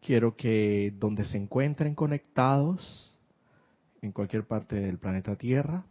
quiero 0.00 0.36
que 0.36 0.92
donde 0.98 1.24
se 1.24 1.36
encuentren 1.36 1.94
conectados, 1.94 3.10
en 4.02 4.12
cualquier 4.12 4.46
parte 4.46 4.76
del 4.76 4.98
planeta 4.98 5.36
Tierra, 5.36 5.84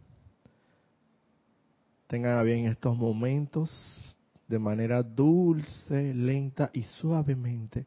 tengan 2.06 2.44
bien 2.44 2.66
estos 2.66 2.96
momentos 2.96 4.16
de 4.48 4.58
manera 4.58 5.02
dulce, 5.02 6.12
lenta 6.12 6.70
y 6.74 6.82
suavemente 6.82 7.86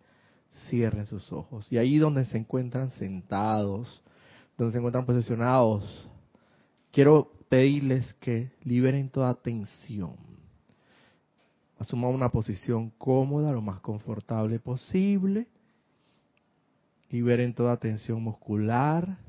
cierren 0.70 1.05
sus 1.05 1.31
ojos. 1.31 1.70
Y 1.71 1.77
ahí 1.77 1.98
donde 1.98 2.26
se 2.26 2.38
encuentran 2.38 2.90
sentados, 2.91 4.02
donde 4.58 4.71
se 4.71 4.77
encuentran 4.77 5.05
posicionados, 5.05 6.08
quiero 6.91 7.34
pedirles 7.49 8.13
que 8.16 8.52
liberen 8.63 9.09
toda 9.09 9.34
tensión. 9.34 10.16
Asuman 11.77 12.13
una 12.13 12.30
posición 12.30 12.91
cómoda, 12.91 13.52
lo 13.52 13.62
más 13.62 13.81
confortable 13.81 14.59
posible. 14.59 15.48
Liberen 17.13 17.53
toda 17.53 17.77
tensión 17.77 18.23
muscular. 18.23 19.20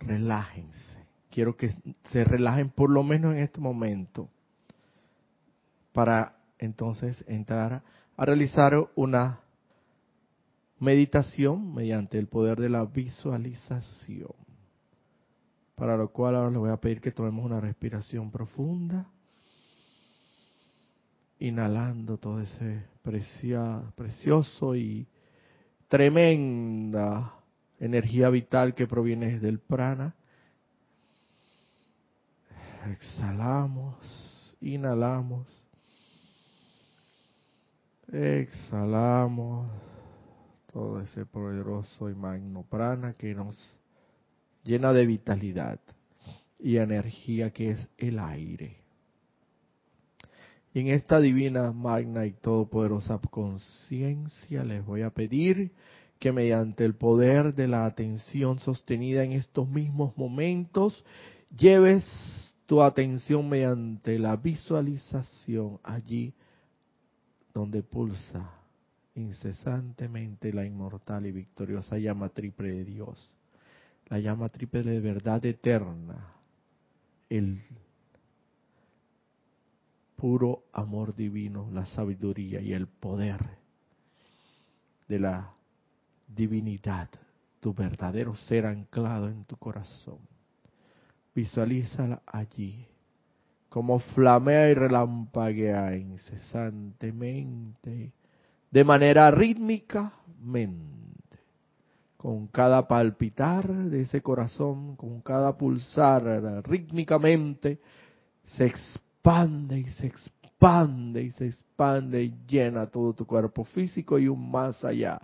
Relájense. 0.00 0.98
Quiero 1.30 1.56
que 1.56 1.76
se 2.10 2.24
relajen 2.24 2.70
por 2.70 2.90
lo 2.90 3.04
menos 3.04 3.36
en 3.36 3.38
este 3.38 3.60
momento 3.60 4.28
para 5.92 6.36
entonces 6.58 7.24
entrar 7.28 7.84
a 8.16 8.24
realizar 8.24 8.74
una 8.96 9.38
meditación 10.80 11.72
mediante 11.72 12.18
el 12.18 12.26
poder 12.26 12.58
de 12.58 12.70
la 12.70 12.84
visualización. 12.84 14.34
Para 15.76 15.96
lo 15.96 16.10
cual 16.10 16.34
ahora 16.34 16.50
les 16.50 16.58
voy 16.58 16.70
a 16.72 16.78
pedir 16.78 17.00
que 17.00 17.12
tomemos 17.12 17.44
una 17.44 17.60
respiración 17.60 18.32
profunda, 18.32 19.06
inhalando 21.38 22.18
todo 22.18 22.40
ese 22.40 22.86
precioso 23.04 24.74
y 24.74 25.06
tremenda 25.88 27.34
energía 27.80 28.28
vital 28.28 28.74
que 28.74 28.86
proviene 28.86 29.40
del 29.40 29.58
prana. 29.58 30.14
Exhalamos, 32.90 34.56
inhalamos, 34.60 35.46
exhalamos 38.12 39.70
todo 40.72 41.00
ese 41.00 41.26
poderoso 41.26 42.08
y 42.08 42.14
magno 42.14 42.62
prana 42.62 43.14
que 43.14 43.34
nos 43.34 43.78
llena 44.62 44.92
de 44.92 45.06
vitalidad 45.06 45.80
y 46.58 46.76
energía 46.76 47.50
que 47.50 47.70
es 47.70 47.88
el 47.96 48.18
aire. 48.18 48.87
En 50.78 50.86
esta 50.86 51.18
divina, 51.18 51.72
magna 51.72 52.24
y 52.24 52.30
todopoderosa 52.30 53.18
conciencia 53.18 54.62
les 54.62 54.86
voy 54.86 55.02
a 55.02 55.10
pedir 55.10 55.72
que 56.20 56.30
mediante 56.30 56.84
el 56.84 56.94
poder 56.94 57.52
de 57.56 57.66
la 57.66 57.84
atención 57.84 58.60
sostenida 58.60 59.24
en 59.24 59.32
estos 59.32 59.68
mismos 59.68 60.16
momentos, 60.16 61.04
lleves 61.58 62.04
tu 62.66 62.80
atención 62.80 63.48
mediante 63.48 64.20
la 64.20 64.36
visualización 64.36 65.80
allí 65.82 66.32
donde 67.52 67.82
pulsa 67.82 68.48
incesantemente 69.16 70.52
la 70.52 70.64
inmortal 70.64 71.26
y 71.26 71.32
victoriosa 71.32 71.98
llama 71.98 72.28
triple 72.28 72.70
de 72.70 72.84
Dios, 72.84 73.34
la 74.06 74.20
llama 74.20 74.48
triple 74.48 74.84
de 74.84 75.00
verdad 75.00 75.44
eterna, 75.44 76.34
el 77.28 77.60
puro 80.18 80.64
amor 80.72 81.14
divino, 81.14 81.68
la 81.72 81.86
sabiduría 81.86 82.60
y 82.60 82.72
el 82.72 82.88
poder 82.88 83.38
de 85.06 85.20
la 85.20 85.52
divinidad, 86.26 87.08
tu 87.60 87.72
verdadero 87.72 88.34
ser 88.34 88.66
anclado 88.66 89.28
en 89.28 89.44
tu 89.44 89.56
corazón. 89.56 90.18
Visualízala 91.36 92.20
allí, 92.26 92.84
como 93.68 94.00
flamea 94.00 94.68
y 94.68 94.74
relampaguea 94.74 95.96
incesantemente, 95.96 98.12
de 98.72 98.84
manera 98.84 99.30
rítmicamente, 99.30 101.38
con 102.16 102.48
cada 102.48 102.88
palpitar 102.88 103.72
de 103.72 104.02
ese 104.02 104.20
corazón, 104.20 104.96
con 104.96 105.20
cada 105.20 105.56
pulsar 105.56 106.24
rítmicamente, 106.66 107.78
se 108.44 108.66
expande 108.66 109.07
y 109.70 109.84
se 109.84 110.06
expande 110.06 111.22
y 111.22 111.30
se 111.32 111.46
expande 111.46 112.22
y 112.22 112.34
llena 112.46 112.86
todo 112.86 113.12
tu 113.12 113.26
cuerpo 113.26 113.64
físico 113.64 114.18
y 114.18 114.26
un 114.28 114.50
más 114.50 114.84
allá 114.84 115.20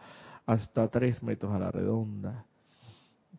hasta 0.47 0.89
tres 0.89 1.23
metros 1.23 1.53
a 1.53 1.59
la 1.59 1.71
redonda, 1.71 2.45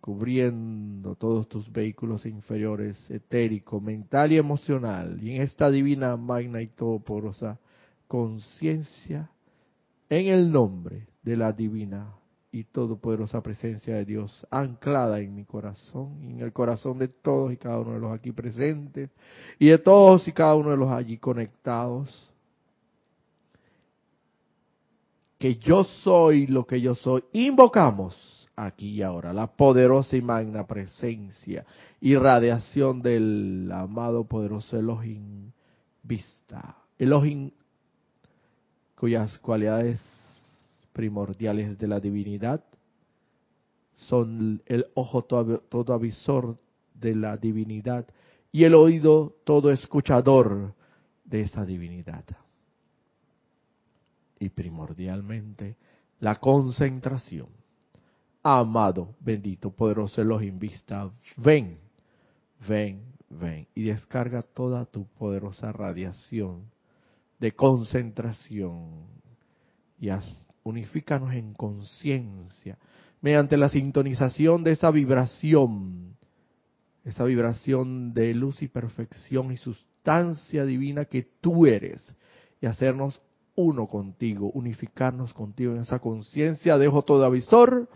cubriendo 0.01 1.15
todos 1.15 1.47
tus 1.47 1.71
vehículos 1.71 2.25
inferiores, 2.25 3.09
etérico, 3.11 3.79
mental 3.79 4.31
y 4.31 4.37
emocional, 4.37 5.21
y 5.21 5.35
en 5.35 5.43
esta 5.43 5.69
divina, 5.69 6.17
magna 6.17 6.61
y 6.61 6.67
todoporosa 6.67 7.59
conciencia, 8.07 9.29
en 10.09 10.27
el 10.27 10.51
nombre 10.51 11.07
de 11.21 11.37
la 11.37 11.51
divina 11.51 12.11
y 12.55 12.63
todopoderosa 12.63 13.43
presencia 13.43 13.95
de 13.95 14.05
Dios 14.05 14.47
anclada 14.49 15.19
en 15.19 15.35
mi 15.35 15.43
corazón 15.43 16.23
y 16.23 16.31
en 16.31 16.39
el 16.39 16.53
corazón 16.53 16.97
de 16.97 17.09
todos 17.09 17.51
y 17.51 17.57
cada 17.57 17.79
uno 17.79 17.95
de 17.95 17.99
los 17.99 18.13
aquí 18.13 18.31
presentes 18.31 19.09
y 19.59 19.67
de 19.67 19.77
todos 19.77 20.25
y 20.25 20.31
cada 20.31 20.55
uno 20.55 20.71
de 20.71 20.77
los 20.77 20.89
allí 20.89 21.17
conectados 21.17 22.31
que 25.37 25.57
yo 25.57 25.83
soy 25.83 26.47
lo 26.47 26.65
que 26.65 26.79
yo 26.79 26.95
soy, 26.95 27.25
invocamos 27.33 28.15
aquí 28.55 28.91
y 28.91 29.01
ahora 29.01 29.33
la 29.33 29.47
poderosa 29.47 30.15
y 30.15 30.21
magna 30.21 30.65
presencia 30.65 31.65
y 31.99 32.15
radiación 32.15 33.01
del 33.01 33.69
amado 33.69 34.23
poderoso 34.23 34.79
Elohim 34.79 35.51
Vista. 36.03 36.77
Elohim 36.97 37.51
cuyas 38.95 39.37
cualidades 39.39 39.99
primordiales 40.95 41.77
de 41.77 41.87
la 41.87 41.99
divinidad 41.99 42.63
son 43.95 44.61
el 44.65 44.87
ojo 44.93 45.23
todo, 45.23 45.59
todo 45.59 45.93
avisor 45.93 46.57
de 46.93 47.13
la 47.15 47.35
divinidad 47.35 48.07
y 48.51 48.63
el 48.63 48.73
oído 48.73 49.35
todo 49.43 49.71
escuchador 49.71 50.73
de 51.25 51.41
esa 51.41 51.65
divinidad 51.65 52.23
y 54.39 54.49
primordialmente 54.49 55.75
la 56.21 56.39
concentración. 56.39 57.49
Amado, 58.41 59.15
bendito, 59.19 59.71
poderoso 59.71 60.21
Elohim 60.21 60.57
Vista, 60.57 61.11
ven, 61.35 61.77
ven, 62.67 63.01
ven 63.29 63.67
y 63.75 63.83
descarga 63.83 64.43
toda 64.43 64.85
tu 64.85 65.07
poderosa 65.07 65.73
radiación 65.73 66.71
de 67.39 67.53
concentración 67.53 69.07
y 69.99 70.09
unifícanos 70.65 71.33
en 71.33 71.53
conciencia 71.53 72.77
mediante 73.21 73.55
la 73.55 73.69
sintonización 73.69 74.63
de 74.63 74.73
esa 74.73 74.91
vibración, 74.91 76.17
esa 77.05 77.23
vibración 77.23 78.13
de 78.13 78.33
luz 78.33 78.61
y 78.61 78.67
perfección 78.67 79.51
y 79.51 79.57
sustancia 79.57 80.65
divina 80.65 81.05
que 81.05 81.23
tú 81.39 81.65
eres 81.65 82.13
y 82.59 82.65
hacernos 82.65 83.21
uno 83.55 83.87
contigo, 83.87 84.51
unificarnos 84.51 85.33
contigo 85.33 85.73
en 85.73 85.81
esa 85.81 85.99
conciencia, 85.99 86.77
dejo 86.77 87.03
todo 87.03 87.25
avisor, 87.25 87.89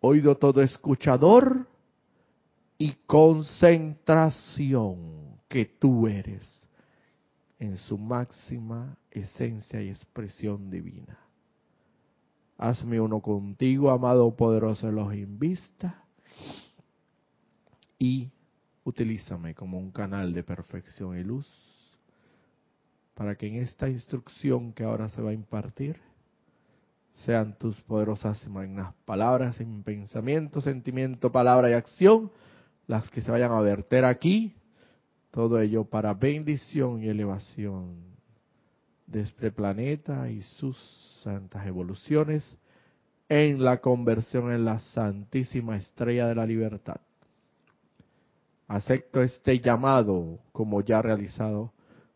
oído 0.00 0.36
todo 0.36 0.62
escuchador 0.62 1.66
y 2.78 2.92
concentración 3.06 5.40
que 5.48 5.64
tú 5.64 6.06
eres 6.06 6.68
en 7.58 7.76
su 7.76 7.98
máxima 7.98 8.96
esencia 9.10 9.82
y 9.82 9.88
expresión 9.88 10.70
divina. 10.70 11.18
Hazme 12.58 13.00
uno 13.00 13.20
contigo, 13.20 13.90
amado 13.90 14.36
poderoso 14.36 14.88
Elohim 14.88 15.38
Vista, 15.38 16.04
y 17.98 18.30
utilízame 18.84 19.54
como 19.54 19.78
un 19.78 19.92
canal 19.92 20.32
de 20.32 20.42
perfección 20.42 21.16
y 21.18 21.22
luz 21.22 21.46
para 23.14 23.36
que 23.36 23.46
en 23.46 23.56
esta 23.56 23.88
instrucción 23.88 24.72
que 24.72 24.84
ahora 24.84 25.08
se 25.08 25.22
va 25.22 25.30
a 25.30 25.34
impartir 25.34 26.00
sean 27.14 27.56
tus 27.58 27.80
poderosas 27.82 28.42
y 28.44 28.48
magnas 28.48 28.94
palabras 29.04 29.60
en 29.60 29.82
pensamiento, 29.82 30.60
sentimiento, 30.60 31.30
palabra 31.30 31.70
y 31.70 31.74
acción 31.74 32.32
las 32.86 33.08
que 33.10 33.20
se 33.20 33.30
vayan 33.30 33.52
a 33.52 33.60
verter 33.60 34.04
aquí, 34.04 34.56
todo 35.30 35.60
ello 35.60 35.84
para 35.84 36.14
bendición 36.14 37.02
y 37.02 37.08
elevación 37.08 38.11
de 39.06 39.20
este 39.22 39.50
planeta 39.50 40.30
y 40.30 40.42
sus 40.42 40.76
santas 41.22 41.66
evoluciones 41.66 42.56
en 43.28 43.62
la 43.64 43.80
conversión 43.80 44.52
en 44.52 44.64
la 44.64 44.78
santísima 44.78 45.76
estrella 45.76 46.26
de 46.26 46.34
la 46.34 46.46
libertad. 46.46 47.00
Acepto 48.68 49.22
este 49.22 49.60
llamado 49.60 50.38
como 50.52 50.80
ya 50.82 51.02
realizado 51.02 51.72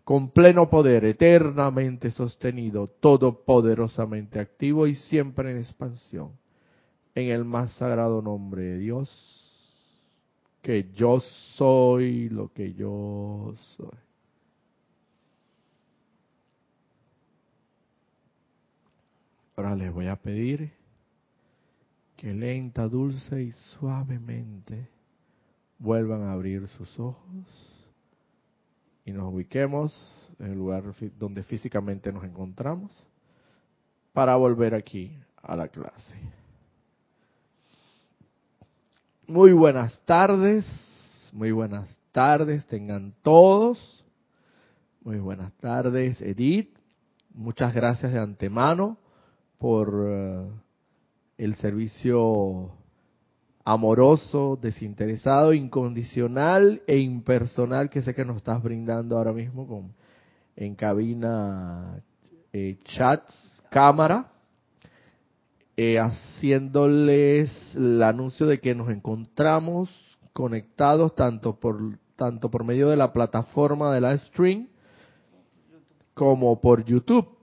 con 0.07 0.31
pleno 0.31 0.71
poder, 0.71 1.05
eternamente 1.05 2.13
sostenido, 2.13 2.87
todopoderosamente 2.87 4.39
activo 4.39 4.87
y 4.87 4.95
siempre 4.95 5.51
en 5.51 5.59
expansión, 5.59 6.31
en 7.15 7.31
el 7.31 7.45
más 7.45 7.73
sagrado 7.73 8.23
nombre 8.23 8.63
de 8.63 8.79
Dios, 8.79 9.11
que 10.63 10.93
yo 10.95 11.19
soy 11.57 12.29
lo 12.29 12.53
que 12.53 12.73
yo 12.75 13.55
soy. 13.77 14.06
Ahora 19.57 19.75
les 19.75 19.91
voy 19.91 20.07
a 20.07 20.17
pedir 20.17 20.71
que 22.15 22.35
lenta, 22.35 22.87
dulce 22.89 23.43
y 23.43 23.53
suavemente 23.53 24.91
vuelvan 25.79 26.25
a 26.25 26.33
abrir 26.33 26.69
sus 26.69 27.01
ojos 27.01 27.17
y 29.07 29.13
nos 29.13 29.33
ubiquemos 29.33 30.35
en 30.39 30.53
el 30.53 30.59
lugar 30.59 30.83
donde 31.19 31.43
físicamente 31.43 32.13
nos 32.13 32.25
encontramos 32.25 32.93
para 34.13 34.37
volver 34.37 34.75
aquí 34.75 35.19
a 35.43 35.57
la 35.57 35.69
clase. 35.69 36.15
Muy 39.27 39.53
buenas 39.53 39.99
tardes, 40.05 40.67
muy 41.33 41.51
buenas 41.51 41.99
tardes, 42.13 42.67
tengan 42.67 43.15
todos. 43.23 44.05
Muy 45.01 45.19
buenas 45.19 45.51
tardes, 45.55 46.21
Edith. 46.21 46.77
Muchas 47.33 47.75
gracias 47.75 48.13
de 48.13 48.19
antemano 48.19 48.99
por 49.59 50.05
eh, 50.07 50.47
el 51.39 51.55
servicio 51.57 52.73
amoroso, 53.65 54.59
desinteresado, 54.61 55.53
incondicional 55.53 56.83
e 56.87 56.99
impersonal 56.99 57.91
que 57.91 58.03
sé 58.03 58.15
que 58.15 58.25
nos 58.25 58.37
estás 58.37 58.63
brindando 58.63 59.17
ahora 59.17 59.33
mismo 59.33 59.67
con 59.67 59.95
en 60.55 60.75
cabina, 60.75 62.03
eh, 62.53 62.79
chats, 62.85 63.63
cámara, 63.71 64.33
eh, 65.77 65.99
haciéndoles 65.99 67.51
el 67.77 68.03
anuncio 68.03 68.47
de 68.47 68.61
que 68.61 68.75
nos 68.75 68.89
encontramos 68.89 69.91
conectados 70.33 71.15
tanto 71.15 71.59
por 71.61 71.99
tanto 72.17 72.51
por 72.51 72.65
medio 72.65 72.89
de 72.89 72.97
la 72.97 73.13
plataforma 73.13 73.93
de 73.93 74.01
la 74.01 74.17
stream 74.17 74.69
como 76.15 76.61
por 76.63 76.85
YouTube. 76.85 77.36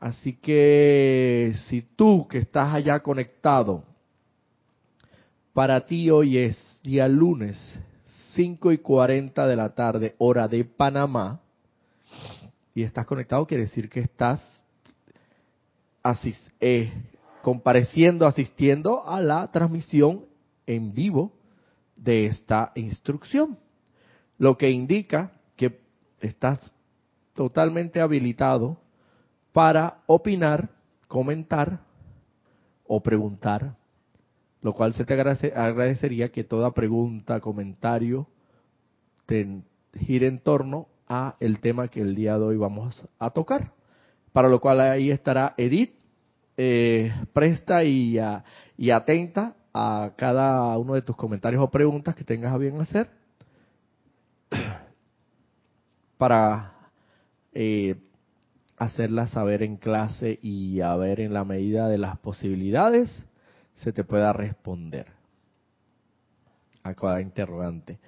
Así 0.00 0.32
que 0.32 1.52
si 1.66 1.82
tú 1.82 2.26
que 2.26 2.38
estás 2.38 2.72
allá 2.72 3.00
conectado 3.00 3.84
para 5.52 5.84
ti 5.84 6.08
hoy 6.10 6.38
es 6.38 6.80
día 6.82 7.06
lunes, 7.06 7.78
5 8.32 8.72
y 8.72 8.78
40 8.78 9.46
de 9.46 9.56
la 9.56 9.74
tarde, 9.74 10.14
hora 10.16 10.48
de 10.48 10.64
Panamá, 10.64 11.42
y 12.74 12.82
estás 12.82 13.04
conectado, 13.04 13.46
quiere 13.46 13.64
decir 13.64 13.90
que 13.90 14.00
estás 14.00 14.42
eh, 16.60 16.90
compareciendo, 17.42 18.26
asistiendo 18.26 19.06
a 19.06 19.20
la 19.20 19.50
transmisión 19.50 20.24
en 20.66 20.94
vivo 20.94 21.32
de 21.94 22.24
esta 22.24 22.72
instrucción, 22.74 23.58
lo 24.38 24.56
que 24.56 24.70
indica 24.70 25.32
que 25.56 25.78
estás 26.20 26.72
totalmente 27.34 28.00
habilitado 28.00 28.78
para 29.52 29.98
opinar, 30.06 30.70
comentar 31.08 31.80
o 32.86 33.02
preguntar 33.02 33.74
lo 34.62 34.74
cual 34.74 34.92
se 34.92 35.04
te 35.04 35.14
agradecería 35.14 36.30
que 36.30 36.44
toda 36.44 36.72
pregunta, 36.72 37.40
comentario, 37.40 38.26
te 39.26 39.62
gire 39.98 40.26
en 40.26 40.38
torno 40.40 40.88
a 41.08 41.36
el 41.40 41.60
tema 41.60 41.88
que 41.88 42.00
el 42.00 42.14
día 42.14 42.36
de 42.38 42.44
hoy 42.44 42.56
vamos 42.56 43.08
a 43.18 43.30
tocar. 43.30 43.72
Para 44.32 44.48
lo 44.48 44.60
cual 44.60 44.80
ahí 44.80 45.10
estará 45.10 45.54
Edith, 45.56 45.94
eh, 46.56 47.12
presta 47.32 47.84
y, 47.84 48.18
y 48.76 48.90
atenta 48.90 49.56
a 49.72 50.12
cada 50.16 50.76
uno 50.76 50.94
de 50.94 51.02
tus 51.02 51.16
comentarios 51.16 51.62
o 51.62 51.70
preguntas 51.70 52.14
que 52.14 52.24
tengas 52.24 52.52
a 52.52 52.58
bien 52.58 52.80
hacer 52.80 53.08
para 56.18 56.74
eh, 57.52 57.96
hacerlas 58.80 59.30
saber 59.30 59.62
en 59.62 59.76
clase 59.76 60.38
y 60.40 60.80
a 60.80 60.96
ver 60.96 61.20
en 61.20 61.34
la 61.34 61.44
medida 61.44 61.86
de 61.86 61.98
las 61.98 62.18
posibilidades 62.18 63.24
se 63.74 63.92
te 63.92 64.04
pueda 64.04 64.32
responder 64.32 65.06
a 66.82 66.94
cada 66.94 67.20
interrogante. 67.20 67.98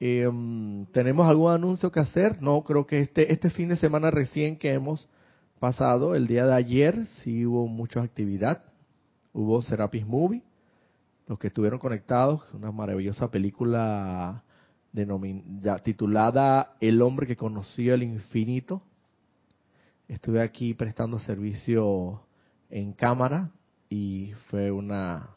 Em, 0.00 0.86
¿Tenemos 0.86 1.28
algún 1.28 1.52
anuncio 1.52 1.92
que 1.92 2.00
hacer? 2.00 2.40
No, 2.40 2.62
creo 2.62 2.86
que 2.86 3.00
este, 3.00 3.30
este 3.30 3.50
fin 3.50 3.68
de 3.68 3.76
semana 3.76 4.10
recién 4.10 4.56
que 4.56 4.72
hemos 4.72 5.06
pasado, 5.60 6.14
el 6.14 6.26
día 6.26 6.46
de 6.46 6.54
ayer, 6.54 7.04
sí 7.22 7.44
hubo 7.44 7.66
mucha 7.66 8.00
actividad. 8.00 8.62
Hubo 9.34 9.60
Serapis 9.60 10.06
Movie, 10.06 10.42
los 11.26 11.38
que 11.38 11.48
estuvieron 11.48 11.78
conectados, 11.78 12.42
una 12.54 12.72
maravillosa 12.72 13.30
película 13.30 14.42
titulada 15.84 16.74
El 16.80 17.02
hombre 17.02 17.26
que 17.26 17.36
conoció 17.36 17.92
el 17.92 18.02
infinito. 18.02 18.80
Estuve 20.08 20.40
aquí 20.40 20.74
prestando 20.74 21.18
servicio 21.18 22.22
en 22.70 22.92
cámara 22.92 23.50
y 23.88 24.32
fue 24.48 24.70
una 24.70 25.30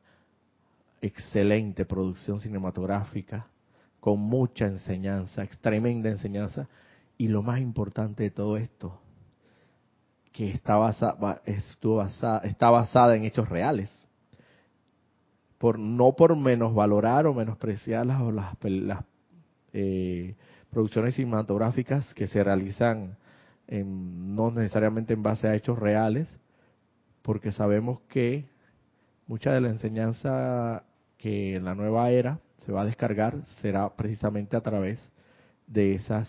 excelente 1.02 1.86
producción 1.86 2.40
cinematográfica 2.40 3.48
con 4.00 4.20
mucha 4.20 4.66
enseñanza, 4.66 5.48
tremenda 5.62 6.10
enseñanza 6.10 6.68
y 7.18 7.28
lo 7.28 7.42
más 7.42 7.60
importante 7.60 8.24
de 8.24 8.32
todo 8.32 8.58
esto 8.58 9.00
que 10.32 10.52
está 10.52 10.76
basada, 10.76 11.42
está 12.44 12.70
basada 12.70 13.16
en 13.16 13.24
hechos 13.24 13.50
reales. 13.50 13.92
Por, 15.58 15.78
no 15.78 16.14
por 16.14 16.38
menos 16.38 16.74
valorar 16.74 17.28
o 17.28 17.34
menospreciar 17.34 18.06
las, 18.06 18.22
las, 18.64 19.04
eh, 19.74 20.36
producciones 20.70 21.16
cinematográficas 21.16 22.14
que 22.14 22.28
se 22.28 22.42
realizan 22.42 23.18
no 23.72 24.52
necesariamente 24.52 25.14
en 25.14 25.24
base 25.24 25.48
a 25.48 25.56
hechos 25.56 25.78
reales, 25.78 26.28
porque 27.22 27.52
sabemos 27.52 28.00
que 28.10 28.46
mucha 29.28 29.52
de 29.54 29.62
la 29.62 29.70
enseñanza 29.70 30.84
que 31.18 31.56
en 31.56 31.66
la 31.66 31.76
nueva 31.76 32.10
era 32.10 32.40
se 32.66 32.72
va 32.72 32.82
a 32.82 32.86
descargar 32.86 33.36
será 33.62 33.96
precisamente 33.96 34.58
a 34.58 34.62
través 34.62 35.00
de 35.68 35.94
esas 35.94 36.28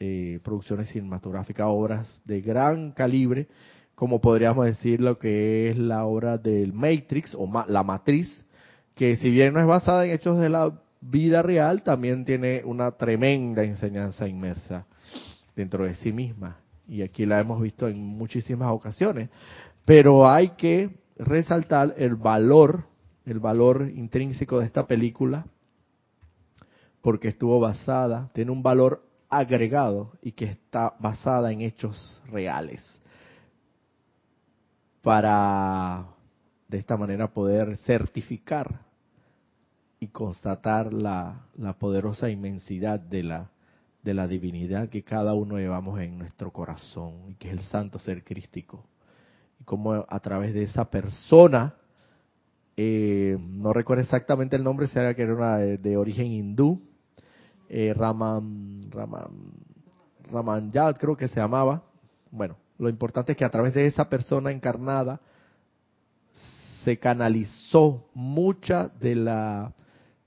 eh, 0.00 0.40
producciones 0.42 0.88
cinematográficas, 0.88 1.66
obras 1.68 2.20
de 2.24 2.40
gran 2.40 2.92
calibre, 2.92 3.48
como 3.94 4.20
podríamos 4.20 4.66
decir 4.66 5.00
lo 5.00 5.18
que 5.18 5.70
es 5.70 5.76
la 5.76 6.06
obra 6.06 6.38
del 6.38 6.72
Matrix 6.72 7.34
o 7.34 7.48
la 7.68 7.82
Matriz, 7.82 8.44
que 8.94 9.16
si 9.16 9.30
bien 9.30 9.54
no 9.54 9.60
es 9.60 9.66
basada 9.66 10.06
en 10.06 10.12
hechos 10.12 10.38
de 10.38 10.48
la 10.48 10.72
vida 11.00 11.42
real, 11.42 11.82
también 11.82 12.24
tiene 12.24 12.62
una 12.64 12.92
tremenda 12.92 13.62
enseñanza 13.62 14.26
inmersa 14.26 14.86
dentro 15.54 15.84
de 15.84 15.94
sí 15.94 16.12
misma. 16.12 16.56
Y 16.90 17.02
aquí 17.02 17.24
la 17.24 17.38
hemos 17.38 17.62
visto 17.62 17.86
en 17.86 18.04
muchísimas 18.04 18.72
ocasiones. 18.72 19.30
Pero 19.84 20.28
hay 20.28 20.50
que 20.50 20.90
resaltar 21.16 21.94
el 21.96 22.16
valor, 22.16 22.84
el 23.24 23.38
valor 23.38 23.88
intrínseco 23.94 24.58
de 24.58 24.66
esta 24.66 24.88
película, 24.88 25.46
porque 27.00 27.28
estuvo 27.28 27.60
basada, 27.60 28.28
tiene 28.34 28.50
un 28.50 28.64
valor 28.64 29.04
agregado 29.28 30.10
y 30.20 30.32
que 30.32 30.46
está 30.46 30.94
basada 30.98 31.52
en 31.52 31.60
hechos 31.60 32.20
reales. 32.26 32.82
Para 35.00 36.06
de 36.66 36.78
esta 36.78 36.96
manera 36.96 37.28
poder 37.28 37.76
certificar 37.78 38.80
y 40.00 40.08
constatar 40.08 40.92
la, 40.92 41.46
la 41.56 41.74
poderosa 41.74 42.28
inmensidad 42.28 42.98
de 42.98 43.22
la, 43.22 43.50
de 44.02 44.14
la 44.14 44.26
divinidad 44.26 44.88
que 44.88 45.02
cada 45.02 45.34
uno 45.34 45.58
llevamos 45.58 46.00
en 46.00 46.18
nuestro 46.18 46.50
corazón 46.50 47.30
y 47.30 47.34
que 47.34 47.48
es 47.48 47.54
el 47.54 47.60
santo 47.60 47.98
ser 47.98 48.24
crístico 48.24 48.84
y 49.60 49.64
cómo 49.64 50.06
a 50.08 50.20
través 50.20 50.54
de 50.54 50.62
esa 50.62 50.86
persona, 50.86 51.74
eh, 52.76 53.36
no 53.38 53.72
recuerdo 53.72 54.02
exactamente 54.02 54.56
el 54.56 54.64
nombre, 54.64 54.88
será 54.88 55.14
que 55.14 55.22
era 55.22 55.34
una 55.34 55.58
de, 55.58 55.96
origen 55.96 56.26
hindú, 56.26 56.80
eh, 57.68 57.92
Raman, 57.94 58.90
Raman, 58.90 59.52
Raman 60.30 60.72
creo 60.98 61.16
que 61.16 61.28
se 61.28 61.40
llamaba. 61.40 61.82
Bueno, 62.30 62.56
lo 62.78 62.88
importante 62.88 63.32
es 63.32 63.38
que 63.38 63.44
a 63.44 63.50
través 63.50 63.74
de 63.74 63.86
esa 63.86 64.08
persona 64.08 64.50
encarnada 64.50 65.20
se 66.84 66.98
canalizó 66.98 68.08
mucha 68.14 68.88
de 68.88 69.14
la 69.14 69.74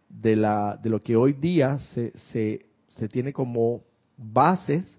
de 0.08 0.36
la 0.36 0.77
de 0.77 0.89
lo 0.89 1.00
que 1.00 1.15
hoy 1.15 1.34
día 1.34 1.80
se, 1.80 2.68
se 2.97 3.07
tiene 3.07 3.33
como 3.33 3.81
bases 4.17 4.97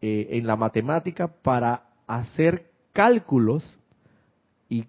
eh, 0.00 0.28
en 0.30 0.46
la 0.46 0.56
matemática 0.56 1.28
para 1.28 1.84
hacer 2.06 2.70
cálculos 2.92 3.78
y 4.68 4.86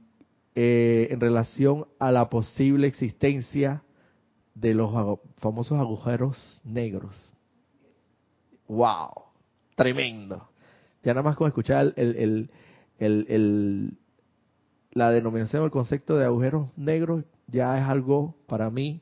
eh, 0.55 1.07
en 1.11 1.19
relación 1.19 1.87
a 1.99 2.11
la 2.11 2.29
posible 2.29 2.87
existencia 2.87 3.83
de 4.55 4.73
los 4.73 5.19
famosos 5.37 5.79
agujeros 5.79 6.61
negros 6.63 7.31
wow, 8.71 9.11
tremendo. 9.75 10.47
Ya 11.03 11.13
nada 11.13 11.23
más 11.23 11.35
con 11.35 11.47
escuchar 11.47 11.93
el, 11.97 12.49
el, 12.97 13.25
el, 13.27 13.97
la 14.91 15.11
denominación, 15.11 15.63
el 15.63 15.71
concepto 15.71 16.17
de 16.17 16.25
agujeros 16.25 16.69
negros, 16.77 17.25
ya 17.47 17.77
es 17.77 17.83
algo 17.83 18.35
para 18.47 18.69
mí 18.69 19.01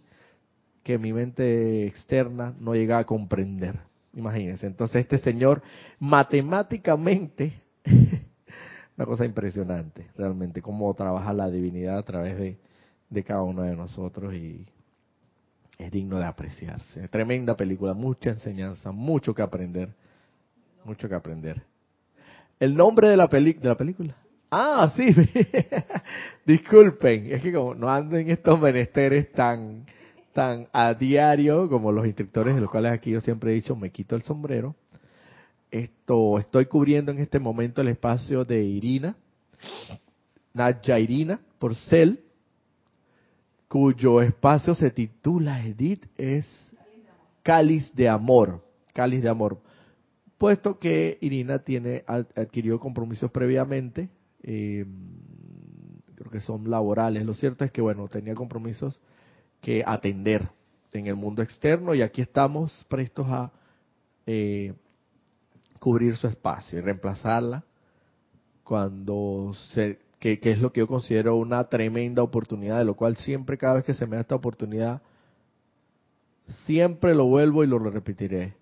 que 0.90 0.98
mi 0.98 1.14
mente 1.14 1.86
externa 1.86 2.56
no 2.60 2.74
llega 2.74 2.98
a 2.98 3.04
comprender. 3.04 3.80
Imagínense. 4.16 4.66
Entonces 4.66 5.02
este 5.02 5.20
señor 5.20 5.62
matemáticamente, 6.00 7.54
una 8.98 9.06
cosa 9.06 9.24
impresionante, 9.24 10.08
realmente, 10.18 10.64
cómo 10.64 10.92
trabaja 10.96 11.32
la 11.32 11.48
divinidad 11.52 12.00
a 12.00 12.02
través 12.02 12.40
de, 12.40 12.58
de 13.08 13.24
cada 13.24 13.44
uno 13.44 13.62
de 13.62 13.76
nosotros 13.76 14.34
y 14.34 14.66
es 15.78 15.92
digno 15.92 16.18
de 16.18 16.26
apreciarse. 16.26 17.08
Tremenda 17.08 17.56
película, 17.56 17.94
mucha 17.94 18.32
enseñanza, 18.32 18.92
mucho 18.92 19.36
que 19.36 19.44
aprender, 19.44 19.90
mucho 20.86 21.08
que 21.08 21.14
aprender. 21.14 21.62
El 22.60 22.76
nombre 22.76 23.10
de 23.10 23.16
la, 23.16 23.28
de 23.28 23.60
la 23.62 23.78
película. 23.78 24.16
Ah, 24.50 24.92
sí. 24.96 25.14
Disculpen, 26.48 27.32
es 27.32 27.44
que 27.44 27.54
como 27.54 27.76
no 27.76 27.92
ando 27.92 28.18
en 28.18 28.32
estos 28.32 28.60
menesteres 28.60 29.32
tan 29.34 29.86
tan 30.34 30.68
a 30.72 30.94
diario 30.94 31.70
como 31.70 31.92
los 31.92 32.06
instructores 32.06 32.56
de 32.56 32.62
los 32.62 32.70
cuales 32.70 32.92
aquí 32.92 33.12
yo 33.12 33.22
siempre 33.22 33.52
he 33.52 33.56
dicho 33.56 33.76
me 33.76 33.92
quito 33.92 34.16
el 34.16 34.24
sombrero. 34.24 34.76
Esto 35.72 36.40
estoy 36.40 36.66
cubriendo 36.66 37.12
en 37.12 37.20
este 37.20 37.40
momento 37.40 37.82
el 37.82 37.90
espacio 37.90 38.44
de 38.44 38.64
Irina, 38.64 39.16
Nadja 40.54 41.00
Irina 41.00 41.40
Porcel, 41.60 42.22
cuyo 43.68 44.22
espacio 44.22 44.74
se 44.74 44.90
titula 44.90 45.64
Edith 45.64 46.06
es 46.18 46.48
Cáliz 47.44 47.94
de 47.94 48.10
Amor, 48.10 48.64
Cáliz 48.94 49.22
de 49.22 49.30
Amor. 49.30 49.60
Puesto 50.38 50.80
que 50.80 51.18
Irina 51.22 51.60
tiene 51.60 52.04
adquirió 52.08 52.80
compromisos 52.80 53.30
previamente, 53.30 54.10
eh, 54.42 54.86
creo 56.16 56.32
que 56.32 56.40
son 56.40 56.70
laborales. 56.70 57.26
Lo 57.26 57.34
cierto 57.34 57.64
es 57.66 57.72
que 57.72 57.82
bueno 57.82 58.08
tenía 58.08 58.34
compromisos 58.34 59.00
que 59.62 59.84
atender 59.86 60.50
en 60.94 61.08
el 61.08 61.16
mundo 61.16 61.42
externo 61.42 61.94
y 61.94 62.02
aquí 62.02 62.22
estamos 62.22 62.86
prestos 62.88 63.28
a 63.30 63.52
eh, 64.26 64.74
cubrir 65.80 66.16
su 66.18 66.28
espacio 66.28 66.80
y 66.80 66.82
reemplazarla 66.82 67.64
cuando 68.64 69.54
se 69.74 70.00
que, 70.20 70.40
es 70.44 70.60
lo 70.60 70.72
que 70.72 70.82
yo 70.82 70.88
considero 70.88 71.38
una 71.38 71.64
tremenda 71.66 72.22
oportunidad, 72.22 72.78
de 72.78 72.86
lo 72.86 72.96
cual 72.96 73.16
siempre 73.16 73.58
cada 73.58 73.76
vez 73.76 73.86
que 73.86 73.94
se 73.94 74.06
me 74.06 74.18
da 74.18 74.22
esta 74.22 74.36
oportunidad, 74.36 75.02
siempre 76.66 77.16
lo 77.16 77.26
vuelvo 77.26 77.64
y 77.64 77.68
lo 77.68 77.80
repetiré 77.80 78.56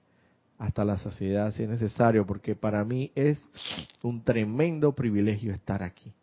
hasta 0.58 0.86
la 0.86 0.98
saciedad 0.98 1.54
si 1.54 1.64
es 1.64 1.70
necesario, 1.70 2.26
porque 2.26 2.56
para 2.56 2.84
mí 2.84 3.12
es 3.16 3.40
un 4.04 4.24
tremendo 4.24 4.94
privilegio 4.94 5.54
estar 5.54 5.84
aquí 5.84 6.14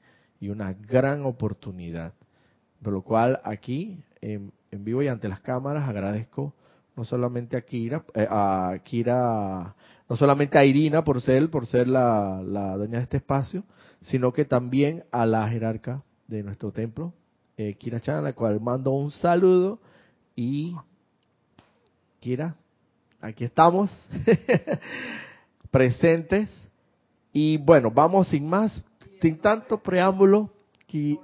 y 0.41 0.49
una 0.49 0.73
gran 0.73 1.25
oportunidad. 1.25 2.15
Por 2.83 2.93
lo 2.93 3.03
cual 3.03 3.41
aquí 3.45 3.99
en, 4.75 4.85
vivo 4.85 5.03
y 5.03 5.09
ante 5.09 5.29
las 5.29 5.41
cámaras 5.41 5.89
agradezco 5.89 6.55
no 6.97 7.05
solamente 7.05 7.57
a 7.57 7.63
Kira, 7.63 8.05
eh, 8.15 8.27
a 8.31 8.79
Kira, 8.85 9.75
no 10.09 10.17
solamente 10.17 10.59
a 10.59 10.65
Irina 10.65 11.03
por 11.03 11.21
ser, 11.21 11.51
por 11.51 11.67
ser 11.67 11.89
la, 11.89 12.41
dueña 12.77 12.99
de 12.99 13.05
este 13.05 13.17
espacio, 13.17 13.65
sino 14.03 14.33
que 14.33 14.45
también 14.45 15.05
a 15.11 15.27
la 15.27 15.49
jerarca 15.49 16.03
de 16.29 16.43
nuestro 16.43 16.71
templo, 16.71 17.13
eh, 17.57 17.75
Kira 17.75 18.01
Chan, 18.01 18.19
a 18.19 18.23
la 18.23 18.33
cual 18.33 18.61
mando 18.61 18.93
un 18.93 19.11
saludo. 19.11 19.81
Y 20.37 20.75
Kira, 22.21 22.55
aquí 23.21 23.45
estamos, 23.45 23.91
presentes. 25.71 26.49
Y 27.33 27.57
bueno, 27.59 27.91
vamos 27.91 28.29
sin 28.29 28.49
más, 28.49 28.85
sin 29.21 29.39
tanto 29.39 29.79
preámbulo, 29.79 30.51
que 30.87 31.19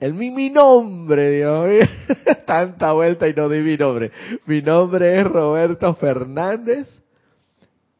el 0.00 0.14
mi, 0.14 0.48
nombre, 0.48 1.30
Dios. 1.30 1.88
Tanta 2.46 2.92
vuelta 2.92 3.28
y 3.28 3.34
no 3.34 3.50
di 3.50 3.60
mi 3.60 3.76
nombre. 3.76 4.10
Mi 4.46 4.62
nombre 4.62 5.20
es 5.20 5.26
Roberto 5.26 5.94
Fernández. 5.94 6.88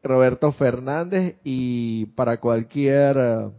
Roberto 0.03 0.51
Fernández 0.51 1.35
y 1.43 2.07
para 2.07 2.39
cualquier 2.39 3.17
eh, 3.17 3.49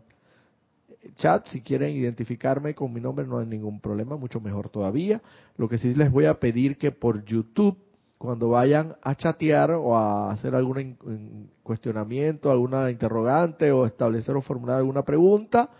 chat, 1.19 1.47
si 1.47 1.61
quieren 1.61 1.91
identificarme 1.91 2.75
con 2.75 2.93
mi 2.93 3.01
nombre 3.01 3.25
no 3.25 3.39
hay 3.39 3.47
ningún 3.47 3.81
problema, 3.81 4.17
mucho 4.17 4.41
mejor 4.41 4.69
todavía. 4.69 5.23
Lo 5.57 5.69
que 5.69 5.79
sí 5.79 5.95
les 5.95 6.11
voy 6.11 6.25
a 6.25 6.41
pedir 6.41 6.79
que 6.79 6.91
por 6.91 7.25
YouTube, 7.25 7.79
cuando 8.19 8.49
vayan 8.49 8.97
a 9.03 9.15
chatear 9.15 9.71
o 9.71 9.97
a 9.97 10.33
hacer 10.33 10.57
algún 10.57 10.97
cuestionamiento, 11.63 12.51
alguna 12.51 12.91
interrogante 12.91 13.71
o 13.71 13.87
establecer 13.87 14.35
o 14.35 14.43
formular 14.43 14.79
alguna 14.79 15.05
pregunta, 15.05 15.71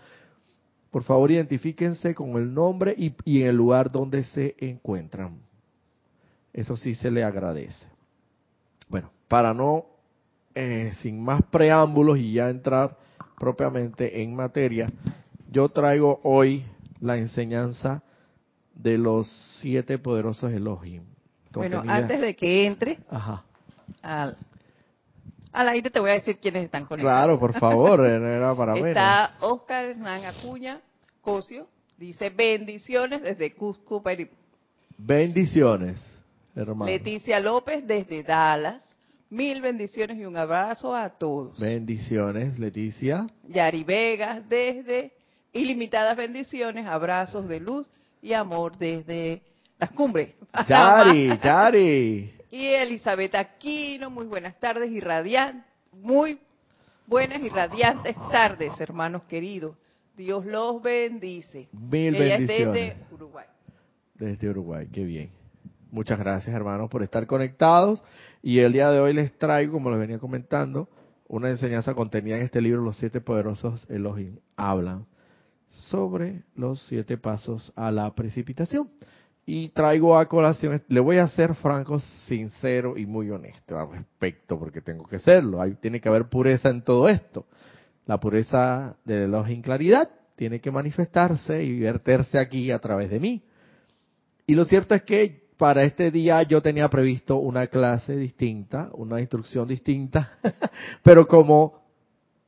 por 0.93 1.01
favor, 1.01 1.31
identifíquense 1.31 2.13
con 2.13 2.35
el 2.37 2.53
nombre 2.53 2.93
y, 2.95 3.41
en 3.41 3.47
el 3.47 3.55
lugar 3.55 3.91
donde 3.91 4.23
se 4.25 4.55
encuentran. 4.59 5.39
Eso 6.53 6.77
sí 6.77 6.93
se 6.93 7.09
le 7.09 7.23
agradece. 7.23 7.87
Bueno, 8.89 9.09
para 9.27 9.55
no, 9.55 9.87
eh, 10.53 10.91
sin 11.01 11.19
más 11.19 11.41
preámbulos 11.49 12.19
y 12.19 12.33
ya 12.33 12.47
entrar 12.47 12.95
propiamente 13.39 14.21
en 14.21 14.35
materia, 14.35 14.87
yo 15.49 15.67
traigo 15.69 16.19
hoy 16.21 16.63
la 17.01 17.17
enseñanza 17.17 18.03
de 18.75 18.99
los 18.99 19.27
siete 19.61 19.97
poderosos 19.97 20.51
Elohim. 20.51 21.01
Bueno, 21.53 21.81
antes 21.87 22.21
de 22.21 22.35
que 22.35 22.67
entre 22.67 22.99
Al, 24.03 24.37
al 25.53 25.69
aire 25.69 25.89
te 25.89 25.99
voy 25.99 26.09
a 26.09 26.13
decir 26.13 26.37
quiénes 26.39 26.65
están 26.65 26.85
conectados. 26.85 27.17
Claro, 27.17 27.39
por 27.39 27.53
favor, 27.57 28.05
era 28.05 28.53
para 28.55 28.73
ver. 28.73 28.87
Está 28.87 29.35
Oscar 29.39 29.85
Hernán 29.85 30.25
Acuña 30.25 30.81
Cosio, 31.21 31.67
dice 31.97 32.29
bendiciones 32.29 33.21
desde 33.21 33.53
Cusco, 33.53 34.03
Perú. 34.03 34.27
Bendiciones, 34.97 35.99
hermano. 36.55 36.85
Leticia 36.85 37.39
López 37.39 37.85
desde 37.87 38.23
Dallas. 38.23 38.83
Mil 39.29 39.61
bendiciones 39.61 40.17
y 40.17 40.25
un 40.25 40.37
abrazo 40.37 40.95
a 40.95 41.09
todos. 41.09 41.59
Bendiciones, 41.59 42.59
Leticia. 42.59 43.25
Yari 43.47 43.83
Vegas 43.83 44.47
desde 44.47 45.11
Ilimitadas 45.53 46.17
bendiciones, 46.17 46.87
abrazos 46.87 47.47
de 47.47 47.59
luz 47.59 47.87
y 48.23 48.33
amor 48.33 48.75
desde 48.75 49.43
las 49.77 49.91
cumbres. 49.91 50.33
Yari, 50.67 51.37
Yari. 51.43 52.33
Y 52.53 52.67
Elizabeth 52.67 53.33
Aquino, 53.33 54.11
muy 54.11 54.27
buenas 54.27 54.59
tardes 54.59 54.91
y 54.91 54.99
radiantes, 54.99 55.65
muy 55.91 56.37
buenas 57.07 57.41
y 57.41 57.49
radiantes 57.49 58.15
tardes, 58.31 58.79
hermanos 58.79 59.23
queridos. 59.23 59.75
Dios 60.15 60.45
los 60.45 60.79
bendice. 60.83 61.67
Mil 61.71 62.13
bendiciones. 62.13 62.95
desde 62.95 62.97
Uruguay. 63.11 63.45
Desde 64.13 64.49
Uruguay, 64.51 64.87
qué 64.93 65.03
bien. 65.03 65.31
Muchas 65.89 66.19
gracias, 66.19 66.55
hermanos, 66.55 66.91
por 66.91 67.01
estar 67.01 67.25
conectados. 67.25 68.03
Y 68.43 68.59
el 68.59 68.71
día 68.71 68.91
de 68.91 68.99
hoy 68.99 69.13
les 69.13 69.35
traigo, 69.35 69.73
como 69.73 69.89
les 69.89 69.97
venía 69.97 70.19
comentando, 70.19 70.87
una 71.27 71.49
enseñanza 71.49 71.95
contenida 71.95 72.35
en 72.35 72.43
este 72.43 72.61
libro, 72.61 72.83
Los 72.83 72.97
siete 72.97 73.19
poderosos 73.19 73.87
Elohim 73.89 74.37
hablan 74.57 75.07
sobre 75.71 76.43
los 76.55 76.83
siete 76.83 77.17
pasos 77.17 77.73
a 77.75 77.89
la 77.89 78.13
precipitación 78.13 78.91
y 79.45 79.69
traigo 79.69 80.17
a 80.17 80.27
colación, 80.27 80.81
le 80.87 80.99
voy 80.99 81.17
a 81.17 81.27
ser 81.27 81.53
franco, 81.55 81.99
sincero 82.27 82.97
y 82.97 83.05
muy 83.05 83.29
honesto 83.29 83.77
al 83.77 83.91
respecto, 83.91 84.57
porque 84.57 84.81
tengo 84.81 85.05
que 85.05 85.19
serlo. 85.19 85.61
Hay, 85.61 85.75
tiene 85.75 85.99
que 85.99 86.07
haber 86.07 86.29
pureza 86.29 86.69
en 86.69 86.81
todo 86.81 87.09
esto. 87.09 87.45
La 88.05 88.19
pureza 88.19 88.95
de 89.03 89.27
la 89.27 89.45
claridad 89.61 90.09
tiene 90.35 90.59
que 90.59 90.71
manifestarse 90.71 91.63
y 91.63 91.79
verterse 91.79 92.39
aquí 92.39 92.71
a 92.71 92.79
través 92.79 93.09
de 93.09 93.19
mí. 93.19 93.43
Y 94.47 94.55
lo 94.55 94.65
cierto 94.65 94.95
es 94.95 95.03
que 95.03 95.43
para 95.57 95.83
este 95.83 96.11
día 96.11 96.43
yo 96.43 96.61
tenía 96.61 96.89
previsto 96.89 97.37
una 97.37 97.67
clase 97.67 98.15
distinta, 98.15 98.89
una 98.93 99.19
instrucción 99.19 99.67
distinta, 99.67 100.31
pero 101.03 101.27
como 101.27 101.83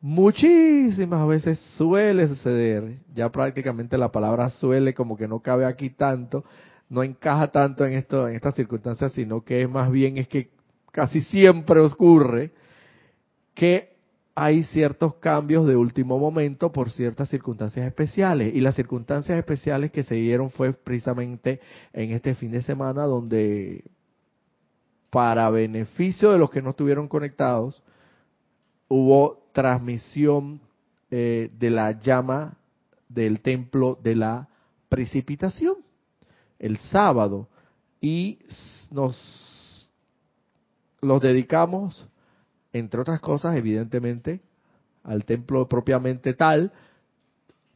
muchísimas 0.02 1.28
veces 1.28 1.60
suele 1.78 2.28
suceder, 2.28 3.00
ya 3.14 3.30
prácticamente 3.30 3.98
la 3.98 4.12
palabra 4.12 4.50
suele 4.50 4.94
como 4.94 5.16
que 5.16 5.28
no 5.28 5.40
cabe 5.40 5.66
aquí 5.66 5.90
tanto, 5.92 6.44
no 6.90 7.04
encaja 7.04 7.52
tanto 7.52 7.86
en 7.86 7.94
esto, 7.94 8.28
en 8.28 8.36
estas 8.36 8.56
circunstancias, 8.56 9.12
sino 9.14 9.42
que 9.42 9.62
es 9.62 9.70
más 9.70 9.92
bien 9.92 10.18
es 10.18 10.28
que 10.28 10.50
casi 10.92 11.22
siempre 11.22 11.80
ocurre 11.80 12.52
que 13.54 13.96
hay 14.36 14.64
ciertos 14.64 15.16
cambios 15.16 15.66
de 15.66 15.78
último 15.78 16.20
momento 16.20 16.72
por 16.72 16.92
ciertas 16.92 17.30
circunstancias 17.30 17.88
especiales. 17.88 18.54
Y 18.54 18.60
las 18.60 18.76
circunstancias 18.76 19.38
especiales 19.38 19.92
que 19.92 20.04
se 20.04 20.16
dieron 20.16 20.50
fue 20.50 20.74
precisamente 20.74 21.62
en 21.94 22.12
este 22.12 22.36
fin 22.36 22.52
de 22.52 22.62
semana 22.62 23.04
donde, 23.04 23.86
para 25.10 25.50
beneficio 25.50 26.32
de 26.32 26.38
los 26.38 26.50
que 26.50 26.62
no 26.62 26.72
estuvieron 26.72 27.08
conectados, 27.08 27.82
hubo 28.90 29.48
transmisión 29.54 30.60
eh, 31.10 31.50
de 31.58 31.70
la 31.70 31.98
llama 31.98 32.58
del 33.08 33.40
templo 33.40 33.98
de 34.04 34.16
la 34.16 34.50
precipitación 34.90 35.85
el 36.66 36.78
sábado 36.78 37.48
y 38.02 38.40
nos 38.92 39.90
los 41.02 41.22
dedicamos 41.22 42.10
entre 42.74 43.00
otras 43.00 43.22
cosas, 43.22 43.56
evidentemente, 43.56 44.42
al 45.04 45.24
templo 45.24 45.70
propiamente 45.70 46.34
tal, 46.34 46.74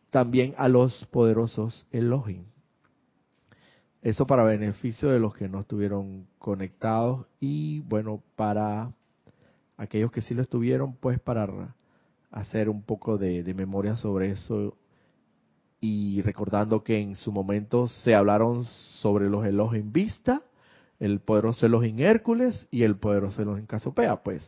también 0.09 0.55
a 0.57 0.67
los 0.67 1.05
poderosos 1.05 1.85
Elohim. 1.91 2.43
Eso 4.01 4.25
para 4.25 4.43
beneficio 4.43 5.09
de 5.09 5.19
los 5.19 5.35
que 5.35 5.47
no 5.47 5.61
estuvieron 5.61 6.27
conectados 6.39 7.27
y 7.39 7.81
bueno, 7.81 8.23
para 8.35 8.91
aquellos 9.77 10.11
que 10.11 10.21
sí 10.21 10.33
lo 10.33 10.41
estuvieron, 10.41 10.95
pues 10.95 11.19
para 11.19 11.75
hacer 12.31 12.69
un 12.69 12.81
poco 12.81 13.17
de, 13.17 13.53
memoria 13.53 13.95
sobre 13.95 14.31
eso 14.31 14.75
y 15.81 16.21
recordando 16.21 16.83
que 16.83 16.99
en 16.99 17.15
su 17.15 17.31
momento 17.31 17.87
se 17.87 18.13
hablaron 18.13 18.65
sobre 19.01 19.29
los 19.29 19.45
Elohim 19.45 19.91
Vista, 19.91 20.41
el 20.99 21.21
poderoso 21.21 21.65
Elohim 21.65 21.99
Hércules 21.99 22.67
y 22.71 22.83
el 22.83 22.97
poderoso 22.97 23.41
Elohim 23.41 23.65
Casopea, 23.65 24.21
pues 24.21 24.43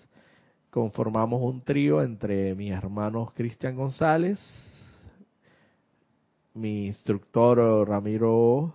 conformamos 0.69 1.41
un 1.41 1.61
trío 1.61 2.01
entre 2.01 2.55
mis 2.55 2.71
hermanos 2.71 3.33
Cristian 3.33 3.75
González, 3.75 4.39
mi 6.53 6.87
instructor 6.87 7.87
Ramiro 7.87 8.73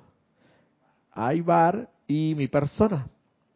Aybar 1.13 1.91
y 2.07 2.35
mi 2.37 2.49
persona. 2.49 3.09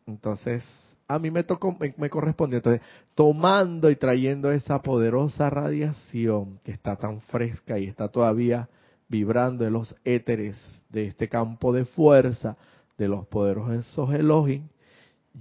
Entonces, 0.07 0.62
a 1.09 1.19
mí 1.19 1.30
me 1.30 1.45
tocó, 1.45 1.76
me, 1.97 2.11
correspondió. 2.11 2.59
Entonces, 2.59 2.83
tomando 3.14 3.90
y 3.90 3.97
trayendo 3.97 4.52
esa 4.52 4.80
poderosa 4.83 5.49
radiación 5.50 6.59
que 6.64 6.73
está 6.73 6.97
tan 6.97 7.21
fresca 7.23 7.78
y 7.78 7.87
está 7.87 8.09
todavía 8.09 8.69
vibrando 9.10 9.66
en 9.66 9.72
los 9.74 9.94
éteres 10.04 10.56
de 10.88 11.08
este 11.08 11.28
campo 11.28 11.72
de 11.72 11.84
fuerza 11.84 12.56
de 12.96 13.08
los 13.08 13.26
poderosos 13.26 14.14
Elohim, 14.14 14.68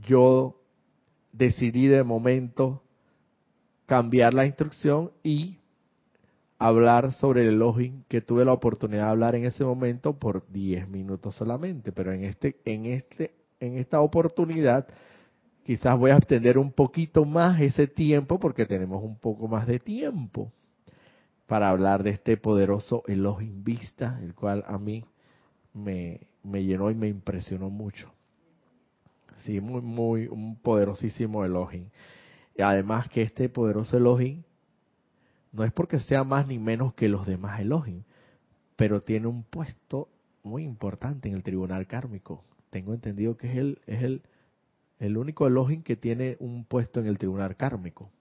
yo 0.08 0.60
decidí 1.32 1.88
de 1.88 2.04
momento 2.04 2.82
cambiar 3.86 4.34
la 4.34 4.46
instrucción 4.46 5.12
y 5.24 5.60
hablar 6.58 7.14
sobre 7.14 7.44
el 7.44 7.56
Elohim 7.56 8.04
que 8.08 8.22
tuve 8.22 8.44
la 8.44 8.54
oportunidad 8.54 9.06
de 9.06 9.10
hablar 9.10 9.36
en 9.36 9.46
ese 9.46 9.64
momento 9.64 10.18
por 10.18 10.48
10 10.52 10.90
minutos 10.90 11.36
solamente, 11.36 11.92
pero 11.92 12.12
en 12.12 12.24
este 12.24 12.58
en 12.66 12.88
este 12.88 13.36
en 13.60 13.78
esta 13.78 14.02
oportunidad 14.02 14.88
quizás 15.64 15.98
voy 15.98 16.12
a 16.12 16.18
extender 16.18 16.58
un 16.58 16.72
poquito 16.72 17.24
más 17.24 17.62
ese 17.62 17.88
tiempo 17.88 18.40
porque 18.40 18.66
tenemos 18.66 19.04
un 19.04 19.18
poco 19.18 19.48
más 19.48 19.68
de 19.68 19.80
tiempo 19.80 20.52
para 21.50 21.70
hablar 21.70 22.04
de 22.04 22.12
este 22.12 22.38
poderoso 22.38 23.04
Elohim 23.08 23.64
Vista, 23.64 24.20
el 24.22 24.36
cual 24.36 24.64
a 24.68 24.78
mí 24.78 25.04
me, 25.74 26.28
me 26.44 26.64
llenó 26.64 26.92
y 26.92 26.96
me 26.96 27.08
impresionó 27.08 27.72
mucho. 27.72 28.14
Sí, 29.40 29.60
muy, 29.60 29.82
muy, 29.82 30.28
un 30.28 30.58
poderosísimo 30.58 31.44
Elohim. 31.44 31.90
Y 32.56 32.62
además 32.62 33.10
que 33.10 33.24
este 33.24 33.50
poderoso 33.50 33.98
Elohim 33.98 34.44
no 35.52 35.64
es 35.64 35.74
porque 35.74 36.00
sea 36.00 36.24
más 36.24 36.46
ni 36.46 36.60
menos 36.60 36.94
que 36.94 37.10
los 37.10 37.26
demás 37.26 37.60
Elohim, 37.60 38.04
pero 38.76 39.02
tiene 39.02 39.26
un 39.26 39.42
puesto 39.42 40.08
muy 40.44 40.64
importante 40.64 41.30
en 41.30 41.34
el 41.34 41.42
tribunal 41.42 41.88
kármico. 41.88 42.44
Tengo 42.70 42.94
entendido 42.94 43.38
que 43.38 43.52
es 43.52 43.58
el, 43.58 43.82
es 43.88 44.04
el, 44.04 44.22
el 45.00 45.18
único 45.18 45.48
Elohim 45.48 45.82
que 45.82 45.96
tiene 45.96 46.38
un 46.40 46.64
puesto 46.64 47.00
en 47.00 47.08
el 47.08 47.18
tribunal 47.18 47.56
kármico. 47.56 48.12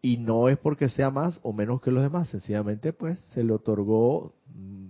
Y 0.00 0.18
no 0.18 0.48
es 0.48 0.58
porque 0.58 0.88
sea 0.88 1.10
más 1.10 1.40
o 1.42 1.52
menos 1.52 1.80
que 1.80 1.90
los 1.90 2.02
demás, 2.02 2.28
sencillamente 2.28 2.92
pues 2.92 3.18
se 3.32 3.42
le 3.42 3.52
otorgó 3.52 4.34
mm, 4.54 4.88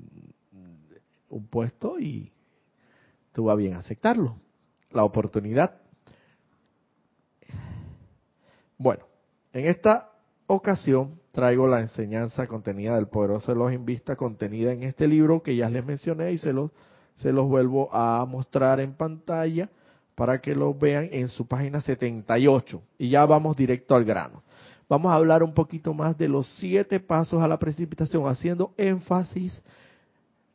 un 1.30 1.46
puesto 1.46 1.98
y 1.98 2.32
tuvo 3.32 3.50
a 3.50 3.56
bien 3.56 3.74
aceptarlo, 3.74 4.36
la 4.90 5.04
oportunidad. 5.04 5.80
Bueno, 8.76 9.04
en 9.52 9.66
esta 9.66 10.12
ocasión 10.46 11.20
traigo 11.32 11.66
la 11.66 11.80
enseñanza 11.80 12.46
contenida 12.46 12.96
del 12.96 13.08
poderoso 13.08 13.52
Elohim 13.52 13.84
Vista 13.84 14.16
contenida 14.16 14.72
en 14.72 14.82
este 14.82 15.06
libro 15.08 15.42
que 15.42 15.56
ya 15.56 15.70
les 15.70 15.84
mencioné 15.84 16.32
y 16.32 16.38
se 16.38 16.52
los, 16.52 16.70
se 17.16 17.32
los 17.32 17.46
vuelvo 17.46 17.94
a 17.94 18.24
mostrar 18.26 18.80
en 18.80 18.94
pantalla 18.94 19.70
para 20.14 20.40
que 20.40 20.54
lo 20.54 20.74
vean 20.74 21.08
en 21.12 21.28
su 21.28 21.46
página 21.46 21.80
78. 21.80 22.82
Y 22.98 23.10
ya 23.10 23.24
vamos 23.24 23.56
directo 23.56 23.94
al 23.94 24.04
grano. 24.04 24.42
Vamos 24.88 25.12
a 25.12 25.16
hablar 25.16 25.42
un 25.42 25.52
poquito 25.52 25.92
más 25.92 26.16
de 26.16 26.28
los 26.28 26.46
siete 26.56 26.98
pasos 26.98 27.42
a 27.42 27.48
la 27.48 27.58
precipitación, 27.58 28.26
haciendo 28.26 28.72
énfasis 28.78 29.62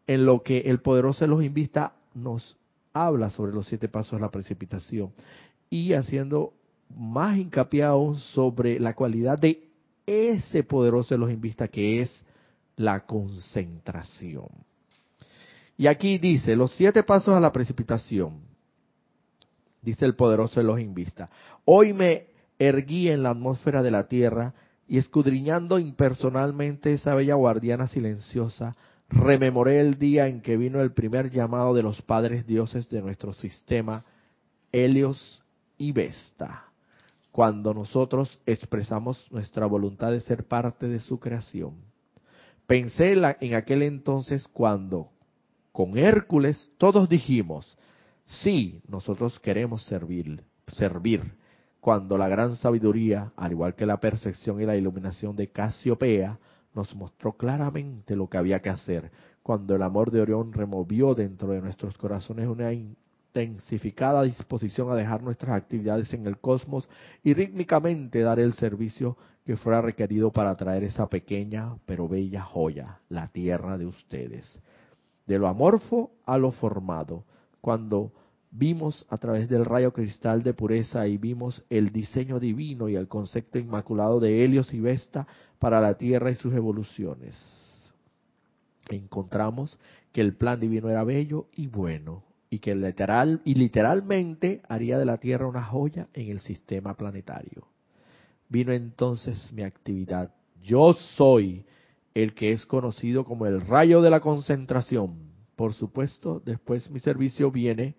en 0.07 0.25
lo 0.25 0.41
que 0.41 0.59
el 0.59 0.79
poderoso 0.79 1.23
Elohim 1.23 1.53
Vista 1.53 1.93
nos 2.15 2.57
habla 2.93 3.29
sobre 3.29 3.53
los 3.53 3.67
siete 3.67 3.87
pasos 3.87 4.13
a 4.13 4.21
la 4.21 4.31
precipitación 4.31 5.11
y 5.69 5.93
haciendo 5.93 6.53
más 6.95 7.37
hincapié 7.37 7.83
aún 7.83 8.15
sobre 8.15 8.79
la 8.79 8.93
cualidad 8.93 9.37
de 9.37 9.67
ese 10.05 10.63
poderoso 10.63 11.17
los 11.17 11.31
invista 11.31 11.67
que 11.67 12.01
es 12.01 12.23
la 12.75 13.05
concentración. 13.05 14.47
Y 15.77 15.87
aquí 15.87 16.17
dice, 16.17 16.55
los 16.55 16.71
siete 16.73 17.03
pasos 17.03 17.35
a 17.35 17.39
la 17.39 17.51
precipitación, 17.51 18.41
dice 19.81 20.05
el 20.05 20.15
poderoso 20.15 20.61
los 20.61 20.79
invista. 20.79 21.29
Hoy 21.65 21.93
me 21.93 22.32
erguí 22.67 23.09
en 23.09 23.23
la 23.23 23.31
atmósfera 23.31 23.83
de 23.83 23.91
la 23.91 24.07
tierra 24.07 24.53
y 24.87 24.97
escudriñando 24.97 25.79
impersonalmente 25.79 26.93
esa 26.93 27.15
bella 27.15 27.35
guardiana 27.35 27.87
silenciosa, 27.87 28.75
rememoré 29.09 29.79
el 29.79 29.97
día 29.97 30.27
en 30.27 30.41
que 30.41 30.57
vino 30.57 30.81
el 30.81 30.91
primer 30.91 31.29
llamado 31.31 31.73
de 31.73 31.83
los 31.83 32.01
padres 32.01 32.45
dioses 32.45 32.89
de 32.89 33.01
nuestro 33.01 33.33
sistema, 33.33 34.03
Helios 34.71 35.43
y 35.77 35.91
Vesta 35.91 36.73
cuando 37.33 37.73
nosotros 37.73 38.39
expresamos 38.45 39.27
nuestra 39.31 39.65
voluntad 39.65 40.11
de 40.11 40.21
ser 40.21 40.47
parte 40.47 40.87
de 40.87 40.99
su 40.99 41.19
creación. 41.19 41.73
Pensé 42.67 43.13
en 43.13 43.55
aquel 43.55 43.81
entonces 43.81 44.47
cuando, 44.47 45.09
con 45.71 45.97
Hércules, 45.97 46.69
todos 46.77 47.09
dijimos, 47.09 47.75
sí, 48.27 48.83
nosotros 48.87 49.39
queremos 49.39 49.83
servir, 49.85 50.43
servir, 50.67 51.33
cuando 51.83 52.17
la 52.17 52.29
gran 52.29 52.55
sabiduría, 52.55 53.33
al 53.35 53.51
igual 53.51 53.75
que 53.75 53.85
la 53.85 53.99
percepción 53.99 54.61
y 54.61 54.65
la 54.65 54.77
iluminación 54.77 55.35
de 55.35 55.49
Casiopea, 55.49 56.39
nos 56.73 56.95
mostró 56.95 57.33
claramente 57.33 58.15
lo 58.15 58.29
que 58.29 58.37
había 58.37 58.61
que 58.61 58.69
hacer, 58.69 59.11
cuando 59.41 59.75
el 59.75 59.83
amor 59.83 60.09
de 60.09 60.21
Orión 60.21 60.53
removió 60.53 61.13
dentro 61.13 61.49
de 61.49 61.59
nuestros 61.59 61.97
corazones 61.97 62.47
una 62.47 62.71
intensificada 62.71 64.23
disposición 64.23 64.91
a 64.91 64.95
dejar 64.95 65.23
nuestras 65.23 65.57
actividades 65.57 66.13
en 66.13 66.25
el 66.25 66.37
cosmos 66.37 66.87
y 67.21 67.33
rítmicamente 67.33 68.21
dar 68.21 68.39
el 68.39 68.53
servicio 68.53 69.17
que 69.45 69.57
fuera 69.57 69.81
requerido 69.81 70.31
para 70.31 70.55
traer 70.55 70.85
esa 70.85 71.09
pequeña 71.09 71.75
pero 71.85 72.07
bella 72.07 72.43
joya, 72.43 72.99
la 73.09 73.27
tierra 73.27 73.77
de 73.77 73.87
ustedes. 73.87 74.49
De 75.27 75.37
lo 75.37 75.49
amorfo 75.49 76.11
a 76.25 76.37
lo 76.37 76.53
formado, 76.53 77.25
cuando 77.59 78.13
vimos 78.53 79.05
a 79.09 79.17
través 79.17 79.49
del 79.49 79.65
rayo 79.65 79.91
cristal 79.91 80.43
de 80.43 80.53
pureza 80.53 81.07
y 81.07 81.17
vimos 81.17 81.63
el 81.69 81.91
diseño 81.91 82.39
divino 82.39 82.87
y 82.87 82.95
el 82.95 83.07
concepto 83.07 83.57
inmaculado 83.57 84.19
de 84.19 84.43
Helios 84.43 84.73
y 84.73 84.79
Vesta 84.79 85.27
para 85.57 85.81
la 85.81 85.95
Tierra 85.95 86.29
y 86.29 86.35
sus 86.35 86.53
evoluciones. 86.53 87.35
Encontramos 88.89 89.77
que 90.11 90.21
el 90.21 90.35
plan 90.35 90.59
divino 90.59 90.89
era 90.89 91.03
bello 91.03 91.47
y 91.55 91.67
bueno, 91.67 92.23
y 92.49 92.59
que 92.59 92.75
literal 92.75 93.41
y 93.43 93.55
literalmente 93.55 94.61
haría 94.69 94.99
de 94.99 95.05
la 95.05 95.17
Tierra 95.17 95.47
una 95.47 95.63
joya 95.63 96.07
en 96.13 96.29
el 96.29 96.39
sistema 96.39 96.93
planetario. 96.93 97.67
Vino 98.49 98.71
entonces 98.71 99.51
mi 99.51 99.63
actividad. 99.63 100.31
Yo 100.61 100.93
soy 101.15 101.65
el 102.13 102.35
que 102.35 102.51
es 102.51 102.67
conocido 102.67 103.25
como 103.25 103.47
el 103.47 103.61
rayo 103.61 104.03
de 104.03 104.11
la 104.11 104.19
concentración. 104.19 105.15
Por 105.55 105.73
supuesto, 105.73 106.39
después 106.45 106.91
mi 106.91 106.99
servicio 106.99 107.49
viene 107.49 107.95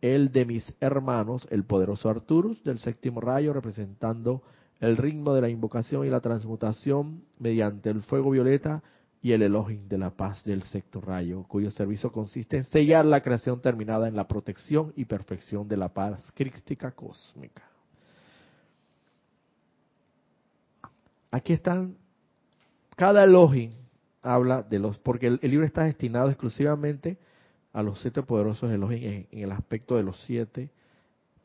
el 0.00 0.30
de 0.30 0.44
mis 0.44 0.74
hermanos, 0.80 1.46
el 1.50 1.64
poderoso 1.64 2.08
Arturus 2.08 2.62
del 2.64 2.78
séptimo 2.78 3.20
rayo, 3.20 3.52
representando 3.52 4.42
el 4.80 4.96
ritmo 4.96 5.34
de 5.34 5.40
la 5.40 5.48
invocación 5.48 6.06
y 6.06 6.10
la 6.10 6.20
transmutación 6.20 7.22
mediante 7.38 7.90
el 7.90 8.02
fuego 8.02 8.30
violeta 8.30 8.82
y 9.20 9.32
el 9.32 9.42
Elohim 9.42 9.88
de 9.88 9.98
la 9.98 10.10
paz 10.10 10.44
del 10.44 10.62
sexto 10.62 11.00
rayo, 11.00 11.42
cuyo 11.44 11.70
servicio 11.72 12.12
consiste 12.12 12.56
en 12.56 12.64
sellar 12.64 13.04
la 13.04 13.20
creación 13.20 13.60
terminada 13.60 14.06
en 14.06 14.14
la 14.14 14.28
protección 14.28 14.92
y 14.94 15.06
perfección 15.06 15.66
de 15.66 15.76
la 15.76 15.88
paz 15.88 16.32
crística 16.34 16.92
cósmica. 16.92 17.64
Aquí 21.30 21.52
están, 21.52 21.96
cada 22.96 23.24
Elohim 23.24 23.72
habla 24.22 24.62
de 24.62 24.78
los, 24.78 24.98
porque 24.98 25.26
el, 25.26 25.40
libro 25.42 25.66
está 25.66 25.84
destinado 25.84 26.30
exclusivamente 26.30 27.18
a 27.72 27.82
los 27.82 28.00
siete 28.00 28.22
poderosos 28.22 28.70
Elohim 28.70 29.26
en, 29.30 29.42
el 29.42 29.52
aspecto 29.52 29.96
de 29.96 30.02
los 30.02 30.20
siete 30.22 30.70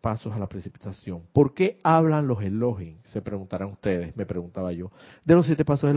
pasos 0.02 0.34
a 0.34 0.40
la 0.40 0.48
precipitación. 0.48 1.24
¿Por 1.32 1.54
qué 1.54 1.80
hablan 1.84 2.28
los 2.28 2.42
Elohim? 2.42 2.98
Se 3.06 3.22
preguntarán 3.22 3.70
ustedes, 3.70 4.16
me 4.18 4.26
preguntaba 4.26 4.72
yo, 4.74 4.92
de 5.24 5.36
los 5.36 5.46
siete 5.46 5.64
pasos 5.64 5.90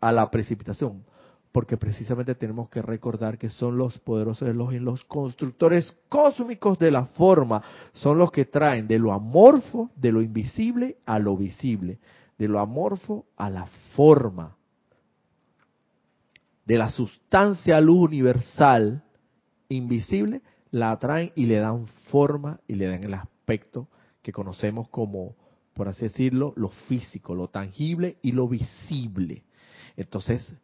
a 0.00 0.12
la 0.12 0.30
precipitación. 0.30 1.04
Porque 1.52 1.76
precisamente 1.76 2.34
tenemos 2.34 2.68
que 2.68 2.82
recordar 2.82 3.38
que 3.38 3.48
son 3.48 3.78
los 3.78 3.96
poderosos 4.00 4.48
Elohim, 4.48 4.82
los 4.82 5.04
constructores 5.04 5.96
cósmicos 6.08 6.80
de 6.80 6.90
la 6.90 7.06
forma, 7.06 7.62
son 7.92 8.18
los 8.18 8.32
que 8.32 8.44
traen 8.44 8.88
de 8.88 8.98
lo 8.98 9.12
amorfo, 9.12 9.88
de 9.94 10.10
lo 10.10 10.20
invisible 10.20 10.96
a 11.06 11.20
lo 11.20 11.36
visible, 11.36 12.00
de 12.38 12.48
lo 12.48 12.58
amorfo 12.58 13.26
a 13.36 13.50
la 13.50 13.66
forma, 13.94 14.56
de 16.64 16.76
la 16.76 16.90
sustancia 16.90 17.80
luz 17.80 18.08
universal 18.08 19.03
invisible, 19.74 20.42
la 20.70 20.98
traen 20.98 21.32
y 21.34 21.46
le 21.46 21.56
dan 21.56 21.86
forma 22.10 22.60
y 22.66 22.74
le 22.74 22.86
dan 22.86 23.04
el 23.04 23.14
aspecto 23.14 23.88
que 24.22 24.32
conocemos 24.32 24.88
como, 24.88 25.36
por 25.74 25.88
así 25.88 26.02
decirlo, 26.02 26.52
lo 26.56 26.70
físico, 26.70 27.34
lo 27.34 27.48
tangible 27.48 28.16
y 28.22 28.32
lo 28.32 28.48
visible. 28.48 29.44
Entonces, 29.96 30.54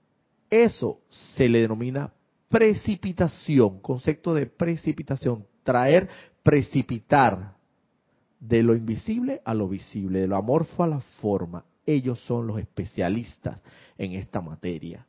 eso 0.48 1.00
se 1.10 1.48
le 1.48 1.60
denomina 1.60 2.12
precipitación, 2.48 3.80
concepto 3.80 4.34
de 4.34 4.46
precipitación, 4.46 5.46
traer, 5.62 6.08
precipitar 6.42 7.54
de 8.40 8.62
lo 8.62 8.74
invisible 8.74 9.40
a 9.44 9.54
lo 9.54 9.68
visible, 9.68 10.20
de 10.20 10.26
lo 10.26 10.36
amorfo 10.36 10.82
a 10.82 10.88
la 10.88 11.00
forma. 11.20 11.64
Ellos 11.86 12.18
son 12.20 12.46
los 12.46 12.58
especialistas 12.58 13.60
en 13.96 14.12
esta 14.12 14.40
materia. 14.40 15.06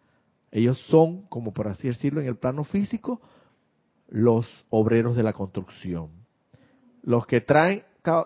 Ellos 0.52 0.78
son, 0.88 1.24
como 1.24 1.54
por 1.54 1.68
así 1.68 1.88
decirlo, 1.88 2.22
en 2.22 2.28
el 2.28 2.36
plano 2.36 2.64
físico, 2.64 3.22
los 4.12 4.46
obreros 4.70 5.16
de 5.16 5.24
la 5.24 5.34
construcción. 5.34 6.10
Los 7.02 7.26
que 7.26 7.42
traen, 7.42 7.84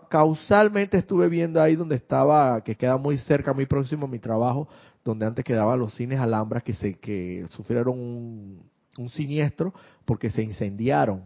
causalmente 0.10 0.98
estuve 0.98 1.30
viendo 1.30 1.62
ahí 1.62 1.76
donde 1.76 1.96
estaba, 1.96 2.62
que 2.64 2.76
queda 2.76 2.98
muy 2.98 3.18
cerca, 3.20 3.54
muy 3.54 3.68
próximo 3.68 4.08
a 4.08 4.10
mi 4.10 4.20
trabajo, 4.20 4.68
donde 5.04 5.28
antes 5.28 5.46
quedaban 5.46 5.80
los 5.80 5.94
cines 5.94 6.20
Alhambra 6.20 6.62
que 6.62 6.74
se 6.74 6.96
que 6.96 7.46
sufrieron 7.52 8.00
un, 8.00 8.70
un 8.98 9.10
siniestro 9.10 9.74
porque 10.06 10.32
se 10.32 10.42
incendiaron. 10.42 11.24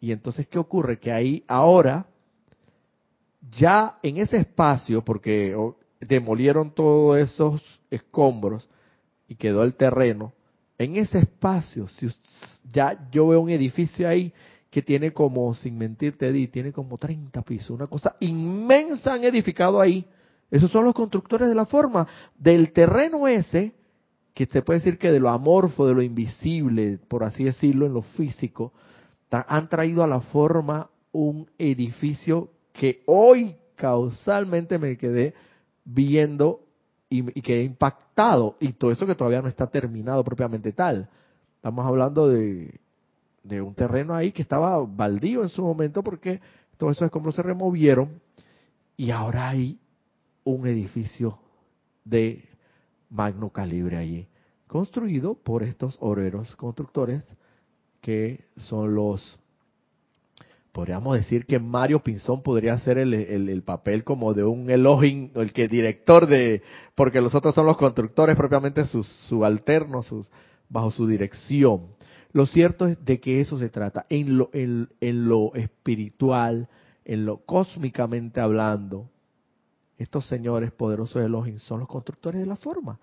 Y 0.00 0.12
entonces, 0.12 0.46
¿qué 0.46 0.58
ocurre? 0.58 0.98
Que 1.00 1.10
ahí 1.10 1.44
ahora, 1.48 2.06
ya 3.58 3.98
en 4.02 4.18
ese 4.18 4.36
espacio, 4.36 5.04
porque 5.04 5.56
demolieron 6.00 6.70
todos 6.70 7.18
esos 7.18 7.80
escombros 7.90 8.68
y 9.26 9.34
quedó 9.34 9.64
el 9.64 9.74
terreno, 9.74 10.32
en 10.78 10.96
ese 10.96 11.20
espacio, 11.20 11.88
si 11.88 12.08
ya 12.72 13.08
yo 13.10 13.28
veo 13.28 13.40
un 13.40 13.50
edificio 13.50 14.08
ahí 14.08 14.32
que 14.70 14.82
tiene 14.82 15.12
como, 15.12 15.54
sin 15.54 15.78
mentirte, 15.78 16.32
Di, 16.32 16.48
tiene 16.48 16.72
como 16.72 16.98
30 16.98 17.42
pisos, 17.42 17.70
una 17.70 17.86
cosa 17.86 18.16
inmensa 18.20 19.14
han 19.14 19.22
edificado 19.24 19.80
ahí. 19.80 20.04
Esos 20.50 20.70
son 20.70 20.84
los 20.84 20.94
constructores 20.94 21.48
de 21.48 21.54
la 21.54 21.66
forma. 21.66 22.06
Del 22.36 22.72
terreno 22.72 23.28
ese, 23.28 23.72
que 24.34 24.46
se 24.46 24.62
puede 24.62 24.80
decir 24.80 24.98
que 24.98 25.12
de 25.12 25.20
lo 25.20 25.28
amorfo, 25.28 25.86
de 25.86 25.94
lo 25.94 26.02
invisible, 26.02 26.98
por 27.08 27.22
así 27.22 27.44
decirlo, 27.44 27.86
en 27.86 27.94
lo 27.94 28.02
físico, 28.02 28.72
han 29.30 29.68
traído 29.68 30.02
a 30.02 30.08
la 30.08 30.20
forma 30.20 30.90
un 31.12 31.48
edificio 31.58 32.50
que 32.72 33.02
hoy 33.06 33.56
causalmente 33.76 34.78
me 34.78 34.96
quedé 34.96 35.34
viendo 35.84 36.63
y, 37.18 37.38
y 37.38 37.42
quedé 37.42 37.62
impactado. 37.62 38.56
Y 38.60 38.72
todo 38.72 38.90
eso 38.90 39.06
que 39.06 39.14
todavía 39.14 39.42
no 39.42 39.48
está 39.48 39.66
terminado 39.66 40.24
propiamente 40.24 40.72
tal. 40.72 41.08
Estamos 41.56 41.86
hablando 41.86 42.28
de, 42.28 42.80
de 43.44 43.60
un 43.60 43.74
terreno 43.74 44.14
ahí 44.14 44.32
que 44.32 44.42
estaba 44.42 44.84
baldío 44.84 45.42
en 45.42 45.48
su 45.50 45.62
momento 45.62 46.02
porque 46.02 46.40
todos 46.76 46.96
esos 46.96 47.06
escombros 47.06 47.36
se 47.36 47.42
removieron 47.42 48.20
y 48.96 49.10
ahora 49.10 49.50
hay 49.50 49.78
un 50.44 50.66
edificio 50.66 51.38
de 52.04 52.48
magno 53.10 53.50
calibre 53.50 53.96
allí, 53.96 54.28
construido 54.66 55.34
por 55.34 55.62
estos 55.62 55.96
obreros 56.00 56.56
constructores 56.56 57.22
que 58.00 58.44
son 58.56 58.94
los, 58.94 59.38
podríamos 60.74 61.16
decir 61.16 61.46
que 61.46 61.60
Mario 61.60 62.00
Pinzón 62.00 62.42
podría 62.42 62.76
ser 62.80 62.98
el, 62.98 63.14
el, 63.14 63.62
papel 63.62 64.02
como 64.02 64.34
de 64.34 64.42
un 64.42 64.68
Elohim, 64.68 65.30
el 65.36 65.52
que 65.52 65.68
director 65.68 66.26
de, 66.26 66.62
porque 66.96 67.20
los 67.20 67.32
otros 67.36 67.54
son 67.54 67.66
los 67.66 67.76
constructores 67.76 68.36
propiamente 68.36 68.84
sus 68.86 69.06
subalternos, 69.28 70.06
sus, 70.06 70.28
bajo 70.68 70.90
su 70.90 71.06
dirección. 71.06 71.86
Lo 72.32 72.46
cierto 72.46 72.88
es 72.88 73.02
de 73.04 73.20
que 73.20 73.40
eso 73.40 73.56
se 73.56 73.68
trata, 73.68 74.04
en 74.08 74.36
lo, 74.36 74.50
en, 74.52 74.88
en 75.00 75.28
lo 75.28 75.54
espiritual, 75.54 76.68
en 77.04 77.24
lo 77.24 77.36
cósmicamente 77.44 78.40
hablando, 78.40 79.08
estos 79.96 80.26
señores 80.26 80.72
poderosos 80.72 81.20
de 81.20 81.26
Elohim 81.26 81.58
son 81.58 81.78
los 81.78 81.88
constructores 81.88 82.40
de 82.40 82.48
la 82.48 82.56
forma. 82.56 82.98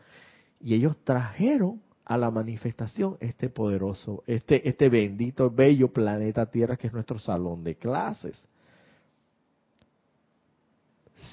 Y 0.60 0.74
ellos 0.74 0.98
trajeron 1.06 1.82
a 2.12 2.18
la 2.18 2.30
manifestación 2.30 3.16
este 3.22 3.50
poderoso, 3.50 4.24
este, 4.28 4.68
este 4.68 4.90
bendito, 4.90 5.50
bello 5.50 5.94
planeta 5.94 6.46
Tierra 6.46 6.76
que 6.76 6.88
es 6.88 6.94
nuestro 6.94 7.20
salón 7.20 7.64
de 7.64 7.76
clases. 7.76 8.46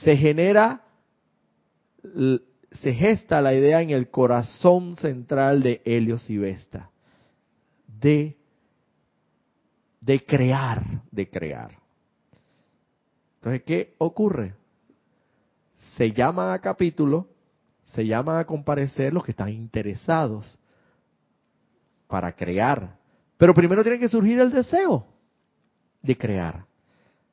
Se 0.03 0.17
genera, 0.17 0.85
se 2.71 2.95
gesta 2.95 3.41
la 3.41 3.55
idea 3.55 3.83
en 3.83 3.91
el 3.91 4.09
corazón 4.11 4.97
central 4.97 5.63
de 5.63 5.83
Helios 5.85 6.29
y 6.31 6.39
Vesta, 6.39 6.91
de, 8.01 8.37
de 10.01 10.25
crear, 10.25 11.03
de 11.11 11.29
crear. 11.29 11.73
Entonces, 13.37 13.63
¿qué 13.65 13.95
ocurre? 13.99 14.55
se 15.97 16.13
llaman 16.13 16.53
a 16.53 16.59
capítulo, 16.61 17.29
se 17.85 18.07
llaman 18.07 18.39
a 18.39 18.45
comparecer 18.45 19.13
los 19.13 19.25
que 19.25 19.31
están 19.31 19.49
interesados 19.49 20.58
para 22.09 22.33
crear. 22.33 22.97
Pero 23.37 23.55
primero 23.55 23.83
tiene 23.83 24.01
que 24.01 24.09
surgir 24.09 24.41
el 24.41 24.51
deseo 24.51 25.07
de 26.03 26.17
crear. 26.17 26.65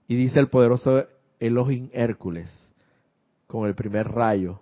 Y 0.08 0.16
dice 0.16 0.40
el 0.40 0.50
poderoso 0.50 1.08
Elohim 1.40 1.90
Hércules, 1.94 2.52
con 3.48 3.68
el 3.68 3.74
primer 3.74 4.08
rayo 4.10 4.60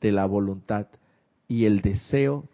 de 0.00 0.12
la 0.12 0.26
voluntad 0.26 0.86
y 1.48 1.64
el 1.64 1.80
deseo 1.80 2.44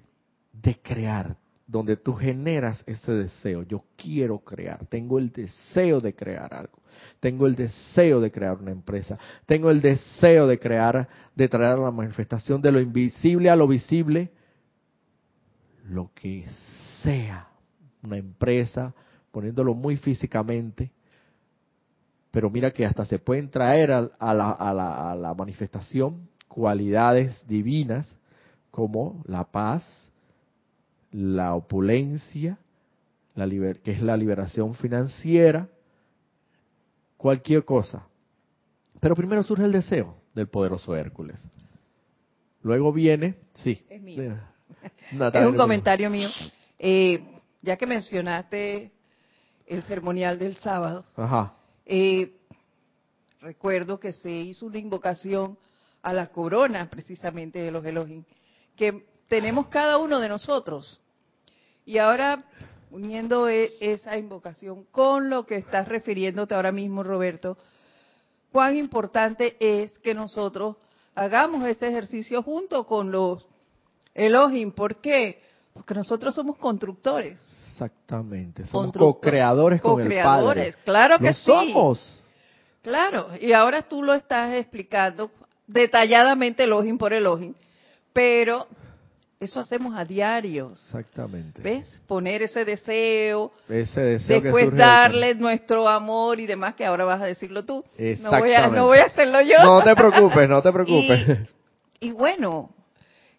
de 0.53 0.77
crear, 0.81 1.37
donde 1.67 1.97
tú 1.97 2.15
generas 2.15 2.83
ese 2.87 3.13
deseo. 3.13 3.63
Yo 3.65 3.85
quiero 3.97 4.39
crear, 4.39 4.87
tengo 4.87 5.19
el 5.19 5.33
deseo 5.33 6.01
de 6.01 6.15
crear 6.15 6.55
algo. 6.55 6.79
Tengo 7.21 7.47
el 7.47 7.55
deseo 7.55 8.21
de 8.21 8.31
crear 8.31 8.57
una 8.57 8.73
empresa. 8.73 9.19
Tengo 9.47 9.71
el 9.71 9.81
deseo 9.81 10.47
de 10.47 10.59
crear, 10.59 11.09
de 11.35 11.49
traer 11.49 11.79
la 11.79 11.91
manifestación 11.91 12.61
de 12.63 12.73
lo 12.73 12.81
invisible 12.81 13.51
a 13.51 13.57
lo 13.57 13.67
visible. 13.67 14.31
Lo 15.89 16.11
que 16.15 16.47
sea. 17.03 17.49
Una 18.03 18.17
empresa, 18.17 18.95
poniéndolo 19.33 19.75
muy 19.75 19.97
físicamente. 19.97 20.91
Pero 22.31 22.51
mira 22.51 22.71
que 22.71 22.85
hasta 22.85 23.05
se 23.05 23.19
pueden 23.19 23.51
traer 23.51 23.93
a, 23.93 24.03
la, 24.35 24.51
a 24.51 25.15
la 25.17 25.35
manifestación 25.35 26.29
cualidades 26.49 27.47
divinas 27.47 28.11
como 28.71 29.23
la 29.27 29.45
paz, 29.45 29.83
la 31.13 31.55
opulencia, 31.55 32.59
la 33.35 33.49
que 33.49 33.93
es 33.93 34.03
la 34.03 34.17
liberación 34.17 34.75
financiera, 34.75 35.69
cualquier 37.17 37.65
cosa. 37.65 38.07
Pero 39.01 39.15
primero 39.15 39.43
surge 39.43 39.65
el 39.65 39.73
deseo 39.73 40.17
del 40.35 40.49
poderoso 40.49 40.97
Hércules. 40.97 41.41
Luego 42.63 42.93
viene, 42.93 43.37
sí. 43.55 43.85
Es 43.89 44.03
mío. 44.03 44.37
Es 45.11 45.47
un 45.47 45.57
comentario 45.57 46.11
mío. 46.11 46.29
Eh, 46.79 47.23
ya 47.63 47.77
que 47.77 47.87
mencionaste 47.87 48.93
el 49.67 49.83
ceremonial 49.83 50.39
del 50.39 50.57
sábado, 50.57 51.05
eh, 51.85 52.37
recuerdo 53.41 53.99
que 53.99 54.13
se 54.13 54.31
hizo 54.31 54.67
una 54.67 54.79
invocación 54.79 55.59
a 56.03 56.13
la 56.13 56.29
corona 56.29 56.89
precisamente 56.89 57.59
de 57.59 57.71
los 57.71 57.85
Elohim, 57.85 58.25
que 58.77 59.07
tenemos 59.29 59.69
cada 59.69 59.99
uno 59.99 60.21
de 60.21 60.29
nosotros. 60.29 61.03
Y 61.85 61.99
ahora 61.99 62.45
uniendo 62.91 63.49
e, 63.49 63.77
esa 63.81 64.17
invocación 64.17 64.85
con 64.91 65.29
lo 65.31 65.47
que 65.47 65.57
estás 65.57 65.89
refiriéndote 65.89 66.55
ahora 66.55 66.73
mismo, 66.73 67.03
Roberto, 67.03 67.59
cuán 68.53 68.77
importante 68.77 69.57
es 69.59 69.99
que 69.99 70.15
nosotros 70.15 70.77
hagamos 71.15 71.67
este 71.67 71.89
ejercicio 71.89 72.43
junto 72.43 72.87
con 72.87 73.11
los 73.11 73.47
Elohim. 74.17 74.73
¿Por 74.73 74.97
qué? 74.97 75.43
Porque 75.73 75.95
nosotros 75.95 76.35
somos 76.35 76.57
constructores. 76.57 77.39
Exactamente, 77.73 78.67
somos 78.67 78.97
co-creadores 78.97 79.83
con 79.83 80.01
el 80.01 80.23
Padre. 80.23 80.75
Claro 80.85 81.19
que 81.19 81.35
sí. 81.35 81.43
somos. 81.45 82.23
Claro, 82.83 83.31
y 83.41 83.53
ahora 83.53 83.83
tú 83.83 84.03
lo 84.03 84.15
estás 84.15 84.55
explicando 84.55 85.31
detalladamente 85.67 86.65
Elohim 86.65 86.97
por 86.97 87.13
Elohim, 87.13 87.55
pero 88.13 88.67
eso 89.39 89.61
hacemos 89.61 89.95
a 89.95 90.05
diario. 90.05 90.73
Exactamente. 90.73 91.61
¿Ves? 91.61 91.87
Poner 92.07 92.43
ese 92.43 92.65
deseo. 92.65 93.53
Ese 93.69 94.01
deseo 94.01 94.41
después 94.41 94.75
darle 94.75 95.35
nuestro 95.35 95.87
amor 95.89 96.41
y 96.41 96.47
demás, 96.47 96.75
que 96.75 96.87
ahora 96.87 97.05
vas 97.05 97.21
a 97.21 97.27
decirlo 97.27 97.65
tú. 97.65 97.85
No 98.21 98.31
voy 98.31 98.55
a, 98.55 98.69
no 98.69 98.87
voy 98.87 98.99
a 98.99 99.05
hacerlo 99.05 99.43
yo. 99.43 99.59
No 99.63 99.83
te 99.83 99.95
preocupes, 99.97 100.49
no 100.49 100.63
te 100.63 100.73
preocupes. 100.73 101.51
Y, 102.01 102.13
bueno, 102.13 102.71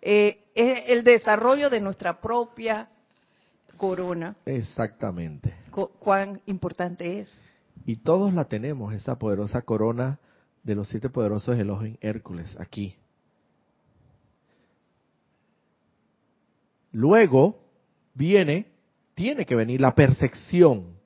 eh, 0.01 0.43
es 0.57 0.85
el 0.87 1.03
desarrollo 1.03 1.69
de 1.69 1.79
nuestra 1.79 2.19
propia 2.19 2.89
corona. 3.77 4.35
Exactamente. 4.45 5.53
cuán 5.99 6.41
importante 6.47 7.19
es. 7.19 7.41
Y 7.85 7.97
todos 7.97 8.33
la 8.33 8.45
tenemos, 8.45 8.93
esa 8.95 9.19
poderosa 9.19 9.61
corona 9.61 10.19
de 10.63 10.73
los 10.75 10.89
siete 10.89 11.09
poderosos 11.09 11.57
Elohim 11.57 11.95
Hércules, 12.01 12.57
aquí. 12.59 12.95
Luego 16.91 17.59
viene, 18.15 18.65
tiene 19.13 19.45
que 19.45 19.55
venir 19.55 19.79
la 19.79 19.93
percepción, 19.93 20.97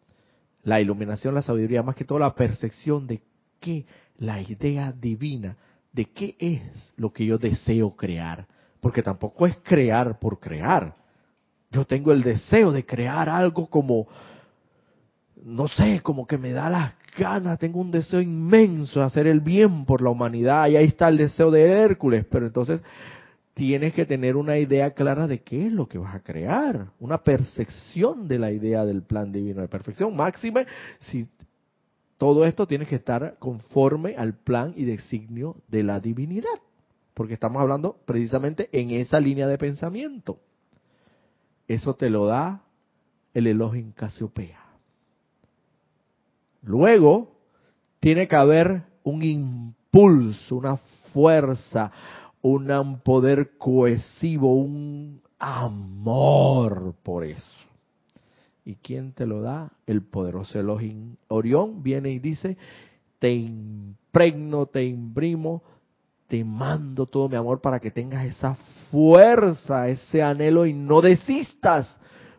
la 0.64 0.80
iluminación, 0.80 1.36
la 1.36 1.42
sabiduría, 1.42 1.84
más 1.84 1.96
que 1.96 2.06
todo 2.06 2.20
la 2.20 2.34
percepción 2.34 3.06
de 3.06 3.22
qué, 3.60 3.86
la 4.18 4.42
idea 4.42 4.94
divina, 4.94 5.58
de 5.92 6.06
qué 6.06 6.38
es 6.40 6.94
lo 6.96 7.12
que 7.12 7.26
yo 7.26 7.38
deseo 7.38 7.98
crear. 7.98 8.48
Porque 8.82 9.02
tampoco 9.02 9.48
es 9.48 9.56
crear 9.64 10.20
por 10.20 10.40
crear. 10.40 10.96
Yo 11.72 11.86
tengo 11.86 12.12
el 12.12 12.22
deseo 12.22 12.74
de 12.74 12.86
crear 12.86 13.30
algo 13.30 13.68
como, 13.68 14.08
no 15.44 15.70
sé, 15.70 16.02
como 16.02 16.28
que 16.28 16.38
me 16.38 16.52
da 16.52 16.70
las 16.70 16.94
ganas, 17.18 17.60
tengo 17.60 17.80
un 17.80 17.92
deseo 17.92 18.20
inmenso 18.20 19.00
de 19.00 19.06
hacer 19.06 19.28
el 19.28 19.40
bien 19.40 19.86
por 19.86 20.02
la 20.02 20.10
humanidad. 20.10 20.68
Y 20.68 20.76
ahí 20.76 20.86
está 20.86 21.08
el 21.08 21.18
deseo 21.18 21.52
de 21.52 21.64
Hércules. 21.64 22.26
Pero 22.30 22.48
entonces 22.48 22.82
tienes 23.54 23.94
que 23.94 24.06
tener 24.06 24.36
una 24.36 24.58
idea 24.58 24.92
clara 24.92 25.28
de 25.28 25.42
qué 25.42 25.68
es 25.68 25.74
lo 25.74 25.88
que 25.88 25.98
vas 25.98 26.16
a 26.16 26.24
crear, 26.24 26.88
una 27.00 27.20
percepción 27.20 28.28
de 28.28 28.40
la 28.40 28.52
idea 28.52 28.86
del 28.86 29.04
plan 29.04 29.32
divino 29.32 29.62
de 29.62 29.68
perfección 29.68 30.16
máxima. 30.16 30.66
Si 31.00 31.28
todo 32.18 32.46
esto 32.46 32.68
tiene 32.68 32.86
que 32.86 32.96
estar 32.96 33.36
conforme 33.40 34.16
al 34.16 34.34
plan 34.34 34.74
y 34.76 34.86
designio 34.86 35.58
de 35.68 35.84
la 35.84 36.00
divinidad, 36.00 36.50
porque 37.14 37.34
estamos 37.34 37.62
hablando 37.62 37.98
precisamente 38.06 38.70
en 38.72 38.92
esa 38.92 39.20
línea 39.20 39.48
de 39.48 39.58
pensamiento. 39.58 40.40
Eso 41.68 41.96
te 41.96 42.10
lo 42.10 42.26
da 42.26 42.64
el 43.34 43.48
Elohim 43.48 43.92
Casiopea. 43.92 44.60
Luego, 46.64 47.32
tiene 48.00 48.28
que 48.28 48.36
haber 48.36 48.84
un 49.04 49.24
impulso, 49.24 50.56
una 50.56 50.78
fuerza, 51.14 51.92
un 52.42 53.00
poder 53.04 53.58
cohesivo, 53.58 54.56
un 54.56 55.22
amor 55.40 56.96
por 57.04 57.24
eso. 57.24 57.46
¿Y 58.64 58.76
quién 58.76 59.14
te 59.14 59.26
lo 59.26 59.42
da? 59.42 59.72
El 59.88 60.04
poderoso 60.04 60.60
Elohim 60.60 61.16
Orión 61.30 61.82
viene 61.82 62.12
y 62.12 62.20
dice, 62.20 62.58
te 63.20 63.32
impregno, 63.34 64.68
te 64.68 64.84
imprimo, 64.86 65.64
te 66.32 66.46
mando 66.46 67.08
todo 67.08 67.28
mi 67.28 67.36
amor 67.36 67.60
para 67.60 67.82
que 67.82 67.92
tengas 67.92 68.24
esa 68.24 68.56
fuerza, 68.90 69.90
ese 69.90 70.24
anhelo 70.24 70.66
y 70.66 70.72
no 70.72 71.02
desistas. 71.02 71.94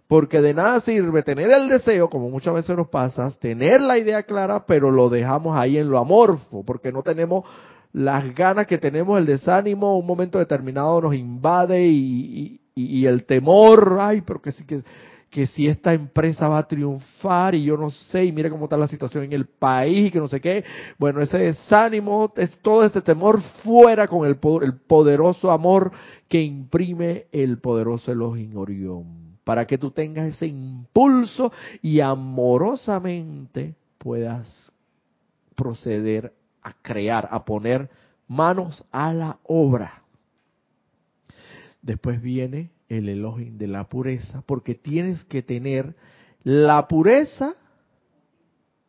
Porque 0.08 0.40
de 0.40 0.54
nada 0.54 0.80
sirve 0.80 1.22
tener 1.22 1.50
el 1.50 1.68
deseo, 1.68 2.08
como 2.08 2.30
muchas 2.30 2.54
veces 2.54 2.74
nos 2.74 2.88
pasa, 2.88 3.30
tener 3.32 3.82
la 3.82 3.98
idea 3.98 4.22
clara, 4.22 4.64
pero 4.64 4.90
lo 4.90 5.10
dejamos 5.10 5.58
ahí 5.58 5.76
en 5.76 5.90
lo 5.90 5.98
amorfo, 5.98 6.64
porque 6.64 6.90
no 6.90 7.02
tenemos 7.02 7.44
las 7.92 8.34
ganas 8.34 8.66
que 8.66 8.78
tenemos, 8.78 9.18
el 9.18 9.26
desánimo, 9.26 9.98
un 9.98 10.06
momento 10.06 10.38
determinado 10.38 10.98
nos 11.02 11.14
invade 11.14 11.86
y, 11.86 12.62
y, 12.74 13.04
el 13.04 13.26
temor, 13.26 13.98
ay, 14.00 14.22
pero 14.22 14.40
que 14.40 14.52
sí 14.52 14.64
que 14.64 14.82
que 15.32 15.46
si 15.46 15.66
esta 15.66 15.94
empresa 15.94 16.46
va 16.46 16.58
a 16.58 16.68
triunfar 16.68 17.54
y 17.54 17.64
yo 17.64 17.78
no 17.78 17.88
sé, 17.88 18.22
y 18.26 18.32
mire 18.32 18.50
cómo 18.50 18.64
está 18.64 18.76
la 18.76 18.86
situación 18.86 19.24
en 19.24 19.32
el 19.32 19.46
país 19.46 20.08
y 20.08 20.10
que 20.10 20.18
no 20.18 20.28
sé 20.28 20.42
qué, 20.42 20.62
bueno, 20.98 21.22
ese 21.22 21.38
desánimo, 21.38 22.30
es 22.36 22.58
todo 22.58 22.84
este 22.84 23.00
temor 23.00 23.40
fuera 23.64 24.06
con 24.06 24.26
el, 24.26 24.38
el 24.62 24.74
poderoso 24.74 25.50
amor 25.50 25.90
que 26.28 26.42
imprime 26.42 27.28
el 27.32 27.58
poderoso 27.60 28.12
Elohim 28.12 28.54
Orión, 28.58 29.38
para 29.42 29.66
que 29.66 29.78
tú 29.78 29.90
tengas 29.90 30.26
ese 30.26 30.48
impulso 30.48 31.50
y 31.80 32.00
amorosamente 32.00 33.74
puedas 33.96 34.70
proceder 35.54 36.34
a 36.62 36.74
crear, 36.74 37.26
a 37.32 37.42
poner 37.42 37.88
manos 38.28 38.84
a 38.92 39.14
la 39.14 39.38
obra. 39.44 40.02
Después 41.80 42.20
viene 42.20 42.70
el 42.92 43.08
Elohim 43.08 43.56
de 43.58 43.66
la 43.66 43.88
pureza, 43.88 44.42
porque 44.46 44.74
tienes 44.74 45.24
que 45.24 45.42
tener 45.42 45.96
la 46.42 46.88
pureza 46.88 47.54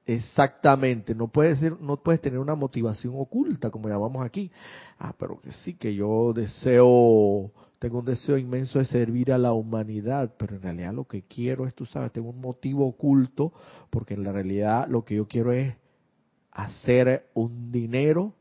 exactamente, 0.06 1.16
no 1.16 1.30
puedes 1.30 1.60
ser, 1.60 1.80
no 1.80 1.98
puedes 1.98 2.22
tener 2.22 2.40
una 2.40 2.56
motivación 2.56 3.14
oculta 3.18 3.70
como 3.70 3.88
llamamos 3.88 4.26
aquí. 4.26 4.52
Ah, 5.00 5.14
pero 5.18 5.40
que 5.40 5.52
sí 5.52 5.76
que 5.76 5.96
yo 5.96 6.34
deseo 6.34 7.52
tengo 7.84 8.00
un 8.00 8.06
deseo 8.06 8.38
inmenso 8.38 8.80
de 8.80 8.86
servir 8.86 9.34
a 9.34 9.38
la 9.38 9.52
humanidad, 9.52 10.36
pero 10.38 10.56
en 10.56 10.62
realidad 10.62 10.94
lo 10.94 11.04
que 11.04 11.24
quiero 11.24 11.68
es, 11.68 11.76
tú 11.76 11.86
sabes, 11.86 12.14
tengo 12.14 12.30
un 12.30 12.40
motivo 12.40 12.88
oculto, 12.88 13.52
porque 13.90 14.14
en 14.14 14.24
la 14.24 14.32
realidad 14.32 14.88
lo 14.88 15.04
que 15.04 15.16
yo 15.16 15.28
quiero 15.28 15.52
es 15.52 15.76
hacer 16.50 17.28
un 17.34 17.74
dinero 17.74 18.36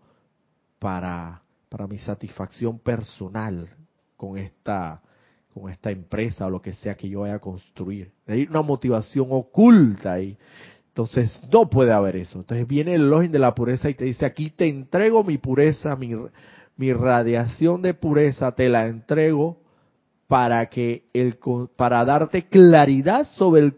para, 0.78 1.42
para 1.68 1.88
mi 1.88 1.98
satisfacción 1.98 2.78
personal 2.78 3.68
con 4.16 4.38
esta 4.38 5.02
con 5.52 5.70
esta 5.70 5.90
empresa 5.90 6.46
o 6.46 6.50
lo 6.50 6.62
que 6.62 6.72
sea 6.72 6.94
que 6.94 7.08
yo 7.08 7.20
vaya 7.20 7.34
a 7.34 7.38
construir. 7.38 8.12
Hay 8.26 8.42
una 8.44 8.62
motivación 8.62 9.28
oculta 9.30 10.14
ahí. 10.14 10.36
Entonces 10.88 11.40
no 11.50 11.68
puede 11.70 11.92
haber 11.92 12.16
eso. 12.16 12.38
Entonces 12.38 12.66
viene 12.66 12.94
el 12.94 13.08
login 13.08 13.32
de 13.32 13.38
la 13.38 13.54
pureza 13.54 13.88
y 13.88 13.94
te 13.94 14.04
dice, 14.04 14.26
aquí 14.26 14.50
te 14.50 14.68
entrego 14.68 15.24
mi 15.24 15.38
pureza, 15.38 15.96
mi, 15.96 16.14
mi 16.76 16.92
radiación 16.92 17.82
de 17.82 17.94
pureza, 17.94 18.52
te 18.52 18.68
la 18.68 18.86
entrego 18.86 19.58
para 20.26 20.66
que 20.66 21.04
el 21.12 21.38
para 21.76 22.04
darte 22.04 22.48
claridad 22.48 23.26
sobre 23.36 23.62
el 23.62 23.74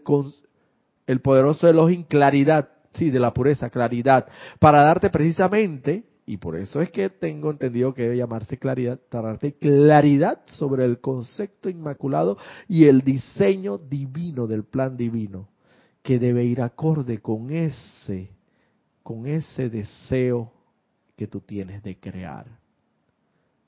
el 1.07 1.21
poderoso 1.21 1.67
Elohim, 1.67 2.03
claridad, 2.03 2.69
sí, 2.93 3.09
de 3.11 3.19
la 3.19 3.33
pureza, 3.33 3.69
claridad, 3.69 4.27
para 4.59 4.81
darte 4.81 5.09
precisamente 5.09 6.03
y 6.25 6.37
por 6.37 6.55
eso 6.55 6.81
es 6.81 6.89
que 6.89 7.09
tengo 7.09 7.51
entendido 7.51 7.93
que 7.93 8.03
debe 8.03 8.17
llamarse 8.17 8.57
claridad, 8.57 8.99
darte 9.11 9.53
claridad 9.53 10.41
sobre 10.47 10.83
el 10.83 10.99
concepto 10.99 11.69
inmaculado 11.69 12.37
y 12.67 12.85
el 12.85 13.01
diseño 13.01 13.77
divino 13.77 14.47
del 14.47 14.63
plan 14.63 14.97
divino, 14.97 15.49
que 16.01 16.17
debe 16.17 16.43
ir 16.43 16.61
acorde 16.61 17.19
con 17.19 17.51
ese, 17.51 18.31
con 19.03 19.27
ese 19.27 19.69
deseo 19.69 20.51
que 21.15 21.27
tú 21.27 21.41
tienes 21.41 21.83
de 21.83 21.99
crear. 21.99 22.47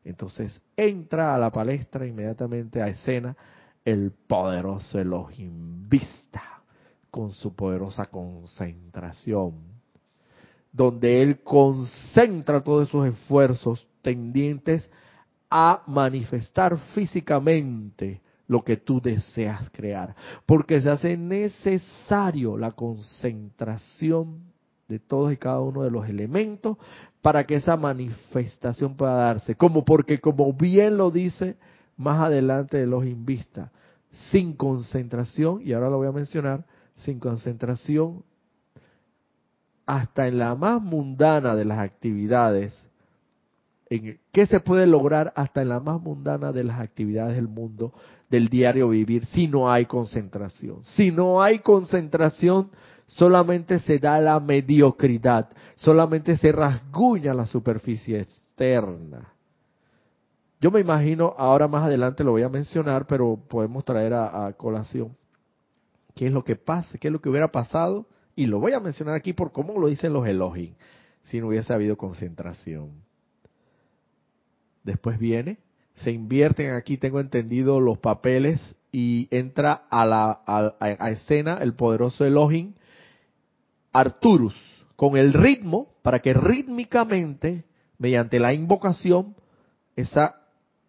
Entonces 0.04 0.60
entra 0.76 1.36
a 1.36 1.38
la 1.38 1.52
palestra 1.52 2.08
inmediatamente 2.08 2.82
a 2.82 2.88
escena 2.88 3.38
el 3.86 4.12
poderoso 4.12 5.00
Elohim 5.00 5.88
Vista 5.88 6.64
con 7.12 7.32
su 7.32 7.56
poderosa 7.56 8.08
concentración 8.08 9.77
donde 10.78 11.24
Él 11.24 11.40
concentra 11.40 12.62
todos 12.62 12.88
esos 12.88 13.08
esfuerzos 13.08 13.88
tendientes 14.04 14.88
a 15.50 15.82
manifestar 15.88 16.78
físicamente 16.94 18.22
lo 18.48 18.64
que 18.64 18.78
tú 18.78 19.02
deseas 19.02 19.72
crear, 19.72 20.16
porque 20.46 20.80
se 20.80 20.92
hace 20.92 21.18
necesario 21.18 22.58
la 22.58 22.74
concentración 22.74 24.54
de 24.88 25.00
todos 25.00 25.34
y 25.34 25.38
cada 25.38 25.62
uno 25.62 25.82
de 25.82 25.90
los 25.90 26.08
elementos 26.08 26.78
para 27.24 27.46
que 27.46 27.56
esa 27.56 27.76
manifestación 27.76 28.96
pueda 28.96 29.14
darse, 29.14 29.56
como 29.56 29.84
porque 29.84 30.20
como 30.22 30.54
bien 30.54 30.96
lo 30.96 31.10
dice 31.10 31.58
más 31.98 32.20
adelante 32.20 32.78
de 32.78 32.86
los 32.86 33.04
Invista, 33.04 33.72
sin 34.30 34.54
concentración, 34.54 35.60
y 35.64 35.74
ahora 35.74 35.90
lo 35.90 35.98
voy 35.98 36.08
a 36.08 36.12
mencionar, 36.12 36.66
sin 36.98 37.20
concentración 37.20 38.24
hasta 39.88 40.28
en 40.28 40.38
la 40.38 40.54
más 40.54 40.82
mundana 40.82 41.56
de 41.56 41.64
las 41.64 41.80
actividades, 41.80 42.86
en 43.90 44.20
qué 44.34 44.46
se 44.46 44.60
puede 44.60 44.86
lograr 44.86 45.32
hasta 45.36 45.62
en 45.62 45.70
la 45.70 45.80
más 45.80 46.02
mundana 46.02 46.52
de 46.52 46.66
las 46.66 46.82
actividades 46.82 47.38
del 47.38 47.48
mundo, 47.48 47.94
del 48.30 48.50
diario 48.50 48.90
vivir, 48.90 49.26
si 49.28 49.48
no 49.48 49.72
hay 49.72 49.86
concentración. 49.86 50.84
Si 50.84 51.10
no 51.10 51.42
hay 51.42 51.60
concentración, 51.60 52.70
solamente 53.06 53.80
se 53.80 53.98
da 53.98 54.20
la 54.20 54.42
mediocridad, 54.42 55.48
solamente 55.78 56.36
se 56.36 56.52
rasguña 56.52 57.34
la 57.34 57.46
superficie 57.46 58.20
externa. 58.20 59.34
Yo 60.60 60.70
me 60.70 60.82
imagino, 60.82 61.34
ahora 61.38 61.70
más 61.70 61.84
adelante 61.84 62.26
lo 62.26 62.32
voy 62.32 62.44
a 62.44 62.50
mencionar, 62.50 63.08
pero 63.08 63.40
podemos 63.48 63.86
traer 63.86 64.14
a, 64.14 64.48
a 64.48 64.54
colación 64.54 65.16
qué 66.14 66.28
es 66.28 66.34
lo 66.34 66.44
que 66.44 66.58
pasa, 66.58 66.98
qué 66.98 67.08
es 67.08 67.12
lo 67.14 67.22
que 67.22 67.30
hubiera 67.30 67.50
pasado 67.50 68.06
y 68.38 68.46
lo 68.46 68.60
voy 68.60 68.72
a 68.74 68.80
mencionar 68.80 69.16
aquí 69.16 69.34
por 69.34 69.52
cómo 69.52 69.78
lo 69.80 69.88
dicen 69.88 70.14
los 70.14 70.26
elogios, 70.28 70.78
si 71.24 71.42
no 71.42 71.48
hubiese 71.48 71.74
habido 71.74 71.98
concentración. 71.98 72.92
Después 74.84 75.18
viene, 75.18 75.58
se 75.96 76.12
invierten 76.12 76.72
aquí, 76.72 76.98
tengo 76.98 77.20
entendido, 77.20 77.82
los 77.82 77.98
papeles 77.98 78.62
y 78.92 79.28
entra 79.32 79.88
a 79.90 80.06
la 80.06 80.40
a, 80.46 81.10
escena 81.10 81.56
el 81.56 81.74
poderoso 81.74 82.24
Elohim 82.24 82.76
Arturus 83.92 84.56
con 84.96 85.18
el 85.18 85.34
ritmo 85.34 85.96
para 86.04 86.20
que 86.20 86.34
rítmicamente, 86.34 87.66
mediante 87.98 88.40
la 88.40 88.54
invocación, 88.54 89.36
esa 89.96 90.48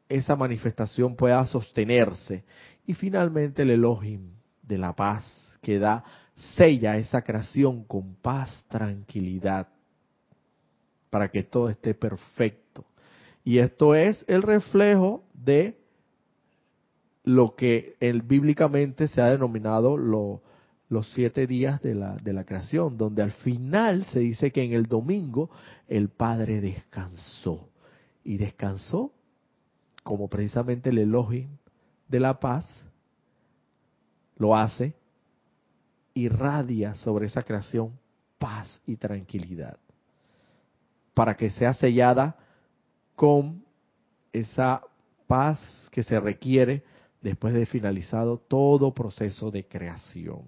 esa 0.09 0.37
manifestación 0.37 1.17
pueda 1.17 1.45
sostenerse. 1.47 2.45
Y 2.87 2.95
finalmente 2.95 3.63
el 3.63 3.71
Elohim 3.71 4.33
de 4.63 4.79
la 4.79 4.95
paz 4.95 5.25
que 5.61 5.79
da, 5.79 6.05
sella 6.57 6.97
esa 6.97 7.23
creación 7.23 7.85
con 7.85 8.15
paz, 8.15 8.65
tranquilidad, 8.69 9.69
para 11.11 11.29
que 11.29 11.43
todo 11.43 11.69
esté 11.69 11.95
perfecto. 11.95 12.85
Y 13.45 13.59
esto 13.59 13.95
es 13.95 14.25
el 14.29 14.43
reflejo 14.43 15.25
de 15.35 15.79
lo 17.25 17.55
que 17.57 17.97
el, 18.01 18.23
bíblicamente 18.23 19.09
se 19.09 19.21
ha 19.21 19.27
denominado 19.27 19.97
los 19.97 21.09
siete 21.15 21.47
días 21.47 21.83
de 21.83 21.95
la, 21.95 22.17
de 22.17 22.33
la 22.33 22.45
creación, 22.45 22.97
donde 22.97 23.23
al 23.23 23.33
final 23.33 24.05
se 24.07 24.21
dice 24.21 24.51
que 24.51 24.63
en 24.63 24.73
el 24.73 24.87
domingo 24.87 25.51
el 25.89 26.09
Padre 26.09 26.61
descansó. 26.61 27.69
Y 28.25 28.37
descansó 28.37 29.13
como 30.03 30.29
precisamente 30.29 30.91
el 30.91 30.99
elogio 30.99 31.49
de 32.09 32.21
la 32.21 32.39
paz 32.41 32.67
lo 34.37 34.57
hace, 34.57 34.95
irradia 36.19 36.95
sobre 36.95 37.27
esa 37.27 37.43
creación 37.43 37.93
paz 38.39 38.81
y 38.87 38.97
tranquilidad, 38.97 39.79
para 41.15 41.37
que 41.37 41.51
sea 41.51 41.75
sellada 41.75 42.37
con 43.15 43.63
esa 44.33 44.83
paz 45.27 45.61
que 45.91 46.03
se 46.03 46.19
requiere 46.21 46.85
después 47.21 47.53
de 47.55 47.67
finalizado 47.67 48.39
todo 48.39 48.95
proceso 48.95 49.51
de 49.51 49.67
creación. 49.67 50.43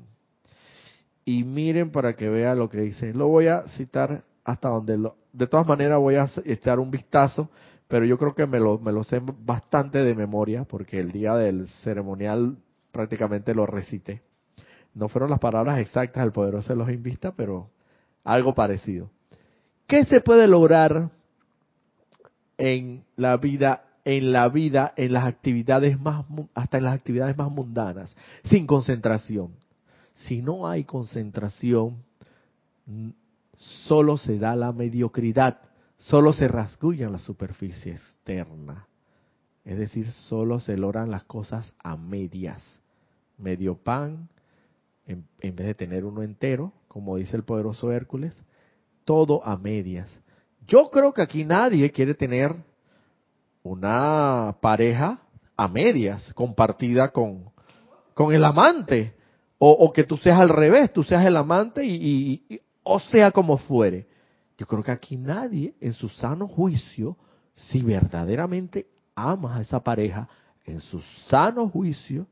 Y 1.25 1.45
miren 1.45 1.91
para 1.91 2.15
que 2.15 2.29
vean 2.29 2.59
lo 2.59 2.69
que 2.69 2.81
dice. 2.81 3.13
Lo 3.13 3.29
voy 3.29 3.49
a 3.49 3.67
citar 3.69 4.25
hasta 4.45 4.69
donde 4.69 4.97
lo... 4.97 5.17
De 5.33 5.47
todas 5.47 5.67
maneras 5.67 5.99
voy 5.99 6.17
a 6.17 6.29
echar 6.45 6.81
un 6.81 6.91
vistazo, 6.91 7.51
pero 7.87 8.05
yo 8.05 8.19
creo 8.19 8.35
que 8.35 8.47
me 8.47 8.59
lo, 8.59 8.79
me 8.79 8.93
lo 8.93 9.05
sé 9.05 9.21
bastante 9.45 10.03
de 10.03 10.15
memoria, 10.15 10.65
porque 10.65 10.99
el 10.99 11.13
día 11.13 11.35
del 11.35 11.69
ceremonial 11.83 12.57
prácticamente 12.91 13.55
lo 13.55 13.67
recité. 13.67 14.23
No 14.95 15.09
fueron 15.09 15.31
las 15.31 15.39
palabras 15.39 15.79
exactas 15.79 16.23
del 16.23 16.33
poderoso 16.33 16.75
los 16.75 16.91
invista, 16.91 17.33
pero 17.33 17.71
algo 18.25 18.55
parecido. 18.55 19.11
¿Qué 19.87 20.05
se 20.05 20.21
puede 20.21 20.47
lograr 20.47 21.11
en 22.61 23.05
la 23.17 23.39
vida, 23.39 23.85
en 24.05 24.33
la 24.33 24.49
vida, 24.49 24.93
en 24.97 25.15
las 25.15 25.25
actividades 25.25 25.99
más, 25.99 26.27
hasta 26.55 26.77
en 26.77 26.85
las 26.85 26.95
actividades 26.95 27.37
más 27.37 27.51
mundanas, 27.51 28.15
sin 28.45 28.67
concentración. 28.67 29.55
Si 30.13 30.43
no 30.43 30.69
hay 30.69 30.85
concentración, 30.85 32.05
solo 33.57 34.19
se 34.19 34.39
da 34.39 34.55
la 34.57 34.73
mediocridad, 34.73 35.61
solo 35.97 36.35
se 36.35 36.49
rasguña 36.49 37.09
la 37.09 37.19
superficie 37.19 37.93
externa. 37.93 38.87
Es 39.65 39.79
decir, 39.79 40.11
solo 40.11 40.61
se 40.61 40.77
logran 40.77 41.11
las 41.11 41.25
cosas 41.25 41.73
a 41.83 41.97
medias. 41.97 42.63
Medio 43.39 43.77
pan, 43.77 44.29
en, 45.11 45.57
vez 45.57 45.67
de 45.67 45.75
tener 45.75 46.05
uno 46.05 46.23
entero, 46.23 46.73
como 46.89 47.17
dice 47.17 47.37
el 47.37 47.45
poderoso 47.45 47.91
Hércules, 47.93 48.35
todo 49.05 49.45
a 49.45 49.57
medias. 49.57 50.11
Yo 50.67 50.91
creo 50.91 51.13
que 51.13 51.23
aquí 51.23 51.45
nadie 51.45 51.91
quiere 51.91 52.15
tener 52.15 52.55
una 53.63 54.57
pareja 54.61 55.21
a 55.57 55.69
medias, 55.69 56.33
compartida 56.35 57.11
con, 57.11 57.51
con 58.15 58.33
el 58.33 58.45
amante. 58.45 59.15
O, 59.63 59.93
que 59.93 60.05
tú 60.05 60.17
seas 60.17 60.41
al 60.41 60.49
revés, 60.49 60.91
tú 60.91 61.05
seas 61.05 61.27
el 61.27 61.37
amante 61.37 61.85
y, 61.85 62.63
o 62.83 62.99
sea 62.99 63.31
como 63.31 63.59
fuere. 63.59 64.07
Yo 64.57 64.67
creo 64.67 64.83
que 64.83 64.91
aquí 64.91 65.19
nadie 65.19 65.75
en 65.83 65.93
su 65.93 66.09
sano 66.09 66.49
juicio, 66.49 67.19
si 67.55 67.83
verdaderamente 67.83 68.87
amas 69.15 69.59
a 69.59 69.61
esa 69.61 69.81
pareja, 69.81 70.31
en 70.65 70.81
su 70.81 71.03
sano 71.29 71.69
juicio, 71.69 72.27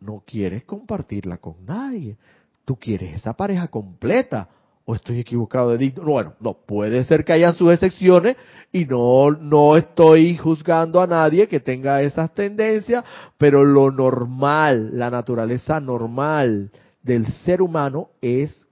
no 0.00 0.22
quieres 0.26 0.64
compartirla 0.64 1.38
con 1.38 1.64
nadie. 1.64 2.16
Tú 2.64 2.76
quieres 2.76 3.14
esa 3.14 3.34
pareja 3.34 3.68
completa 3.68 4.48
estoy 4.94 5.20
equivocado 5.20 5.70
de 5.70 5.78
dicto. 5.78 6.02
Bueno, 6.02 6.34
no, 6.40 6.54
puede 6.54 7.04
ser 7.04 7.24
que 7.24 7.32
haya 7.32 7.52
sus 7.52 7.72
excepciones 7.72 8.36
y 8.72 8.84
no, 8.84 9.30
no 9.30 9.76
estoy 9.76 10.36
juzgando 10.36 11.00
a 11.00 11.06
nadie 11.06 11.48
que 11.48 11.60
tenga 11.60 12.02
esas 12.02 12.32
tendencias, 12.34 13.04
pero 13.38 13.64
lo 13.64 13.90
normal, 13.90 14.98
la 14.98 15.10
naturaleza 15.10 15.80
normal 15.80 16.70
del 17.02 17.26
ser 17.44 17.62
humano 17.62 18.10
es, 18.20 18.66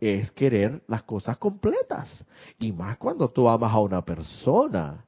es 0.00 0.30
querer 0.32 0.82
las 0.88 1.02
cosas 1.02 1.38
completas. 1.38 2.24
Y 2.58 2.72
más 2.72 2.96
cuando 2.98 3.28
tú 3.28 3.48
amas 3.48 3.72
a 3.72 3.80
una 3.80 4.04
persona. 4.04 5.04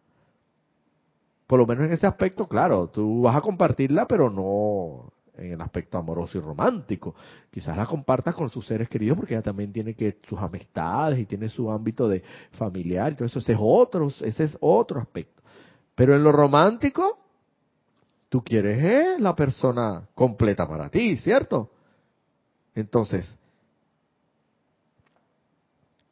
Por 1.47 1.59
lo 1.59 1.67
menos 1.67 1.87
en 1.87 1.93
ese 1.93 2.07
aspecto, 2.07 2.47
claro, 2.47 2.89
tú 2.89 3.23
vas 3.23 3.35
a 3.35 3.41
compartirla, 3.41 4.07
pero 4.07 4.31
no, 4.31 5.13
en 5.41 5.53
el 5.53 5.61
aspecto 5.61 5.99
amoroso 5.99 6.39
y 6.39 6.41
romántico. 6.41 7.15
Quizás 7.51 7.77
la 7.77 7.87
compartas 7.87 8.35
con 8.35 8.51
sus 8.51 8.67
seres 8.67 8.89
queridos 8.89 9.17
porque 9.17 9.35
ella 9.35 9.43
también 9.43 9.73
tiene 9.73 9.95
que 9.95 10.19
sus 10.29 10.39
amistades 10.39 11.19
y 11.19 11.27
tiene 11.27 11.49
su 11.49 11.71
ámbito 11.71 12.09
de 12.09 12.23
familiar 12.53 13.17
eso. 13.19 13.39
Ese 13.39 13.53
es 13.53 13.59
otro, 13.61 14.09
ese 14.21 14.45
es 14.45 14.57
otro 14.61 15.01
aspecto. 15.01 15.43
Pero 15.95 16.15
en 16.15 16.23
lo 16.23 16.33
romántico, 16.33 17.19
tú 18.29 18.43
quieres 18.43 18.83
eh, 18.83 19.17
la 19.19 19.35
persona 19.35 20.09
completa 20.15 20.69
para 20.69 20.89
ti, 20.89 21.17
¿cierto? 21.17 21.71
Entonces, 22.75 23.37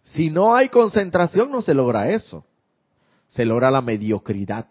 si 0.03 0.31
no 0.31 0.55
hay 0.55 0.69
concentración, 0.69 1.51
no 1.51 1.63
se 1.63 1.75
logra 1.75 2.11
eso. 2.11 2.45
Se 3.29 3.45
logra 3.45 3.71
la 3.71 3.83
mediocridad 3.83 4.67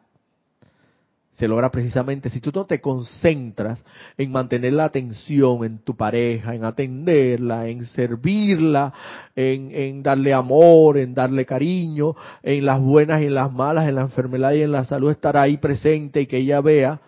se 1.37 1.47
logra 1.47 1.69
precisamente 1.69 2.31
si 2.31 2.41
tú 2.41 2.51
no 2.53 2.65
te 2.65 2.81
concentras 2.81 3.83
en 4.17 4.31
mantener 4.31 4.73
la 4.73 4.85
atención 4.85 5.63
en 5.63 5.77
tu 5.79 5.95
pareja, 5.95 6.55
en 6.55 6.63
atenderla, 6.63 7.67
en 7.67 7.85
servirla, 7.85 8.91
en, 9.35 10.01
darle 10.01 10.33
amor, 10.33 10.97
en 10.97 11.13
darle 11.13 11.45
cariño, 11.45 12.15
en 12.41 12.65
las 12.65 12.81
buenas 12.81 13.21
y 13.21 13.25
en 13.25 13.35
las 13.35 13.51
malas, 13.53 13.87
en 13.87 13.95
la 13.95 14.01
enfermedad 14.01 14.53
y 14.53 14.63
en 14.63 14.71
la 14.71 14.85
salud, 14.85 15.11
estar 15.11 15.37
ahí 15.37 15.57
presente 15.57 16.21
y 16.21 16.25
que 16.25 16.37
ella 16.37 16.59
vea, 16.59 17.01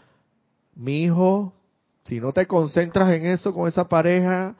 mi 0.75 1.05
hijo, 1.05 1.53
si 2.03 2.19
no 2.19 2.31
te 2.31 2.45
concentras 2.45 3.11
en 3.11 3.25
eso 3.25 3.51
con 3.51 3.67
esa 3.67 3.89
pareja, 3.89 4.55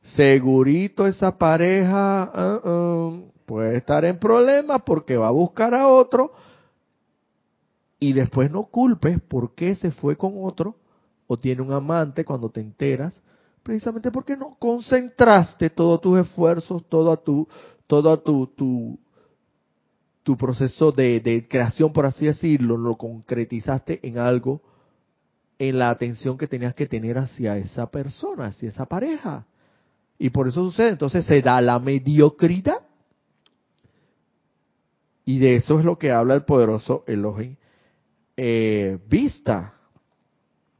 segurito 0.00 1.08
esa 1.08 1.36
pareja 1.36 2.60
uh, 2.64 2.68
uh, 2.68 3.32
puede 3.44 3.78
estar 3.78 4.04
en 4.04 4.18
problemas 4.20 4.82
porque 4.86 5.16
va 5.16 5.26
a 5.26 5.32
buscar 5.32 5.74
a 5.74 5.88
otro 5.88 6.32
y 8.00 8.12
después 8.12 8.50
no 8.50 8.64
culpes 8.64 9.20
por 9.22 9.54
qué 9.54 9.74
se 9.74 9.90
fue 9.90 10.16
con 10.16 10.34
otro 10.36 10.76
o 11.26 11.36
tiene 11.38 11.62
un 11.62 11.72
amante 11.72 12.24
cuando 12.24 12.48
te 12.48 12.60
enteras, 12.60 13.20
precisamente 13.62 14.10
porque 14.10 14.36
no 14.36 14.56
concentraste 14.58 15.70
todos 15.70 16.00
tus 16.00 16.18
esfuerzos, 16.20 16.84
todo 16.88 17.16
tu, 17.18 17.46
todo 17.86 18.18
tu, 18.20 18.46
tu, 18.48 18.98
tu 20.22 20.36
proceso 20.36 20.92
de, 20.92 21.20
de 21.20 21.46
creación, 21.48 21.92
por 21.92 22.06
así 22.06 22.26
decirlo, 22.26 22.76
lo 22.76 22.96
concretizaste 22.96 24.06
en 24.06 24.18
algo, 24.18 24.62
en 25.58 25.78
la 25.78 25.90
atención 25.90 26.38
que 26.38 26.46
tenías 26.46 26.74
que 26.74 26.86
tener 26.86 27.18
hacia 27.18 27.58
esa 27.58 27.90
persona, 27.90 28.46
hacia 28.46 28.68
esa 28.68 28.86
pareja. 28.86 29.46
Y 30.18 30.30
por 30.30 30.48
eso 30.48 30.64
sucede, 30.64 30.90
entonces 30.90 31.26
se 31.26 31.42
da 31.42 31.60
la 31.60 31.78
mediocridad. 31.78 32.82
Y 35.24 35.40
de 35.40 35.56
eso 35.56 35.78
es 35.78 35.84
lo 35.84 35.98
que 35.98 36.10
habla 36.10 36.34
el 36.34 36.44
poderoso 36.44 37.04
Elohim 37.06 37.56
eh, 38.40 38.98
vista. 39.08 39.74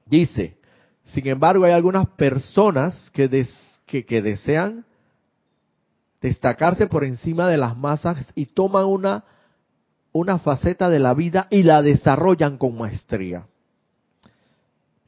Dice, 0.07 0.57
sin 1.03 1.27
embargo, 1.27 1.65
hay 1.65 1.73
algunas 1.73 2.07
personas 2.11 3.11
que, 3.11 3.29
que, 3.85 4.23
desean 4.23 4.87
destacarse 6.21 6.87
por 6.87 7.03
encima 7.03 7.49
de 7.49 7.57
las 7.57 7.77
masas 7.77 8.25
y 8.37 8.47
toman 8.47 8.85
una, 8.85 9.25
una 10.13 10.39
faceta 10.39 10.89
de 10.89 11.01
la 11.01 11.15
vida 11.15 11.49
y 11.51 11.65
la 11.65 11.83
desarrollan 11.83 12.59
con 12.59 12.79
maestría. 12.79 13.49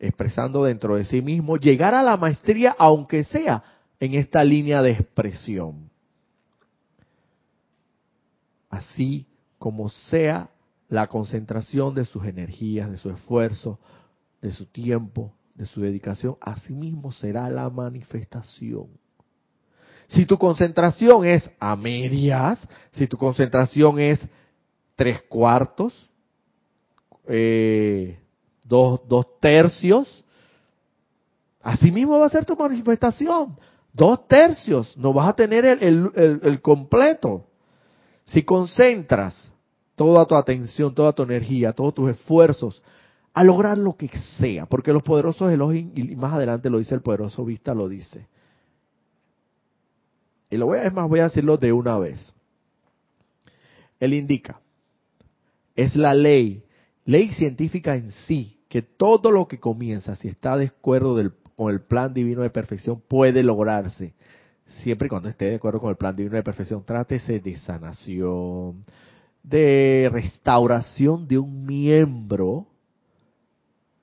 Expresando 0.00 0.64
dentro 0.64 0.96
de 0.96 1.04
sí 1.04 1.22
mismo, 1.22 1.56
llegar 1.56 1.94
a 1.94 2.02
la 2.02 2.16
maestría 2.16 2.74
aunque 2.76 3.22
sea 3.22 3.62
en 4.00 4.14
esta 4.14 4.42
línea 4.42 4.82
de 4.82 4.90
expresión. 4.90 5.88
Así 8.68 9.26
como 9.58 9.88
sea 9.88 10.50
la 10.90 11.06
concentración 11.06 11.94
de 11.94 12.04
sus 12.04 12.26
energías, 12.26 12.90
de 12.90 12.98
su 12.98 13.10
esfuerzo, 13.10 13.78
de 14.42 14.50
su 14.50 14.66
tiempo, 14.66 15.32
de 15.54 15.64
su 15.64 15.80
dedicación, 15.80 16.36
asimismo 16.40 17.12
será 17.12 17.48
la 17.48 17.70
manifestación. 17.70 18.88
Si 20.08 20.26
tu 20.26 20.36
concentración 20.36 21.24
es 21.24 21.48
a 21.60 21.76
medias, 21.76 22.58
si 22.90 23.06
tu 23.06 23.16
concentración 23.16 24.00
es 24.00 24.20
tres 24.96 25.22
cuartos, 25.22 25.94
eh, 27.28 28.18
dos, 28.64 29.00
dos 29.06 29.38
tercios, 29.38 30.24
asimismo 31.62 32.18
va 32.18 32.26
a 32.26 32.30
ser 32.30 32.44
tu 32.44 32.56
manifestación. 32.56 33.56
Dos 33.92 34.26
tercios, 34.26 34.96
no 34.96 35.12
vas 35.12 35.28
a 35.28 35.34
tener 35.34 35.64
el, 35.64 36.10
el 36.16 36.60
completo. 36.60 37.46
Si 38.24 38.42
concentras 38.42 39.49
toda 40.00 40.24
tu 40.24 40.34
atención, 40.34 40.94
toda 40.94 41.12
tu 41.12 41.24
energía, 41.24 41.74
todos 41.74 41.92
tus 41.92 42.10
esfuerzos 42.10 42.82
a 43.34 43.44
lograr 43.44 43.76
lo 43.76 43.98
que 43.98 44.08
sea, 44.38 44.64
porque 44.64 44.94
los 44.94 45.02
poderosos 45.02 45.52
Elohim, 45.52 45.92
y 45.94 46.16
más 46.16 46.32
adelante 46.32 46.70
lo 46.70 46.78
dice 46.78 46.94
el 46.94 47.02
poderoso 47.02 47.44
Vista, 47.44 47.74
lo 47.74 47.86
dice. 47.86 48.26
Y 50.48 50.56
lo 50.56 50.64
voy 50.64 50.78
a, 50.78 50.84
es 50.84 50.92
más, 50.94 51.06
voy 51.06 51.20
a 51.20 51.24
decirlo 51.24 51.58
de 51.58 51.74
una 51.74 51.98
vez. 51.98 52.34
Él 54.00 54.14
indica, 54.14 54.62
es 55.76 55.94
la 55.94 56.14
ley, 56.14 56.64
ley 57.04 57.28
científica 57.34 57.94
en 57.94 58.10
sí, 58.10 58.58
que 58.70 58.80
todo 58.80 59.30
lo 59.30 59.48
que 59.48 59.60
comienza, 59.60 60.16
si 60.16 60.28
está 60.28 60.56
de 60.56 60.68
acuerdo 60.68 61.30
con 61.56 61.74
el 61.74 61.82
plan 61.82 62.14
divino 62.14 62.40
de 62.40 62.48
perfección, 62.48 63.02
puede 63.06 63.42
lograrse. 63.42 64.14
Siempre 64.64 65.08
y 65.08 65.10
cuando 65.10 65.28
esté 65.28 65.50
de 65.50 65.56
acuerdo 65.56 65.78
con 65.78 65.90
el 65.90 65.96
plan 65.96 66.16
divino 66.16 66.36
de 66.36 66.42
perfección, 66.42 66.86
trátese 66.86 67.38
de 67.38 67.58
sanación, 67.58 68.86
de 69.42 70.10
restauración 70.12 71.26
de 71.26 71.38
un 71.38 71.64
miembro, 71.64 72.66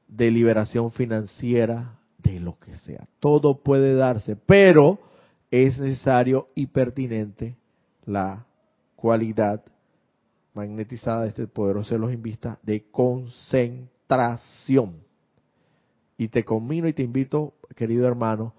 de 0.08 0.32
liberación 0.32 0.92
financiera, 0.92 2.00
de 2.18 2.40
lo 2.40 2.58
que 2.60 2.76
sea. 2.78 3.08
Todo 3.20 3.62
puede 3.62 3.94
darse, 3.94 4.36
pero 4.36 4.98
es 5.52 5.80
necesario 5.80 6.48
y 6.56 6.66
pertinente 6.68 7.56
la 8.06 8.46
cualidad 8.96 9.64
magnetizada 10.54 11.24
de 11.24 11.30
este 11.30 11.48
poderoso 11.48 11.94
de 11.94 12.00
los 12.00 12.12
invistas 12.12 12.58
de 12.64 12.90
concentración. 12.90 14.96
Y 16.18 16.30
te 16.30 16.44
combino 16.44 16.88
y 16.88 16.94
te 16.94 17.04
invito, 17.04 17.54
querido 17.76 18.08
hermano, 18.08 18.56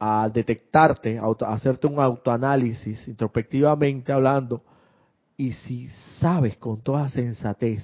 a 0.00 0.30
detectarte, 0.32 1.18
a 1.18 1.26
hacerte 1.52 1.86
un 1.86 2.00
autoanálisis 2.00 3.06
introspectivamente 3.08 4.12
hablando, 4.12 4.62
y 5.38 5.52
si 5.52 5.88
sabes 6.18 6.56
con 6.56 6.82
toda 6.82 7.08
sensatez 7.08 7.82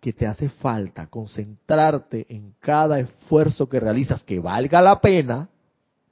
que 0.00 0.14
te 0.14 0.26
hace 0.26 0.48
falta 0.48 1.06
concentrarte 1.08 2.26
en 2.30 2.54
cada 2.58 2.98
esfuerzo 2.98 3.68
que 3.68 3.78
realizas 3.78 4.24
que 4.24 4.40
valga 4.40 4.80
la 4.80 5.00
pena, 5.00 5.50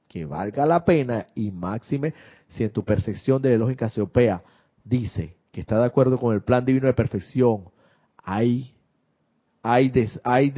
que 0.07 0.27
valga 0.27 0.67
la 0.67 0.85
pena 0.85 1.27
y 1.35 1.51
máxime 1.51 2.13
si 2.51 2.65
en 2.65 2.71
tu 2.71 2.85
percepción 2.85 3.41
de 3.41 3.53
la 3.53 3.57
lógica 3.57 3.87
Casiopea 3.87 4.43
dice 4.85 5.37
que 5.51 5.63
está 5.63 5.79
de 5.79 5.87
acuerdo 5.87 6.19
con 6.19 6.35
el 6.35 6.43
plan 6.43 6.65
divino 6.65 6.87
de 6.87 6.95
perfección, 6.95 7.65
hay, 8.23 8.75
hay, 9.63 9.91
hay, 10.23 10.53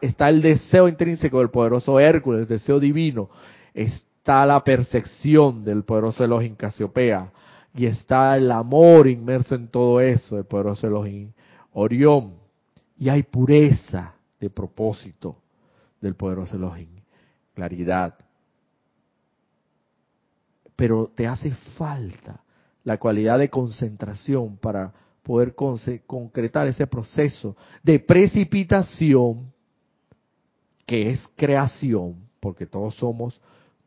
está 0.00 0.28
el 0.28 0.40
deseo 0.40 0.88
intrínseco 0.88 1.38
del 1.40 1.50
poderoso 1.50 2.00
Hércules, 2.00 2.42
el 2.42 2.48
deseo 2.48 2.80
divino, 2.80 3.28
está 3.74 4.46
la 4.46 4.64
percepción 4.64 5.64
del 5.64 5.82
poderoso 5.82 6.24
Elohim 6.24 6.54
Casiopea 6.54 7.30
y 7.74 7.86
está 7.86 8.36
el 8.36 8.50
amor 8.50 9.08
inmerso 9.08 9.54
en 9.54 9.68
todo 9.68 10.00
eso 10.00 10.36
del 10.36 10.44
poderoso 10.44 10.86
Elohim. 10.86 11.32
Orión. 11.72 12.34
Y 12.98 13.08
hay 13.08 13.22
pureza 13.22 14.14
de 14.38 14.50
propósito 14.50 15.38
del 16.00 16.14
poderoso 16.14 16.56
Elohim, 16.56 16.88
claridad, 17.54 18.14
pero 20.76 21.12
te 21.14 21.26
hace 21.26 21.50
falta 21.76 22.42
la 22.84 22.98
cualidad 22.98 23.38
de 23.38 23.50
concentración 23.50 24.56
para 24.56 24.92
poder 25.22 25.54
concretar 25.54 26.66
ese 26.66 26.86
proceso 26.86 27.56
de 27.82 28.00
precipitación 28.00 29.52
que 30.86 31.10
es 31.10 31.20
creación, 31.36 32.16
porque 32.40 32.66
todos 32.66 32.94
somos 32.96 33.40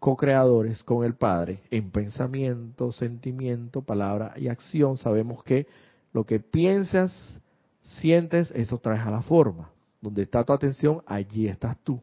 co-creadores 0.04 0.84
con 0.84 1.06
el 1.06 1.16
Padre 1.16 1.64
en 1.72 1.90
pensamiento, 1.90 2.92
sentimiento, 2.92 3.82
palabra 3.82 4.34
y 4.36 4.50
acción. 4.50 4.98
Sabemos 4.98 5.44
que 5.44 5.66
lo 6.12 6.26
que 6.26 6.42
piensas, 6.42 7.40
sientes, 7.84 8.52
eso 8.52 8.80
traes 8.80 9.02
a 9.02 9.12
la 9.12 9.22
forma. 9.22 9.72
Donde 10.02 10.24
está 10.24 10.44
tu 10.44 10.52
atención, 10.52 11.02
allí 11.06 11.48
estás 11.48 11.78
tú. 11.84 12.02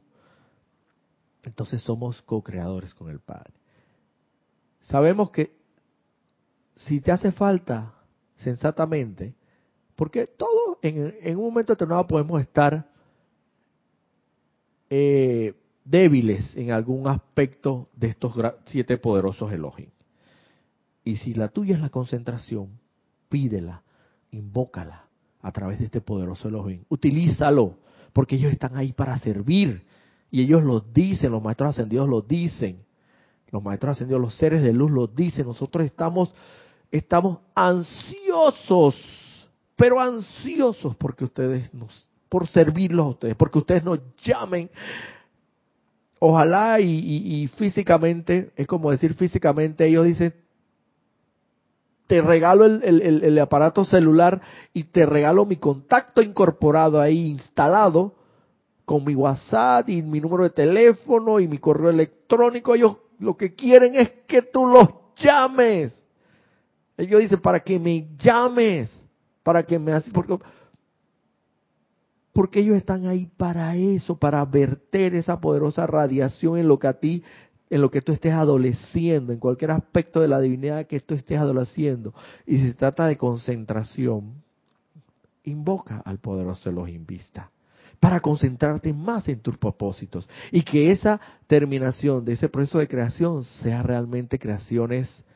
Entonces 1.42 1.82
somos 1.82 2.22
co-creadores 2.22 2.94
con 2.94 3.10
el 3.10 3.20
Padre 3.20 3.60
sabemos 4.90 5.30
que 5.30 5.56
si 6.74 7.00
te 7.00 7.12
hace 7.12 7.30
falta 7.32 7.94
sensatamente, 8.38 9.34
porque 9.94 10.26
todos 10.26 10.78
en, 10.82 11.36
un 11.36 11.44
momento 11.44 11.74
determinado 11.74 12.06
podemos 12.06 12.40
estar 12.40 12.88
eh, 14.88 15.54
débiles 15.90 16.56
en 16.56 16.70
algún 16.70 17.08
aspecto 17.08 17.88
de 17.94 18.08
estos 18.08 18.34
siete 18.66 18.96
poderosos 18.98 19.52
elogios. 19.52 19.92
Y 21.04 21.16
si 21.16 21.34
la 21.34 21.48
tuya 21.48 21.74
es 21.74 21.80
la 21.80 21.88
concentración, 21.88 22.78
pídela, 23.28 23.82
invócala 24.30 25.06
a 25.42 25.52
través 25.52 25.78
de 25.78 25.86
este 25.86 26.00
poderoso 26.00 26.48
elogio. 26.48 26.80
Utilízalo, 26.88 27.78
porque 28.12 28.36
ellos 28.36 28.52
están 28.52 28.76
ahí 28.76 28.92
para 28.92 29.18
servir. 29.18 29.84
Y 30.30 30.42
ellos 30.42 30.62
lo 30.62 30.80
dicen, 30.80 31.32
los 31.32 31.42
maestros 31.42 31.70
ascendidos 31.70 32.08
lo 32.08 32.20
dicen. 32.20 32.84
Los 33.50 33.62
maestros 33.62 33.92
ascendidos, 33.92 34.20
los 34.20 34.34
seres 34.36 34.62
de 34.62 34.72
luz 34.72 34.90
lo 34.90 35.06
dicen. 35.06 35.46
Nosotros 35.46 35.84
estamos, 35.84 36.32
estamos 36.90 37.38
ansiosos, 37.54 38.94
pero 39.74 40.00
ansiosos 40.00 40.94
porque 40.96 41.24
ustedes 41.24 41.72
nos, 41.74 42.06
por 42.28 42.46
servirlos 42.46 43.06
a 43.06 43.08
ustedes, 43.08 43.36
porque 43.36 43.58
ustedes 43.58 43.82
nos 43.82 43.98
llamen. 44.22 44.70
Ojalá 46.22 46.80
y, 46.80 47.48
físicamente, 47.56 48.52
es 48.54 48.66
como 48.66 48.90
decir 48.90 49.14
físicamente, 49.14 49.86
ellos 49.86 50.04
dicen, 50.04 50.34
te 52.06 52.20
regalo 52.20 52.66
el, 52.66 52.82
el, 53.24 53.38
aparato 53.38 53.86
celular 53.86 54.42
y 54.74 54.84
te 54.84 55.06
regalo 55.06 55.46
mi 55.46 55.56
contacto 55.56 56.20
incorporado 56.20 57.00
ahí, 57.00 57.30
instalado, 57.30 58.16
con 58.84 59.02
mi 59.02 59.14
WhatsApp 59.14 59.88
y 59.88 60.02
mi 60.02 60.20
número 60.20 60.42
de 60.42 60.50
teléfono 60.50 61.40
y 61.40 61.48
mi 61.48 61.56
correo 61.56 61.88
electrónico. 61.88 62.74
Ellos 62.74 62.96
lo 63.18 63.38
que 63.38 63.54
quieren 63.54 63.94
es 63.94 64.10
que 64.26 64.42
tú 64.42 64.66
los 64.66 64.88
llames. 65.16 65.98
Ellos 66.98 67.22
dicen, 67.22 67.40
para 67.40 67.60
que 67.60 67.78
me 67.78 68.08
llames, 68.18 68.90
para 69.42 69.62
que 69.62 69.78
me 69.78 69.92
haces, 69.92 70.12
porque 72.40 72.60
ellos 72.60 72.78
están 72.78 73.06
ahí 73.06 73.26
para 73.36 73.76
eso, 73.76 74.18
para 74.18 74.42
verter 74.46 75.14
esa 75.14 75.38
poderosa 75.42 75.86
radiación 75.86 76.56
en 76.56 76.68
lo 76.68 76.78
que 76.78 76.86
a 76.86 76.94
ti, 76.94 77.22
en 77.68 77.82
lo 77.82 77.90
que 77.90 78.00
tú 78.00 78.12
estés 78.12 78.32
adoleciendo, 78.32 79.34
en 79.34 79.38
cualquier 79.38 79.72
aspecto 79.72 80.20
de 80.20 80.28
la 80.28 80.40
divinidad 80.40 80.86
que 80.86 81.00
tú 81.00 81.12
estés 81.12 81.38
adoleciendo. 81.38 82.14
Y 82.46 82.56
si 82.56 82.68
se 82.68 82.72
trata 82.72 83.06
de 83.06 83.18
concentración, 83.18 84.42
invoca 85.44 86.00
al 86.02 86.16
poderoso 86.16 86.72
los 86.72 86.88
invista 86.88 87.50
para 88.00 88.20
concentrarte 88.20 88.94
más 88.94 89.28
en 89.28 89.40
tus 89.40 89.58
propósitos 89.58 90.26
y 90.50 90.62
que 90.62 90.92
esa 90.92 91.20
terminación 91.46 92.24
de 92.24 92.32
ese 92.32 92.48
proceso 92.48 92.78
de 92.78 92.88
creación 92.88 93.44
sea 93.44 93.82
realmente 93.82 94.38
creaciones 94.38 95.26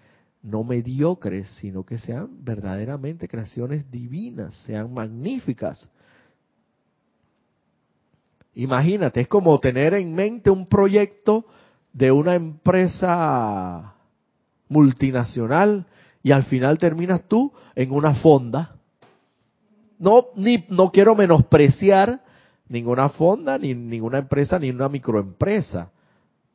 no 0.43 0.65
mediocres, 0.65 1.49
sino 1.61 1.85
que 1.85 1.99
sean 1.99 2.43
verdaderamente 2.43 3.29
creaciones 3.29 3.91
divinas, 3.91 4.55
sean 4.65 4.95
magníficas. 4.95 5.87
Imagínate, 8.55 9.23
es 9.23 9.29
como 9.29 9.59
tener 9.59 9.95
en 9.95 10.15
mente 10.15 10.51
un 10.51 10.67
proyecto 10.67 11.45
de 11.93 12.13
una 12.13 12.35
empresa 12.35 13.95
multinacional 14.69 15.87
y 16.23 16.33
al 16.33 16.45
final 16.45 16.79
terminas 16.79 17.23
tú 17.29 17.53
en 17.75 17.93
una 17.93 18.15
fonda. 18.15 18.77
No, 19.99 20.27
ni, 20.37 20.65
no 20.69 20.91
quiero 20.91 21.15
menospreciar 21.15 22.23
ninguna 22.69 23.09
fonda, 23.11 23.59
ni 23.59 23.75
ninguna 23.75 24.19
empresa, 24.19 24.59
ni 24.59 24.71
una 24.71 24.89
microempresa. 24.89 25.91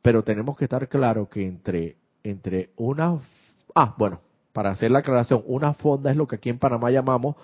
Pero 0.02 0.22
tenemos 0.22 0.56
que 0.56 0.64
estar 0.64 0.88
claro 0.88 1.28
que 1.28 1.46
entre, 1.46 1.96
entre 2.22 2.70
una... 2.76 3.18
Ah, 3.74 3.94
bueno, 3.96 4.20
para 4.52 4.70
hacer 4.70 4.90
la 4.90 5.00
aclaración, 5.00 5.42
una 5.46 5.74
fonda 5.74 6.10
es 6.10 6.16
lo 6.16 6.26
que 6.26 6.36
aquí 6.36 6.48
en 6.48 6.58
Panamá 6.58 6.90
llamamos 6.90 7.36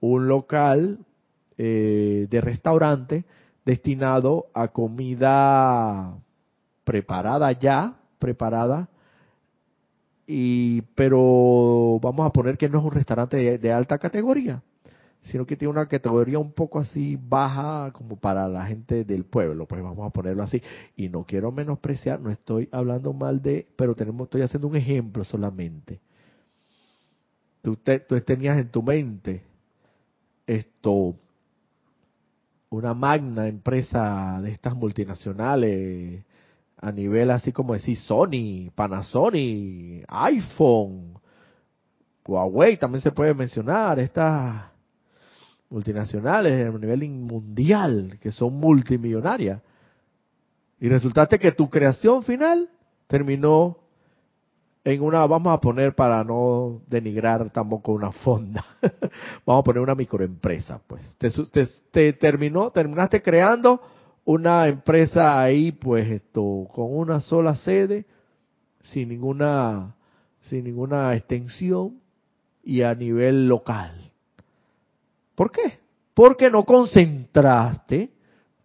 un 0.00 0.28
local 0.28 0.98
eh, 1.58 2.26
de 2.30 2.40
restaurante 2.40 3.24
destinado 3.66 4.46
a 4.54 4.68
comida 4.68 6.16
preparada 6.84 7.50
ya, 7.52 7.96
preparada, 8.20 8.88
y 10.24 10.82
pero 10.94 11.98
vamos 12.00 12.26
a 12.26 12.32
poner 12.32 12.56
que 12.56 12.68
no 12.68 12.78
es 12.78 12.84
un 12.84 12.92
restaurante 12.92 13.58
de 13.58 13.72
alta 13.72 13.98
categoría, 13.98 14.62
sino 15.24 15.44
que 15.44 15.56
tiene 15.56 15.72
una 15.72 15.86
categoría 15.86 16.38
un 16.38 16.52
poco 16.52 16.78
así 16.78 17.18
baja 17.20 17.90
como 17.92 18.16
para 18.16 18.46
la 18.46 18.64
gente 18.66 19.04
del 19.04 19.24
pueblo, 19.24 19.66
pues 19.66 19.82
vamos 19.82 20.06
a 20.06 20.10
ponerlo 20.10 20.44
así. 20.44 20.62
Y 20.94 21.08
no 21.08 21.24
quiero 21.24 21.50
menospreciar, 21.50 22.20
no 22.20 22.30
estoy 22.30 22.68
hablando 22.70 23.12
mal 23.12 23.42
de, 23.42 23.66
pero 23.74 23.96
tenemos, 23.96 24.26
estoy 24.26 24.42
haciendo 24.42 24.68
un 24.68 24.76
ejemplo 24.76 25.24
solamente. 25.24 26.00
Tú, 27.62 27.76
tú 28.08 28.20
tenías 28.20 28.58
en 28.58 28.68
tu 28.70 28.80
mente 28.80 29.42
esto, 30.46 31.16
una 32.70 32.94
magna 32.94 33.46
empresa 33.46 34.40
de 34.42 34.50
estas 34.50 34.74
multinacionales 34.74 36.24
a 36.78 36.92
nivel 36.92 37.30
así 37.30 37.52
como 37.52 37.72
decir 37.72 37.96
Sony, 37.96 38.70
Panasonic, 38.74 40.04
iPhone, 40.08 41.18
Huawei 42.26 42.76
también 42.76 43.02
se 43.02 43.12
puede 43.12 43.34
mencionar, 43.34 43.98
estas 43.98 44.70
multinacionales 45.70 46.66
a 46.66 46.78
nivel 46.78 47.08
mundial 47.08 48.18
que 48.20 48.30
son 48.30 48.54
multimillonarias. 48.54 49.62
Y 50.78 50.88
resultaste 50.88 51.38
que 51.38 51.52
tu 51.52 51.70
creación 51.70 52.22
final 52.22 52.68
terminó 53.06 53.78
en 54.86 55.02
una, 55.02 55.26
vamos 55.26 55.52
a 55.52 55.60
poner 55.60 55.96
para 55.96 56.22
no 56.22 56.80
denigrar 56.86 57.50
tampoco 57.50 57.90
una 57.90 58.12
fonda, 58.12 58.64
vamos 59.44 59.62
a 59.62 59.64
poner 59.64 59.82
una 59.82 59.96
microempresa, 59.96 60.80
pues. 60.86 61.02
Te, 61.18 61.28
te, 61.90 62.12
terminó, 62.12 62.70
terminaste 62.70 63.20
creando 63.20 63.80
una 64.24 64.68
empresa 64.68 65.42
ahí, 65.42 65.72
pues 65.72 66.08
esto, 66.08 66.68
con 66.72 66.96
una 66.96 67.18
sola 67.18 67.56
sede, 67.56 68.06
sin 68.84 69.08
ninguna, 69.08 69.96
sin 70.42 70.62
ninguna 70.62 71.16
extensión 71.16 71.98
y 72.62 72.82
a 72.82 72.94
nivel 72.94 73.48
local. 73.48 74.12
¿Por 75.34 75.50
qué? 75.50 75.80
Porque 76.14 76.48
no 76.48 76.64
concentraste 76.64 78.12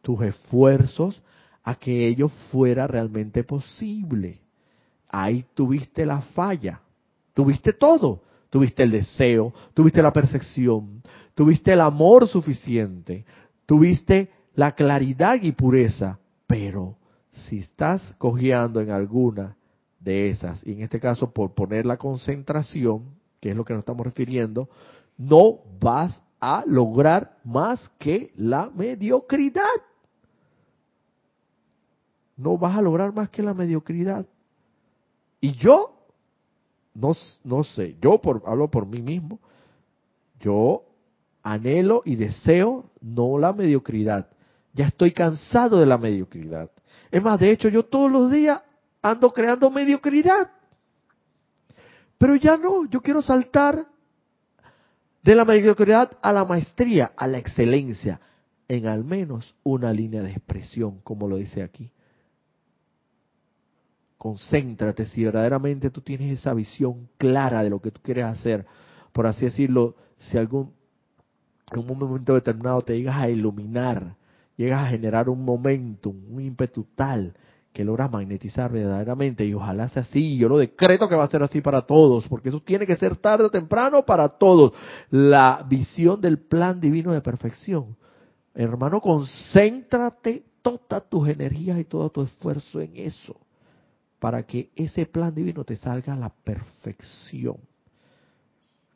tus 0.04 0.22
esfuerzos 0.22 1.20
a 1.64 1.74
que 1.74 2.08
ello 2.08 2.30
fuera 2.52 2.86
realmente 2.86 3.44
posible 3.44 4.41
ahí 5.12 5.46
tuviste 5.54 6.06
la 6.06 6.22
falla. 6.22 6.82
Tuviste 7.34 7.74
todo. 7.74 8.22
Tuviste 8.52 8.84
el 8.84 8.92
deseo, 8.92 9.54
tuviste 9.74 10.02
la 10.02 10.12
percepción, 10.12 11.02
tuviste 11.34 11.72
el 11.72 11.80
amor 11.80 12.28
suficiente, 12.28 13.26
tuviste 13.66 14.30
la 14.56 14.74
claridad 14.74 15.42
y 15.42 15.54
pureza. 15.54 16.20
Pero 16.48 16.98
si 17.32 17.60
estás 17.60 18.02
cojeando 18.18 18.82
en 18.82 18.92
alguna 18.92 19.56
de 20.02 20.30
esas, 20.30 20.68
y 20.68 20.74
en 20.74 20.82
este 20.82 21.00
caso 21.00 21.32
por 21.32 21.54
poner 21.54 21.86
la 21.86 21.96
concentración, 21.96 23.06
que 23.40 23.52
es 23.52 23.56
lo 23.56 23.64
que 23.64 23.72
nos 23.72 23.84
estamos 23.84 24.06
refiriendo, 24.06 24.68
no 25.18 25.60
vas 25.80 26.22
a 26.42 26.66
lograr 26.68 27.38
más 27.46 27.90
que 28.00 28.34
la 28.36 28.70
mediocridad. 28.76 29.64
No 32.36 32.58
vas 32.58 32.78
a 32.78 32.82
lograr 32.82 33.14
más 33.14 33.30
que 33.30 33.44
la 33.44 33.54
mediocridad. 33.54 34.26
Y 35.42 35.54
yo, 35.54 35.94
no, 36.94 37.14
no 37.44 37.64
sé, 37.64 37.98
yo 38.00 38.22
por, 38.22 38.44
hablo 38.46 38.70
por 38.70 38.86
mí 38.86 39.02
mismo, 39.02 39.40
yo 40.40 40.84
anhelo 41.44 42.04
y 42.06 42.16
deseo 42.16 42.92
no 43.02 43.38
la 43.40 43.52
mediocridad. 43.52 44.30
Ya 44.74 44.88
estoy 44.88 45.12
cansado 45.12 45.80
de 45.80 45.86
la 45.86 45.98
mediocridad. 45.98 46.70
Es 47.10 47.22
más, 47.22 47.40
de 47.40 47.52
hecho, 47.52 47.68
yo 47.68 47.84
todos 47.84 48.12
los 48.12 48.32
días 48.32 48.62
ando 49.02 49.32
creando 49.34 49.70
mediocridad. 49.70 50.52
Pero 52.18 52.36
ya 52.36 52.56
no, 52.56 52.86
yo 52.86 53.02
quiero 53.02 53.22
saltar 53.22 53.88
de 55.24 55.36
la 55.36 55.44
mediocridad 55.44 56.18
a 56.22 56.32
la 56.32 56.46
maestría, 56.46 57.12
a 57.16 57.28
la 57.28 57.40
excelencia, 57.40 58.22
en 58.68 58.88
al 58.88 59.04
menos 59.04 59.56
una 59.64 59.92
línea 59.92 60.22
de 60.22 60.32
expresión, 60.32 61.00
como 61.04 61.28
lo 61.28 61.38
dice 61.38 61.64
aquí. 61.64 61.92
Concéntrate 64.22 65.08
si 65.08 65.24
verdaderamente 65.24 65.90
tú 65.90 66.02
tienes 66.02 66.40
esa 66.40 66.54
visión 66.54 67.10
clara 67.18 67.64
de 67.64 67.72
lo 67.72 67.82
que 67.82 67.90
tú 67.90 68.02
quieres 68.04 68.26
hacer. 68.26 68.68
Por 69.14 69.26
así 69.26 69.46
decirlo, 69.46 69.96
si 70.20 70.38
algún 70.38 70.74
en 71.72 71.80
un 71.80 71.98
momento 71.98 72.36
determinado 72.36 72.84
te 72.84 72.96
llegas 72.96 73.16
a 73.16 73.32
iluminar, 73.32 74.18
llegas 74.58 74.84
a 74.84 74.90
generar 74.92 75.28
un 75.28 75.44
momentum, 75.44 76.16
un 76.30 76.40
ímpetu 76.40 76.86
tal 76.94 77.34
que 77.74 77.84
logras 77.84 78.12
magnetizar 78.12 78.72
verdaderamente 78.72 79.44
y 79.44 79.56
ojalá 79.56 79.90
sea 79.90 80.04
así. 80.04 80.38
Yo 80.38 80.50
lo 80.50 80.60
decreto 80.60 81.10
que 81.10 81.16
va 81.16 81.24
a 81.24 81.28
ser 81.28 81.42
así 81.42 81.60
para 81.60 81.82
todos, 81.82 82.28
porque 82.28 82.50
eso 82.50 82.62
tiene 82.62 82.86
que 82.86 82.98
ser 82.98 83.18
tarde 83.18 83.46
o 83.46 83.50
temprano 83.50 84.06
para 84.06 84.30
todos. 84.30 84.74
La 85.10 85.66
visión 85.68 86.22
del 86.22 86.38
plan 86.38 86.80
divino 86.80 87.12
de 87.12 87.22
perfección. 87.22 87.98
Hermano, 88.54 89.02
concéntrate 89.02 90.44
todas 90.62 91.10
tus 91.10 91.28
energías 91.28 91.80
y 91.80 91.86
todo 91.86 92.12
tu 92.12 92.22
esfuerzo 92.22 92.82
en 92.82 92.98
eso 92.98 93.36
para 94.22 94.44
que 94.44 94.70
ese 94.76 95.08
plan 95.08 95.34
divino 95.34 95.64
te 95.64 95.76
salga 95.76 96.14
a 96.14 96.16
la 96.16 96.30
perfección 96.30 97.58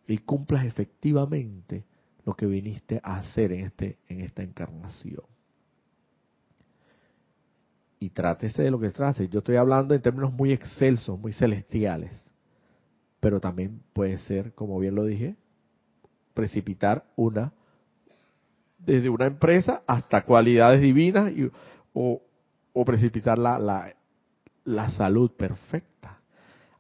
y 0.06 0.20
cumplas 0.20 0.66
efectivamente 0.66 1.84
lo 2.26 2.36
que 2.36 2.46
viniste 2.46 3.02
a 3.04 3.18
hacer 3.18 3.52
en, 3.52 3.66
este, 3.66 3.98
en 4.08 4.22
esta 4.22 4.44
encarnación. 4.44 5.24
Y 8.00 8.12
trátese 8.12 8.62
de 8.62 8.70
lo 8.70 8.80
que 8.80 8.92
trate. 8.92 9.28
Yo 9.28 9.40
estoy 9.40 9.56
hablando 9.56 9.96
en 9.96 10.02
términos 10.04 10.32
muy 10.32 10.52
excelsos, 10.52 11.20
muy 11.20 11.34
celestiales. 11.34 12.12
Pero 13.20 13.40
también 13.40 13.82
puede 13.94 14.20
ser, 14.20 14.54
como 14.54 14.78
bien 14.78 14.94
lo 14.94 15.06
dije, 15.06 15.36
precipitar 16.36 17.04
una, 17.16 17.52
desde 18.78 19.10
una 19.10 19.26
empresa 19.26 19.82
hasta 19.88 20.24
cualidades 20.24 20.82
divinas 20.82 21.32
y, 21.32 21.50
o, 21.94 22.22
o 22.74 22.86
precipitar 22.86 23.40
la, 23.40 23.58
la, 23.58 23.96
la 24.66 24.90
salud 24.90 25.32
perfecta. 25.32 26.20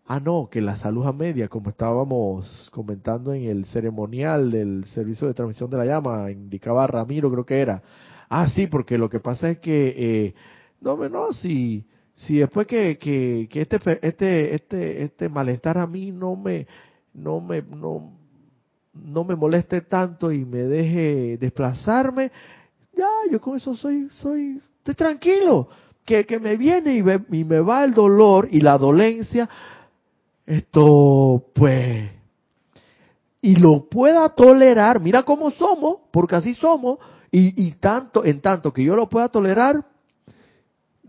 Ah, 0.08 0.20
no, 0.20 0.50
que 0.52 0.62
la 0.62 0.76
salud 0.76 1.06
a 1.08 1.14
media, 1.14 1.48
como 1.48 1.70
estábamos 1.70 2.70
comentando 2.72 3.34
en 3.34 3.46
el 3.46 3.66
ceremonial 3.66 4.52
del 4.52 4.86
servicio 4.86 5.28
de 5.28 5.34
transmisión 5.34 5.70
de 5.70 5.78
la 5.78 5.86
llama, 5.86 6.30
indicaba 6.30 6.86
Ramiro, 6.86 7.32
creo 7.32 7.46
que 7.46 7.60
era. 7.60 7.82
Ah, 8.30 8.48
sí, 8.50 8.68
porque 8.68 8.98
lo 9.00 9.10
que 9.10 9.20
pasa 9.20 9.50
es 9.50 9.60
que, 9.60 9.96
eh, 9.98 10.36
no, 10.82 10.98
no, 11.10 11.32
si, 11.32 11.86
si 12.16 12.38
después 12.38 12.68
que, 12.68 13.00
que, 13.00 13.48
que 13.50 13.62
este, 13.62 13.78
este, 14.08 14.56
este, 14.56 15.04
este 15.04 15.30
malestar 15.30 15.80
a 15.80 15.88
mí 15.88 16.12
no 16.12 16.36
me, 16.36 16.68
no 17.14 17.42
me, 17.42 17.64
no, 17.64 18.14
no 18.94 19.24
me 19.24 19.36
moleste 19.36 19.82
tanto 19.82 20.32
y 20.32 20.46
me 20.46 20.60
deje 20.60 21.38
desplazarme, 21.40 22.32
ya, 22.96 23.10
yo 23.32 23.42
con 23.42 23.58
eso 23.58 23.76
soy, 23.76 24.08
soy, 24.12 24.62
estoy 24.78 24.94
tranquilo 24.94 25.68
que, 26.06 26.39
me 26.39 26.56
viene 26.56 26.95
y 26.95 27.43
me, 27.43 27.60
va 27.60 27.84
el 27.84 27.93
dolor 27.93 28.47
y 28.51 28.62
la 28.62 28.78
dolencia, 28.78 29.49
esto 30.45 31.43
pues, 31.53 32.12
y 33.41 33.56
lo 33.56 33.89
pueda 33.89 34.30
tolerar, 34.30 35.01
mira 35.01 35.24
cómo 35.24 35.49
somos, 35.51 35.97
porque 36.12 36.36
así 36.36 36.53
somos, 36.53 36.99
y, 37.32 37.68
y 37.68 37.72
tanto, 37.74 38.24
en 38.24 38.39
tanto 38.39 38.72
que 38.72 38.84
yo 38.84 38.95
lo 38.95 39.10
pueda 39.10 39.30
tolerar, 39.30 39.84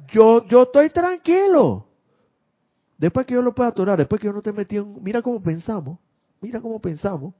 yo, 0.08 0.46
yo 0.46 0.62
estoy 0.62 0.90
tranquilo. 0.90 1.86
Después 2.98 3.26
que 3.26 3.34
yo 3.34 3.42
lo 3.42 3.54
pueda 3.54 3.72
tolerar, 3.72 3.98
después 3.98 4.20
que 4.20 4.26
yo 4.26 4.32
no 4.32 4.40
te 4.40 4.52
metí 4.52 4.76
en, 4.76 5.02
mira 5.02 5.20
cómo 5.20 5.42
pensamos, 5.42 5.98
mira 6.40 6.60
cómo 6.60 6.80
pensamos, 6.80 7.34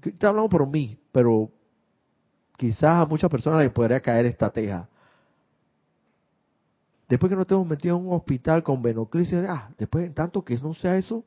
te 0.00 0.26
hablando 0.26 0.48
por 0.48 0.66
mí, 0.66 0.98
pero 1.12 1.50
quizás 2.56 3.02
a 3.02 3.06
muchas 3.06 3.30
personas 3.30 3.60
les 3.62 3.70
podría 3.70 4.00
caer 4.00 4.26
esta 4.26 4.50
teja. 4.50 4.88
Después 7.08 7.30
que 7.30 7.36
no 7.36 7.42
estemos 7.42 7.66
metidos 7.66 7.98
en 7.98 8.06
un 8.06 8.14
hospital 8.14 8.62
con 8.62 8.82
venoclisis, 8.82 9.38
ah, 9.48 9.70
después 9.78 10.06
en 10.06 10.14
tanto 10.14 10.44
que 10.44 10.56
no 10.58 10.74
sea 10.74 10.96
eso, 10.98 11.24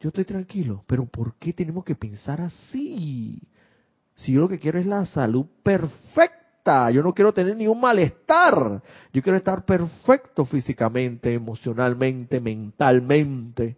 yo 0.00 0.08
estoy 0.08 0.24
tranquilo. 0.24 0.84
Pero 0.86 1.04
¿por 1.06 1.34
qué 1.34 1.52
tenemos 1.52 1.84
que 1.84 1.94
pensar 1.94 2.40
así? 2.40 3.42
Si 4.14 4.32
yo 4.32 4.40
lo 4.40 4.48
que 4.48 4.58
quiero 4.58 4.78
es 4.78 4.86
la 4.86 5.04
salud 5.06 5.46
perfecta, 5.62 6.90
yo 6.90 7.02
no 7.02 7.14
quiero 7.14 7.32
tener 7.32 7.56
ningún 7.56 7.80
malestar. 7.80 8.82
Yo 9.12 9.22
quiero 9.22 9.36
estar 9.36 9.64
perfecto 9.64 10.44
físicamente, 10.46 11.32
emocionalmente, 11.34 12.40
mentalmente, 12.40 13.76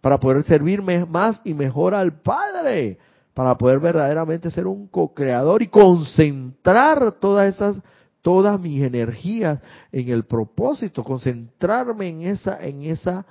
para 0.00 0.18
poder 0.18 0.42
servirme 0.44 1.04
más 1.04 1.40
y 1.44 1.54
mejor 1.54 1.94
al 1.94 2.20
Padre, 2.20 2.98
para 3.34 3.56
poder 3.56 3.78
verdaderamente 3.78 4.50
ser 4.50 4.66
un 4.66 4.88
co-creador 4.88 5.62
y 5.62 5.68
concentrar 5.68 7.12
todas 7.12 7.54
esas 7.54 7.76
todas 8.22 8.60
mis 8.60 8.82
energías 8.82 9.60
en 9.92 10.08
el 10.08 10.24
propósito, 10.24 11.04
concentrarme 11.04 12.08
en 12.08 12.22
esa, 12.22 12.62
en 12.64 12.84
esa, 12.84 13.26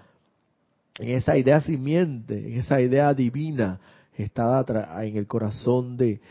en 0.97 1.09
esa 1.17 1.37
idea 1.37 1.61
simiente, 1.61 2.37
en 2.37 2.59
esa 2.59 2.81
idea 2.81 3.13
divina, 3.13 3.79
está 4.15 4.65
en 5.03 5.17
el 5.17 5.27
corazón 5.27 5.97
de, 5.97 6.21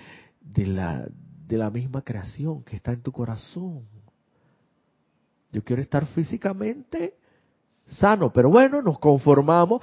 de 0.40 0.66
la, 0.66 1.06
de 1.46 1.56
la 1.56 1.70
misma 1.70 2.02
creación 2.02 2.62
que 2.64 2.76
está 2.76 2.92
en 2.92 3.02
tu 3.02 3.12
corazón. 3.12 3.82
Yo 5.52 5.62
quiero 5.62 5.80
estar 5.80 6.06
físicamente 6.06 7.14
sano, 7.86 8.32
pero 8.32 8.50
bueno, 8.50 8.82
nos 8.82 8.98
conformamos 8.98 9.80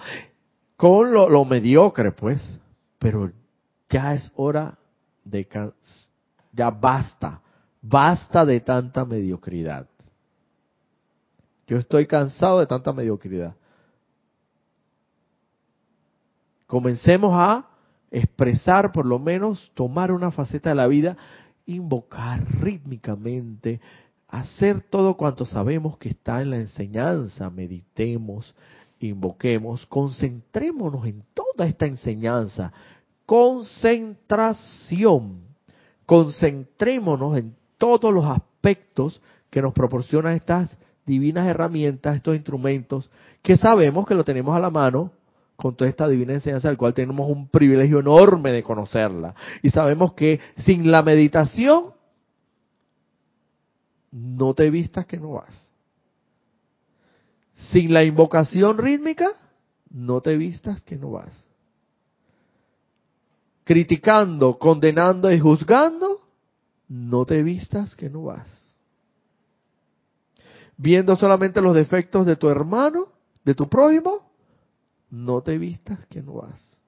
con 0.76 1.14
lo, 1.14 1.30
lo 1.30 1.46
mediocre, 1.46 2.12
pues. 2.12 2.42
Pero 3.00 3.32
ya 3.90 4.14
es 4.14 4.32
hora 4.36 4.78
de 5.24 5.48
ya 6.52 6.70
basta 6.70 7.43
Basta 7.86 8.46
de 8.46 8.62
tanta 8.62 9.04
mediocridad. 9.04 9.90
Yo 11.68 11.78
estoy 11.78 12.08
cansado 12.08 12.62
de 12.62 12.66
tanta 12.66 12.94
mediocridad. 12.94 13.56
Comencemos 16.66 17.34
a 17.36 17.68
expresar, 18.10 18.94
por 18.94 19.06
lo 19.06 19.20
menos, 19.20 19.70
tomar 19.74 20.14
una 20.14 20.32
faceta 20.32 20.70
de 20.70 20.76
la 20.76 20.88
vida, 20.88 21.18
invocar 21.66 22.42
rítmicamente, 22.62 23.82
hacer 24.30 24.82
todo 24.84 25.16
cuanto 25.16 25.44
sabemos 25.46 25.98
que 25.98 26.08
está 26.10 26.42
en 26.42 26.52
la 26.52 26.58
enseñanza, 26.58 27.50
meditemos, 27.50 28.56
invoquemos, 29.00 29.86
concentrémonos 29.88 31.06
en 31.06 31.22
toda 31.34 31.68
esta 31.68 31.86
enseñanza. 31.86 32.72
Concentración 33.26 35.44
concentrémonos 36.06 37.38
en 37.38 37.56
todos 37.78 38.14
los 38.14 38.26
aspectos 38.26 39.22
que 39.50 39.62
nos 39.62 39.74
proporcionan 39.74 40.36
estas 40.36 40.76
divinas 41.06 41.48
herramientas, 41.48 42.16
estos 42.16 42.36
instrumentos, 42.36 43.10
que 43.42 43.58
sabemos 43.58 44.08
que 44.08 44.16
lo 44.16 44.24
tenemos 44.24 44.56
a 44.56 44.60
la 44.60 44.70
mano 44.70 45.12
con 45.56 45.76
toda 45.76 45.90
esta 45.90 46.08
divina 46.08 46.34
enseñanza, 46.34 46.68
del 46.68 46.78
cual 46.78 46.94
tenemos 46.94 47.30
un 47.30 47.48
privilegio 47.48 48.00
enorme 48.00 48.52
de 48.52 48.64
conocerla. 48.64 49.36
Y 49.62 49.70
sabemos 49.70 50.14
que 50.14 50.40
sin 50.58 50.92
la 50.92 51.04
meditación, 51.04 51.94
no 54.12 54.54
te 54.54 54.70
vistas 54.70 55.06
que 55.06 55.18
no 55.18 55.34
vas. 55.34 55.72
Sin 57.72 57.94
la 57.94 58.04
invocación 58.04 58.78
rítmica, 58.78 59.28
no 59.90 60.22
te 60.22 60.38
vistas 60.38 60.82
que 60.82 60.98
no 60.98 61.12
vas. 61.12 61.34
Criticando, 63.64 64.58
condenando 64.60 65.32
y 65.32 65.40
juzgando, 65.40 66.13
no 66.94 67.26
te 67.26 67.42
vistas 67.42 67.96
que 67.96 68.08
no 68.08 68.26
vas. 68.26 68.48
Viendo 70.78 71.16
solamente 71.16 71.60
los 71.60 71.74
defectos 71.74 72.28
de 72.28 72.36
tu 72.36 72.50
hermano, 72.50 73.08
de 73.44 73.56
tu 73.56 73.68
prójimo, 73.68 74.30
no 75.10 75.42
te 75.42 75.58
vistas 75.58 76.06
que 76.08 76.22
no 76.22 76.34
vas. 76.34 76.80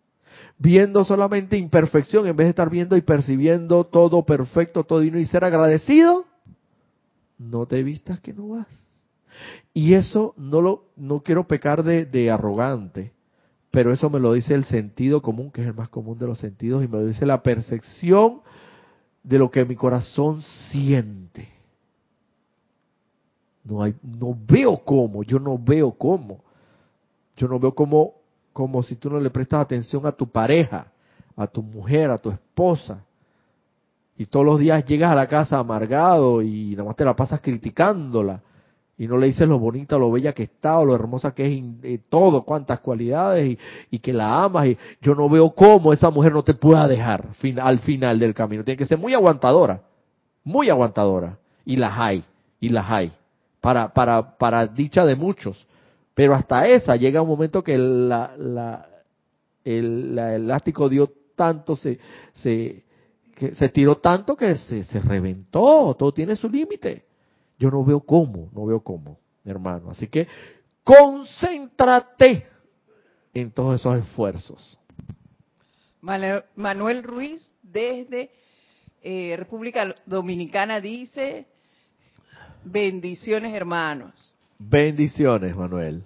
Viendo 0.60 1.03
solamente 1.06 1.58
imperfección 1.58 2.28
en 2.28 2.36
vez 2.36 2.45
de 2.45 2.49
estar 2.51 2.70
viendo 2.70 2.95
y 2.95 3.01
percibiendo 3.01 3.84
todo 3.84 4.24
perfecto, 4.24 4.84
todo 4.84 4.99
divino 4.99 5.20
y 5.20 5.26
ser 5.26 5.43
agradecido, 5.43 6.26
no 7.39 7.66
te 7.66 7.82
vistas 7.82 8.20
que 8.20 8.32
no 8.32 8.49
vas. 8.49 8.68
Y 9.74 9.95
eso 9.95 10.36
no 10.38 10.62
lo 10.62 10.86
no 10.95 11.22
quiero 11.22 11.47
pecar 11.47 11.84
de, 11.84 12.06
de 12.06 12.30
arrogante, 12.30 13.12
pero 13.72 13.91
eso 13.91 14.12
me 14.12 14.20
lo 14.20 14.34
dice 14.34 14.53
el 14.53 14.66
sentido 14.66 15.24
común, 15.24 15.51
que 15.51 15.62
es 15.62 15.68
el 15.68 15.74
más 15.74 15.89
común 15.89 16.20
de 16.20 16.28
los 16.28 16.38
sentidos, 16.38 16.84
y 16.84 16.88
me 16.88 16.99
lo 16.99 17.08
dice 17.08 17.26
la 17.26 17.41
percepción 17.41 18.41
de 19.26 19.40
lo 19.40 19.50
que 19.50 19.66
mi 19.66 19.76
corazón 19.76 20.42
siente. 20.70 21.50
No 23.64 23.82
hay, 23.82 23.96
no 24.04 24.38
veo 24.48 24.78
cómo, 24.78 25.24
yo 25.24 25.40
no 25.40 25.58
veo 25.58 25.92
cómo. 25.92 26.44
Yo 27.36 27.48
no 27.48 27.60
veo 27.60 27.74
cómo, 27.74 28.14
como 28.54 28.84
si 28.84 28.96
tú 28.96 29.10
no 29.10 29.20
le 29.20 29.30
prestas 29.30 29.62
atención 29.62 30.06
a 30.06 30.12
tu 30.12 30.28
pareja, 30.28 30.88
a 31.36 31.48
tu 31.48 31.62
mujer, 31.62 32.12
a 32.12 32.18
tu 32.18 32.30
esposa, 32.30 33.04
y 34.18 34.28
todos 34.28 34.46
los 34.46 34.60
días 34.60 34.86
llegas 34.86 35.12
a 35.12 35.16
la 35.16 35.28
casa 35.28 35.60
amargado 35.60 36.42
y 36.42 36.72
nada 36.72 36.86
más 36.86 36.96
te 36.96 37.04
la 37.04 37.16
pasas 37.16 37.42
criticándola 37.42 38.42
y 38.98 39.08
no 39.08 39.18
le 39.18 39.28
dices 39.28 39.48
lo 39.48 39.60
bonita, 39.60 39.98
lo 39.98 40.12
bella 40.12 40.34
que 40.34 40.43
está 40.43 40.80
o 40.80 40.86
lo 40.86 40.96
hermosa 40.96 41.34
que 41.34 41.46
es 41.46 41.64
eh, 41.84 42.00
todo, 42.08 42.43
cuántas 42.43 42.80
cualidades 42.80 43.50
y, 43.50 43.60
y, 43.91 44.00
que 44.00 44.14
la 44.14 44.43
amas 44.43 44.68
y 44.68 44.78
yo 45.02 45.16
no 45.16 45.28
veo 45.28 45.50
cómo 45.52 45.91
esa 45.91 46.10
mujer 46.10 46.32
no 46.32 46.43
te 46.43 46.54
pueda 46.54 46.88
dejar 46.88 47.28
al 47.62 47.80
final 47.80 48.20
del 48.20 48.34
camino. 48.34 48.64
Tiene 48.64 48.78
que 48.78 48.86
ser 48.86 48.98
muy 48.98 49.14
aguantadora, 49.14 49.82
muy 50.43 50.70
aguantadora 50.70 51.38
y 51.66 51.76
las 51.76 51.98
hay, 51.98 52.24
y 52.60 52.70
las 52.70 52.89
hay, 52.89 53.12
para, 53.60 53.93
para, 53.93 54.38
para 54.38 54.66
dicha 54.68 55.06
de 55.06 55.16
muchos. 55.16 55.68
Pero 56.14 56.34
hasta 56.34 56.66
esa 56.68 56.96
llega 56.96 57.22
un 57.22 57.28
momento 57.28 57.62
que 57.62 57.78
la, 57.78 58.88
el, 59.66 60.18
elástico 60.18 60.88
dio 60.88 61.12
tanto, 61.36 61.76
se, 61.76 62.00
se, 62.36 62.84
se 63.56 63.70
tiró 63.70 63.98
tanto 63.98 64.38
que 64.38 64.56
se, 64.56 64.84
se 64.86 65.00
reventó, 65.02 65.93
todo 66.00 66.14
tiene 66.14 66.38
su 66.38 66.48
límite. 66.48 67.04
Yo 67.58 67.70
no 67.72 67.84
veo 67.84 68.01
cómo, 68.01 68.49
no 68.53 68.66
veo 68.66 68.82
cómo, 68.82 69.20
hermano. 69.43 69.91
Así 69.91 70.08
que 70.08 70.28
concéntrate 70.84 72.47
en 73.34 73.51
todos 73.51 73.80
esos 73.80 73.97
esfuerzos. 73.97 74.78
Manuel 76.01 77.03
Ruiz 77.03 77.51
desde 77.64 78.32
eh, 79.01 79.36
República 79.38 79.95
Dominicana 80.06 80.80
dice, 80.80 81.47
bendiciones 82.64 83.53
hermanos. 83.53 84.36
Bendiciones, 84.58 85.56
Manuel. 85.56 86.03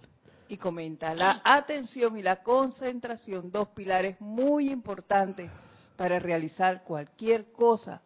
Y 0.47 0.58
comenta, 0.58 1.14
la 1.14 1.41
atención 1.43 2.18
y 2.18 2.24
la 2.24 2.41
concentración, 2.41 3.52
dos 3.52 3.70
pilares 3.70 4.20
muy 4.20 4.72
importantes 4.72 5.52
para 5.95 6.18
realizar 6.18 6.84
cualquier 6.84 7.52
cosa 7.52 8.02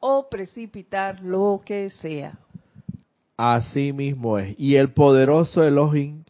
o 0.00 0.28
precipitar 0.28 1.20
lo 1.22 1.60
que 1.64 1.90
sea. 1.90 2.38
Así 3.38 3.92
mismo 3.92 4.40
es. 4.40 4.56
Y 4.58 4.74
el 4.74 4.92
poderoso 4.92 5.62
Elohim 5.62 6.24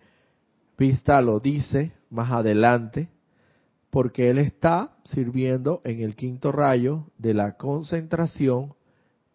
Vista 0.76 1.20
lo 1.22 1.40
dice 1.40 1.92
más 2.11 2.30
adelante, 2.30 3.09
porque 3.90 4.28
él 4.28 4.38
está 4.38 4.92
sirviendo 5.04 5.80
en 5.84 6.02
el 6.02 6.14
quinto 6.14 6.52
rayo 6.52 7.06
de 7.16 7.32
la 7.32 7.56
concentración 7.56 8.74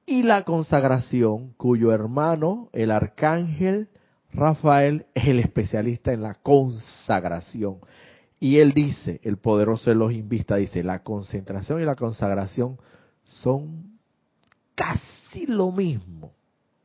y 0.05 0.21
la 0.21 0.43
consagración, 0.43 1.53
cuyo 1.57 1.91
hermano, 1.91 2.69
el 2.74 2.91
arcángel 2.91 3.89
Rafael, 4.32 5.07
es 5.15 5.28
el 5.28 5.39
especialista 5.39 6.13
en 6.13 6.21
la 6.21 6.36
consagración. 6.36 7.80
Y 8.39 8.59
él 8.59 8.74
dice, 8.74 9.19
el 9.24 9.38
poderoso 9.38 9.89
Elohim 9.89 10.30
Vista 10.30 10.57
dice, 10.57 10.84
la 10.84 10.99
concentración 10.99 11.82
y 11.82 11.86
la 11.86 11.95
consagración 11.95 12.78
son 13.24 13.97
casi 14.76 15.47
lo 15.47 15.71
mismo. 15.71 16.34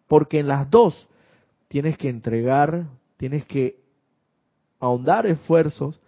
Porque 0.09 0.41
en 0.41 0.49
las 0.49 0.69
dos 0.69 1.09
tienes 1.69 1.97
que 1.97 2.09
entregar, 2.09 2.87
tienes 3.17 3.45
que 3.45 3.79
ahondar 4.81 5.27
esfuerzos, 5.27 6.01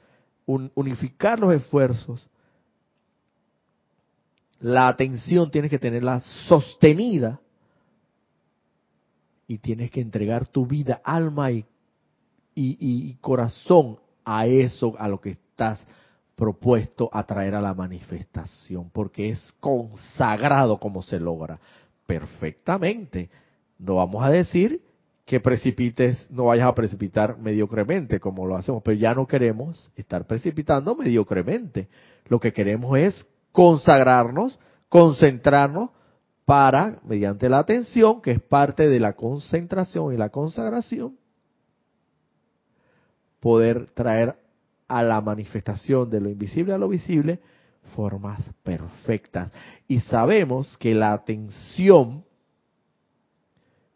unificar 0.47 1.39
los 1.39 1.55
esfuerzos. 1.55 2.27
La 4.59 4.89
atención 4.89 5.51
tienes 5.51 5.71
que 5.71 5.79
tenerla 5.79 6.21
sostenida 6.49 7.41
y 9.47 9.59
tienes 9.59 9.91
que 9.91 10.01
entregar 10.01 10.47
tu 10.47 10.67
vida, 10.67 11.01
alma 11.05 11.53
y, 11.53 11.65
y 12.55 13.15
corazón 13.21 13.99
a 14.25 14.47
eso, 14.47 14.95
a 14.99 15.09
lo 15.09 15.21
que 15.21 15.31
estás 15.31 15.79
propuesto 16.37 17.11
a 17.13 17.25
traer 17.25 17.55
a 17.55 17.61
la 17.61 17.75
manifestación, 17.75 18.89
porque 18.91 19.31
es 19.31 19.53
consagrado 19.61 20.79
como 20.79 21.03
se 21.03 21.21
logra 21.21 21.61
perfectamente. 22.07 23.29
No 23.81 23.97
vamos 23.97 24.23
a 24.23 24.31
decir 24.31 24.83
que 25.25 25.41
precipites, 25.41 26.27
no 26.31 26.47
vayas 26.47 26.67
a 26.67 26.75
precipitar 26.75 27.39
mediocremente 27.39 28.21
como 28.21 28.47
lo 28.47 28.57
hacemos, 28.57 28.83
pero 28.83 28.99
ya 28.99 29.15
no 29.15 29.27
queremos 29.27 29.91
estar 29.97 30.27
precipitando 30.27 30.95
mediocremente. 30.95 31.89
Lo 32.27 32.39
que 32.41 32.53
queremos 32.53 32.99
es 32.99 33.27
consagrarnos, 33.53 34.59
concentrarnos 34.89 35.91
para, 36.45 37.01
mediante 37.05 37.49
la 37.49 37.61
atención, 37.61 38.21
que 38.21 38.33
es 38.33 38.41
parte 38.43 38.89
de 38.89 39.01
la 39.01 39.15
concentración 39.15 40.13
y 40.13 40.17
la 40.17 40.29
consagración, 40.29 41.17
poder 43.39 43.89
traer 43.91 44.37
a 44.89 45.03
la 45.03 45.21
manifestación 45.21 46.11
de 46.11 46.21
lo 46.21 46.29
invisible 46.29 46.75
a 46.75 46.79
lo 46.79 46.89
visible 46.89 47.41
formas 47.95 48.43
perfectas. 48.63 49.53
Y 49.89 50.01
sabemos 50.01 50.77
que 50.77 50.95
la 50.95 51.13
atención 51.13 52.25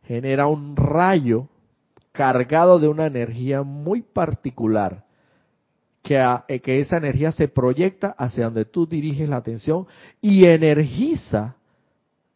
genera 0.06 0.46
un 0.46 0.76
rayo 0.76 1.48
cargado 2.12 2.78
de 2.78 2.88
una 2.88 3.06
energía 3.06 3.62
muy 3.62 4.02
particular, 4.02 5.04
que, 6.02 6.22
eh, 6.48 6.60
que 6.60 6.80
esa 6.80 6.98
energía 6.98 7.32
se 7.32 7.48
proyecta 7.48 8.10
hacia 8.10 8.44
donde 8.44 8.64
tú 8.64 8.86
diriges 8.86 9.28
la 9.28 9.36
atención 9.36 9.86
y 10.20 10.44
energiza 10.44 11.56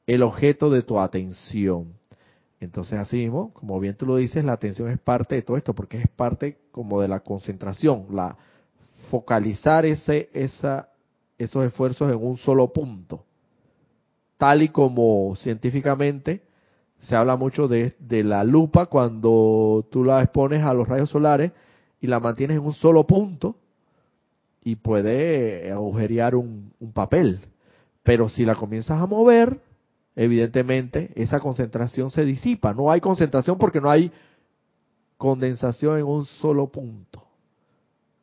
el 0.07 0.23
objeto 0.23 0.71
de 0.71 0.83
tu 0.83 0.99
atención. 0.99 1.93
Entonces, 2.61 2.99
así 2.99 3.17
mismo, 3.19 3.53
como 3.53 3.79
bien 3.79 3.95
tú 3.95 4.07
lo 4.07 4.17
dices, 4.17 4.45
la 4.45 4.55
atención 4.55 4.91
es 4.91 4.99
parte 4.99 5.37
de 5.37 5.43
todo 5.43 5.57
esto, 5.57 5.75
porque 5.75 5.99
es 5.99 6.09
parte 6.09 6.59
como 6.73 7.01
de 7.01 7.07
la 7.07 7.21
concentración, 7.21 8.07
la 8.11 8.37
focalizar 9.11 9.87
ese, 9.87 10.29
esa, 10.33 10.89
esos 11.39 11.65
esfuerzos 11.65 12.11
en 12.11 12.19
un 12.21 12.37
solo 12.39 12.73
punto. 12.73 13.25
Tal 14.39 14.63
y 14.63 14.69
como 14.71 15.37
científicamente 15.37 16.48
se 17.01 17.15
habla 17.17 17.37
mucho 17.37 17.69
de, 17.69 17.95
de 17.99 18.25
la 18.25 18.45
lupa 18.45 18.87
cuando 18.87 19.87
tú 19.91 20.05
la 20.05 20.23
expones 20.23 20.63
a 20.63 20.75
los 20.75 20.89
rayos 20.89 21.11
solares 21.11 21.53
y 22.01 22.07
la 22.07 22.21
mantienes 22.21 22.59
en 22.59 22.65
un 22.65 22.75
solo 22.75 23.07
punto 23.07 23.57
y 24.63 24.77
puede 24.77 25.71
agujerear 25.73 26.35
un, 26.35 26.73
papel. 26.93 27.41
Pero 28.03 28.29
si 28.29 28.45
la 28.45 28.55
comienzas 28.55 29.01
a 29.01 29.07
mover, 29.07 29.61
evidentemente 30.15 31.11
esa 31.15 31.41
concentración 31.41 32.11
se 32.11 32.25
disipa. 32.25 32.75
No 32.75 32.91
hay 32.91 33.01
concentración 33.01 33.59
porque 33.59 33.81
no 33.81 33.91
hay 33.91 34.13
condensación 35.17 35.99
en 35.99 36.05
un 36.05 36.25
solo 36.25 36.67
punto. 36.69 37.25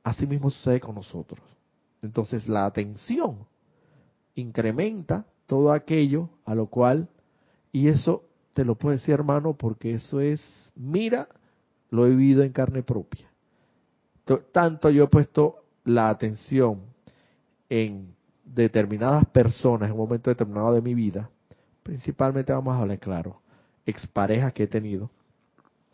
Así 0.03 0.27
mismo 0.27 0.49
sucede 0.49 0.79
con 0.79 0.95
nosotros. 0.95 1.39
Entonces 2.01 2.47
la 2.47 2.65
atención 2.65 3.47
incrementa 4.35 5.25
todo 5.47 5.71
aquello 5.71 6.29
a 6.45 6.53
lo 6.53 6.67
cual, 6.67 7.07
y 7.71 7.87
eso 7.87 8.23
te 8.55 8.63
lo 8.63 8.75
puedo 8.75 8.95
decir 8.95 9.13
hermano, 9.13 9.53
porque 9.53 9.95
eso 9.95 10.21
es, 10.21 10.41
mira, 10.77 11.27
lo 11.89 12.05
he 12.05 12.11
vivido 12.11 12.41
en 12.41 12.53
carne 12.53 12.83
propia. 12.83 13.29
Tanto 14.53 14.89
yo 14.89 15.03
he 15.03 15.07
puesto 15.07 15.65
la 15.83 16.07
atención 16.07 16.79
en 17.67 18.15
determinadas 18.45 19.25
personas 19.25 19.89
en 19.89 19.95
un 19.95 19.99
momento 19.99 20.29
determinado 20.29 20.71
de 20.71 20.81
mi 20.81 20.95
vida, 20.95 21.29
principalmente 21.83 22.53
vamos 22.53 22.73
a 22.73 22.79
hablar 22.79 22.97
claro, 22.97 23.41
exparejas 23.85 24.53
que 24.53 24.63
he 24.63 24.67
tenido, 24.67 25.11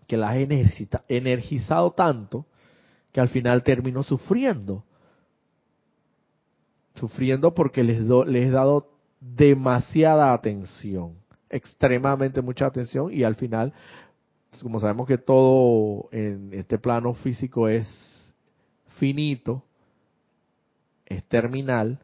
que 0.05 0.16
las 0.16 0.36
he 0.36 0.47
energizado 1.07 1.91
tanto 1.93 2.45
que 3.12 3.22
al 3.22 3.30
final 3.30 3.64
termino 3.64 4.03
sufriendo. 4.03 4.84
Sufriendo 6.93 7.55
porque 7.55 7.84
les, 7.84 8.01
les 8.01 8.47
he 8.47 8.51
dado 8.51 8.91
demasiada 9.20 10.32
atención, 10.32 11.20
extremadamente 11.51 12.41
mucha 12.41 12.65
atención 12.65 13.13
y 13.13 13.23
al 13.23 13.35
final, 13.35 13.73
como 14.61 14.79
sabemos 14.79 15.07
que 15.07 15.17
todo 15.17 16.09
en 16.11 16.53
este 16.53 16.79
plano 16.79 17.13
físico 17.13 17.67
es 17.67 17.87
finito, 18.97 19.63
es 21.05 21.23
terminal, 21.25 21.99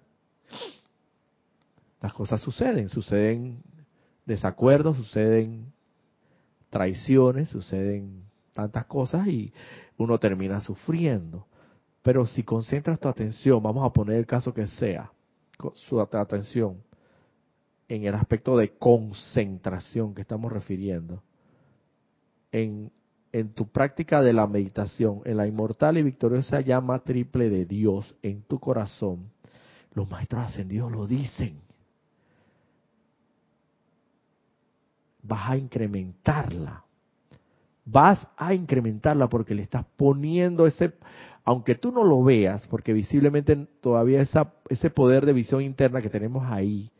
las 2.01 2.13
cosas 2.13 2.41
suceden, 2.41 2.89
suceden 2.89 3.63
desacuerdos, 4.25 4.97
suceden 4.97 5.71
traiciones, 6.69 7.49
suceden 7.49 8.23
tantas 8.53 8.85
cosas 8.85 9.27
y 9.27 9.53
uno 9.97 10.19
termina 10.19 10.61
sufriendo. 10.61 11.47
Pero 12.01 12.25
si 12.25 12.43
concentras 12.43 12.99
tu 12.99 13.07
atención, 13.07 13.61
vamos 13.63 13.85
a 13.85 13.93
poner 13.93 14.17
el 14.17 14.25
caso 14.25 14.53
que 14.53 14.67
sea, 14.67 15.11
su 15.73 15.99
atención 15.99 16.81
en 17.89 18.05
el 18.05 18.15
aspecto 18.15 18.57
de 18.57 18.77
concentración 18.77 20.13
que 20.13 20.21
estamos 20.21 20.51
refiriendo, 20.51 21.23
en, 22.51 22.91
tu 23.53 23.67
práctica 23.67 24.21
de 24.21 24.33
la 24.33 24.47
meditación, 24.47 25.21
en 25.25 25.37
la 25.37 25.47
inmortal 25.47 25.97
y 25.97 26.01
victoriosa 26.01 26.61
llama 26.61 26.99
triple 26.99 27.49
de 27.49 27.65
Dios 27.65 28.15
en 28.23 28.41
tu 28.41 28.59
corazón, 28.59 29.29
los 29.93 30.09
maestros 30.09 30.47
ascendidos 30.47 30.91
lo 30.91 31.05
dicen. 31.07 31.59
Vas 35.21 35.51
a 35.51 35.57
incrementarla. 35.57 36.83
Vas 37.85 38.27
a 38.37 38.53
incrementarla 38.53 39.29
porque 39.29 39.53
le 39.53 39.61
estás 39.61 39.85
poniendo 39.95 40.65
ese, 40.65 40.93
aunque 41.43 41.75
tú 41.75 41.91
no 41.91 42.03
lo 42.03 42.23
veas, 42.23 42.65
porque 42.67 42.91
visiblemente 42.91 43.55
todavía 43.81 44.21
esa, 44.21 44.53
ese 44.69 44.89
poder 44.89 45.25
de 45.25 45.33
visión 45.33 45.61
interna 45.61 46.01
que 46.01 46.09
tenemos 46.09 46.45
ahí, 46.49 46.91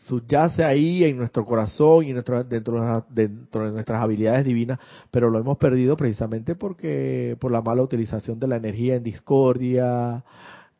subyace 0.00 0.64
ahí 0.64 1.04
en 1.04 1.18
nuestro 1.18 1.44
corazón 1.44 2.04
y 2.04 2.12
dentro, 2.12 2.42
dentro 2.42 3.04
de 3.10 3.28
nuestras 3.72 4.02
habilidades 4.02 4.44
divinas, 4.44 4.78
pero 5.10 5.28
lo 5.30 5.38
hemos 5.38 5.58
perdido 5.58 5.96
precisamente 5.96 6.54
porque 6.54 7.36
por 7.38 7.52
la 7.52 7.60
mala 7.60 7.82
utilización 7.82 8.40
de 8.40 8.48
la 8.48 8.56
energía 8.56 8.96
en 8.96 9.02
discordia, 9.02 10.24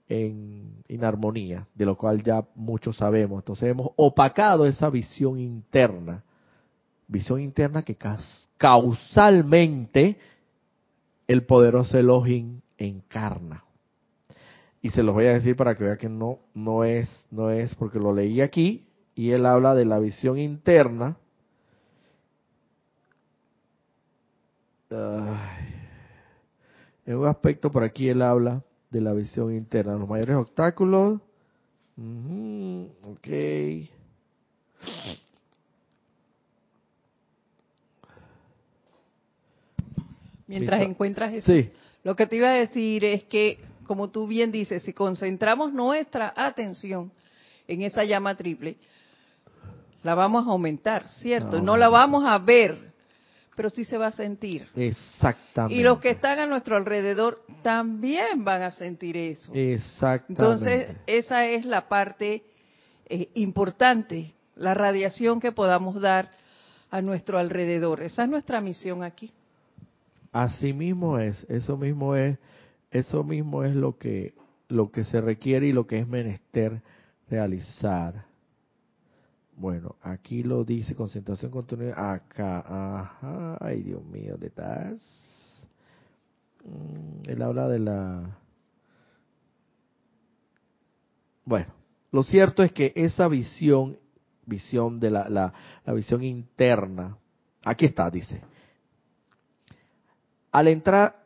en 0.08 0.82
inarmonía, 0.88 1.66
de 1.74 1.84
lo 1.84 1.96
cual 1.96 2.22
ya 2.22 2.44
muchos 2.54 2.96
sabemos. 2.96 3.40
Entonces 3.40 3.70
hemos 3.70 3.90
opacado 3.96 4.64
esa 4.66 4.88
visión 4.88 5.38
interna, 5.38 6.24
visión 7.06 7.40
interna 7.40 7.82
que 7.82 7.96
causalmente 8.56 10.16
el 11.28 11.44
poderoso 11.44 11.98
Elohim 11.98 12.60
encarna. 12.78 13.64
Y 14.82 14.90
se 14.90 15.02
los 15.02 15.14
voy 15.14 15.26
a 15.26 15.34
decir 15.34 15.56
para 15.56 15.74
que 15.74 15.84
vean 15.84 15.98
que 15.98 16.08
no 16.08 16.38
no 16.54 16.84
es 16.84 17.08
no 17.30 17.50
es 17.50 17.74
porque 17.74 17.98
lo 17.98 18.14
leí 18.14 18.40
aquí, 18.40 18.86
y 19.20 19.32
él 19.32 19.44
habla 19.44 19.74
de 19.74 19.84
la 19.84 19.98
visión 19.98 20.38
interna. 20.38 21.18
en 27.04 27.16
un 27.16 27.26
aspecto 27.26 27.70
por 27.70 27.84
aquí 27.84 28.08
él 28.08 28.22
habla 28.22 28.64
de 28.90 29.02
la 29.02 29.12
visión 29.12 29.54
interna, 29.54 29.96
los 29.96 30.08
mayores 30.08 30.36
obstáculos. 30.36 31.20
ok. 33.02 33.28
Mientras 40.46 40.80
encuentras 40.80 41.34
eso, 41.34 41.52
lo 42.04 42.16
que 42.16 42.26
te 42.26 42.36
iba 42.36 42.48
a 42.48 42.54
decir 42.54 43.04
es 43.04 43.24
que, 43.24 43.58
como 43.86 44.08
tú 44.08 44.26
bien 44.26 44.50
dices, 44.50 44.82
si 44.82 44.94
concentramos 44.94 45.74
nuestra 45.74 46.32
atención 46.34 47.12
en 47.68 47.82
esa 47.82 48.04
llama 48.04 48.34
triple, 48.34 48.78
la 50.02 50.14
vamos 50.14 50.46
a 50.46 50.50
aumentar, 50.50 51.06
¿cierto? 51.20 51.60
No, 51.60 51.76
la 51.76 51.88
vamos 51.88 52.24
a 52.26 52.38
ver, 52.38 52.92
pero 53.54 53.70
sí 53.70 53.84
se 53.84 53.98
va 53.98 54.08
a 54.08 54.12
sentir. 54.12 54.68
Exactamente. 54.74 55.74
Y 55.74 55.82
los 55.82 56.00
que 56.00 56.10
están 56.10 56.38
a 56.38 56.46
nuestro 56.46 56.76
alrededor 56.76 57.44
también 57.62 58.44
van 58.44 58.62
a 58.62 58.70
sentir 58.70 59.16
eso. 59.16 59.52
Exactamente. 59.54 60.42
Entonces, 60.42 60.96
esa 61.06 61.46
es 61.46 61.64
la 61.64 61.88
parte 61.88 62.44
eh, 63.06 63.28
importante, 63.34 64.34
la 64.56 64.74
radiación 64.74 65.40
que 65.40 65.52
podamos 65.52 66.00
dar 66.00 66.30
a 66.90 67.02
nuestro 67.02 67.38
alrededor. 67.38 68.02
Esa 68.02 68.24
es 68.24 68.30
nuestra 68.30 68.60
misión 68.60 69.02
aquí. 69.02 69.30
Así 70.32 70.72
mismo 70.72 71.18
es, 71.18 71.44
eso 71.48 71.76
mismo 71.76 72.14
es, 72.14 72.38
eso 72.90 73.24
mismo 73.24 73.64
es 73.64 73.74
lo 73.74 73.98
que, 73.98 74.32
lo 74.68 74.90
que 74.90 75.04
se 75.04 75.20
requiere 75.20 75.66
y 75.66 75.72
lo 75.72 75.86
que 75.86 75.98
es 75.98 76.08
menester 76.08 76.82
realizar. 77.28 78.29
Bueno, 79.60 79.96
aquí 80.00 80.42
lo 80.42 80.64
dice 80.64 80.94
concentración 80.94 81.50
continua. 81.50 82.14
Acá, 82.14 82.64
ajá, 83.00 83.58
ay 83.60 83.82
Dios 83.82 84.02
mío, 84.06 84.30
¿dónde 84.30 84.46
estás? 84.46 84.98
Mm, 86.64 87.28
él 87.28 87.42
habla 87.42 87.68
de 87.68 87.78
la... 87.78 88.38
Bueno, 91.44 91.74
lo 92.10 92.22
cierto 92.22 92.62
es 92.62 92.72
que 92.72 92.94
esa 92.96 93.28
visión, 93.28 93.98
visión 94.46 94.98
de 94.98 95.10
la, 95.10 95.28
la, 95.28 95.92
visión 95.92 96.24
interna, 96.24 97.18
aquí 97.62 97.84
está, 97.84 98.10
dice. 98.10 98.40
Al 100.52 100.68
entrar, 100.68 101.22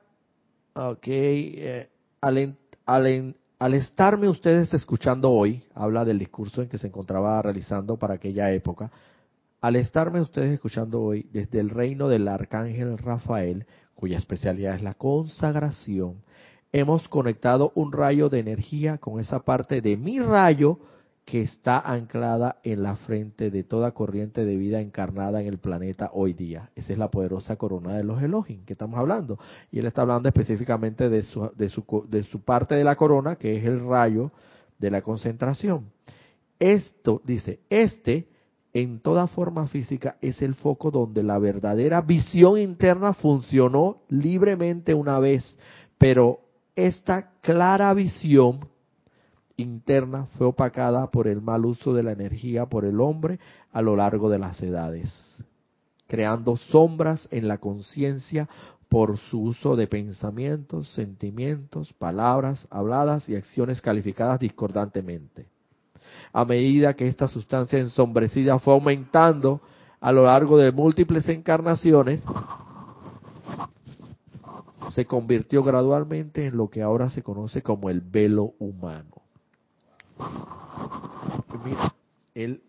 ok, 0.75 1.07
eh, 1.07 1.89
al, 2.21 2.57
al, 2.85 3.37
al 3.65 3.73
estarme 3.73 4.29
ustedes 4.29 4.75
escuchando 4.75 5.31
hoy, 5.31 5.65
habla 5.75 6.05
del 6.05 6.19
discurso 6.19 6.61
en 6.61 6.69
que 6.69 6.77
se 6.77 6.89
encontraba 6.89 7.41
realizando 7.41 7.97
para 7.97 8.13
aquella 8.13 8.53
época, 8.53 8.91
al 9.63 9.77
estarme 9.77 10.21
ustedes 10.21 10.53
escuchando 10.53 11.01
hoy 11.01 11.27
desde 11.33 11.61
el 11.61 11.71
reino 11.71 12.09
del 12.09 12.29
arcángel 12.29 12.99
Rafael, 12.99 13.65
cuya 13.95 14.19
especialidad 14.19 14.75
es 14.75 14.83
la 14.83 14.93
consagración, 14.93 16.17
hemos 16.73 17.09
conectado 17.09 17.73
un 17.75 17.93
rayo 17.93 18.29
de 18.29 18.41
energía 18.41 18.99
con 18.99 19.19
esa 19.19 19.39
parte 19.39 19.81
de 19.81 19.97
mi 19.97 20.21
rayo 20.21 20.79
que 21.25 21.41
está 21.41 21.81
anclada 21.81 22.59
en 22.63 22.83
la 22.83 22.97
frente 22.97 23.51
de 23.51 23.65
toda 23.65 23.93
corriente 23.93 24.45
de 24.45 24.57
vida 24.57 24.81
encarnada 24.81 25.41
en 25.41 25.47
el 25.47 25.59
planeta 25.59 26.11
hoy 26.13 26.35
día. 26.35 26.71
Esa 26.77 26.93
es 26.93 26.99
la 26.99 27.11
poderosa 27.11 27.57
corona 27.57 27.97
de 27.97 28.05
los 28.05 28.23
Elohim 28.23 28.65
que 28.65 28.75
estamos 28.75 28.99
hablando. 28.99 29.39
Y 29.73 29.79
él 29.79 29.87
está 29.87 30.03
hablando 30.03 30.29
específicamente 30.29 31.09
de 31.09 31.23
su, 31.23 31.51
de 31.57 31.69
su, 31.71 32.07
de 32.09 32.23
su 32.25 32.41
parte 32.41 32.75
de 32.75 32.85
la 32.85 32.97
corona, 32.97 33.37
que 33.37 33.57
es 33.57 33.65
el 33.65 33.81
rayo 33.81 34.33
de 34.79 34.91
la 34.91 35.01
concentración. 35.01 35.87
Esto, 36.59 37.23
dice, 37.25 37.61
este 37.71 38.29
en 38.75 38.99
toda 38.99 39.29
forma 39.29 39.69
física 39.69 40.17
es 40.21 40.43
el 40.43 40.55
foco 40.55 40.91
donde 40.91 41.23
la 41.23 41.39
verdadera 41.39 42.01
visión 42.01 42.59
interna 42.59 43.15
funcionó 43.15 44.03
libremente 44.09 44.93
una 44.95 45.21
vez, 45.21 45.57
pero 45.97 46.41
esta 46.75 47.31
clara 47.41 47.95
visión 47.95 48.69
interna 49.57 50.27
fue 50.37 50.47
opacada 50.47 51.11
por 51.11 51.29
el 51.29 51.41
mal 51.41 51.65
uso 51.65 51.95
de 51.95 52.03
la 52.03 52.13
energía 52.13 52.67
por 52.67 52.85
el 52.85 53.01
hombre 53.01 53.39
a 53.73 53.83
lo 53.83 53.97
largo 53.97 54.29
de 54.29 54.39
las 54.39 54.63
edades, 54.63 55.13
creando 56.07 56.57
sombras 56.57 57.29
en 57.31 57.49
la 57.49 57.59
conciencia 57.59 58.49
por 58.89 59.19
su 59.19 59.41
uso 59.41 59.77
de 59.77 59.87
pensamientos, 59.87 60.89
sentimientos, 60.91 61.93
palabras 61.95 62.67
habladas 62.71 63.29
y 63.29 63.37
acciones 63.37 63.81
calificadas 63.81 64.39
discordantemente. 64.41 65.49
A 66.33 66.45
medida 66.45 66.95
que 66.95 67.09
esta 67.09 67.27
sustancia 67.27 67.79
ensombrecida 67.79 68.59
fue 68.59 68.75
aumentando 68.75 69.61
a 70.01 70.13
lo 70.13 70.27
largo 70.27 70.59
de 70.59 70.71
múltiples 70.71 71.29
encarnaciones, 71.29 72.21
se 74.91 75.07
convirtió 75.07 75.65
gradualmente 75.65 76.47
en 76.47 76.57
lo 76.57 76.69
que 76.69 76.83
ahora 76.83 77.11
se 77.11 77.23
conoce 77.23 77.63
como 77.63 77.91
el 77.91 78.01
velo 78.01 78.53
humano. 78.61 79.24
Mira, 81.65 81.95
él, 82.35 82.63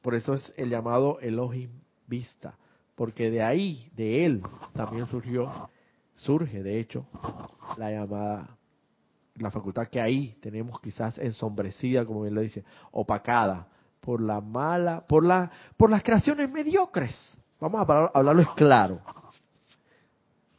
por 0.00 0.14
eso 0.14 0.34
es 0.34 0.52
el 0.56 0.70
llamado 0.70 1.18
Elohim 1.20 1.70
Vista, 2.06 2.54
porque 2.94 3.30
de 3.30 3.42
ahí, 3.42 3.90
de 3.94 4.24
él, 4.24 4.42
también 4.74 5.06
surgió, 5.08 5.70
surge 6.16 6.62
de 6.62 6.80
hecho, 6.80 7.06
la 7.76 7.90
llamada, 7.90 8.56
la 9.36 9.50
facultad 9.50 9.88
que 9.88 10.00
ahí 10.00 10.36
tenemos 10.40 10.80
quizás 10.80 11.18
ensombrecida, 11.18 12.06
como 12.06 12.24
él 12.24 12.34
lo 12.34 12.40
dice, 12.40 12.64
opacada 12.90 13.68
por 14.00 14.20
la 14.22 14.40
mala, 14.40 15.04
por 15.06 15.24
la, 15.24 15.50
por 15.76 15.90
las 15.90 16.02
creaciones 16.02 16.50
mediocres. 16.50 17.14
Vamos 17.60 17.86
a 17.88 18.06
hablarlo 18.14 18.54
claro. 18.54 19.00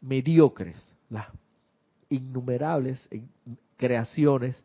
Mediocres, 0.02 0.78
las 1.10 1.28
innumerables 2.10 3.08
creaciones 3.76 4.62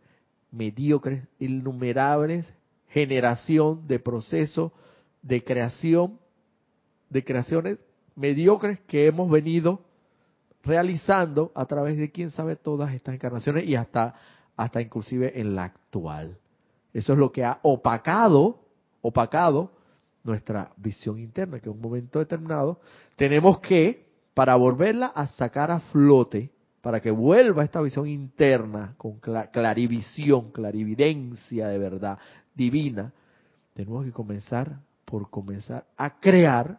mediocres, 0.54 1.26
innumerables 1.38 2.52
generación 2.94 3.88
de 3.88 3.98
procesos 3.98 4.70
de 5.20 5.42
creación, 5.42 6.20
de 7.10 7.24
creaciones 7.24 7.78
mediocres 8.14 8.78
que 8.86 9.06
hemos 9.06 9.28
venido 9.28 9.80
realizando 10.62 11.50
a 11.56 11.66
través 11.66 11.98
de 11.98 12.12
quién 12.12 12.30
sabe 12.30 12.54
todas 12.54 12.94
estas 12.94 13.16
encarnaciones 13.16 13.64
y 13.66 13.74
hasta, 13.74 14.14
hasta 14.56 14.80
inclusive 14.80 15.40
en 15.40 15.56
la 15.56 15.64
actual. 15.64 16.38
Eso 16.92 17.14
es 17.14 17.18
lo 17.18 17.32
que 17.32 17.44
ha 17.44 17.58
opacado, 17.62 18.60
opacado 19.02 19.72
nuestra 20.22 20.70
visión 20.76 21.18
interna, 21.18 21.58
que 21.58 21.68
en 21.68 21.74
un 21.74 21.80
momento 21.80 22.20
determinado 22.20 22.78
tenemos 23.16 23.58
que, 23.58 24.06
para 24.34 24.54
volverla 24.54 25.06
a 25.06 25.26
sacar 25.26 25.72
a 25.72 25.80
flote, 25.80 26.52
para 26.84 27.00
que 27.00 27.10
vuelva 27.10 27.64
esta 27.64 27.80
visión 27.80 28.06
interna 28.06 28.94
con 28.98 29.18
clarivisión, 29.18 30.52
clarividencia 30.52 31.68
de 31.68 31.78
verdad 31.78 32.18
divina, 32.54 33.10
tenemos 33.72 34.04
que 34.04 34.12
comenzar 34.12 34.80
por 35.06 35.30
comenzar 35.30 35.86
a 35.96 36.20
crear 36.20 36.78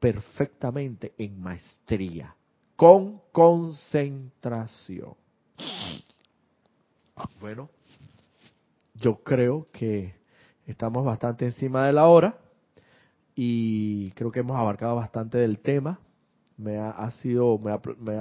perfectamente 0.00 1.12
en 1.16 1.40
maestría, 1.40 2.34
con 2.74 3.20
concentración. 3.30 5.14
Bueno, 7.40 7.70
yo 8.96 9.22
creo 9.22 9.68
que 9.70 10.16
estamos 10.66 11.04
bastante 11.04 11.44
encima 11.44 11.86
de 11.86 11.92
la 11.92 12.08
hora 12.08 12.36
y 13.36 14.10
creo 14.10 14.32
que 14.32 14.40
hemos 14.40 14.58
abarcado 14.58 14.96
bastante 14.96 15.38
del 15.38 15.60
tema. 15.60 16.00
Me 16.56 16.78
ha, 16.78 17.10
sido, 17.22 17.58
me, 17.58 17.78
me, 18.00 18.18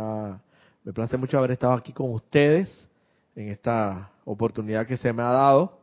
me 0.83 0.93
place 0.93 1.17
mucho 1.17 1.37
haber 1.37 1.51
estado 1.51 1.73
aquí 1.73 1.93
con 1.93 2.11
ustedes 2.11 2.87
en 3.35 3.49
esta 3.49 4.11
oportunidad 4.25 4.87
que 4.87 4.97
se 4.97 5.13
me 5.13 5.21
ha 5.21 5.31
dado, 5.31 5.79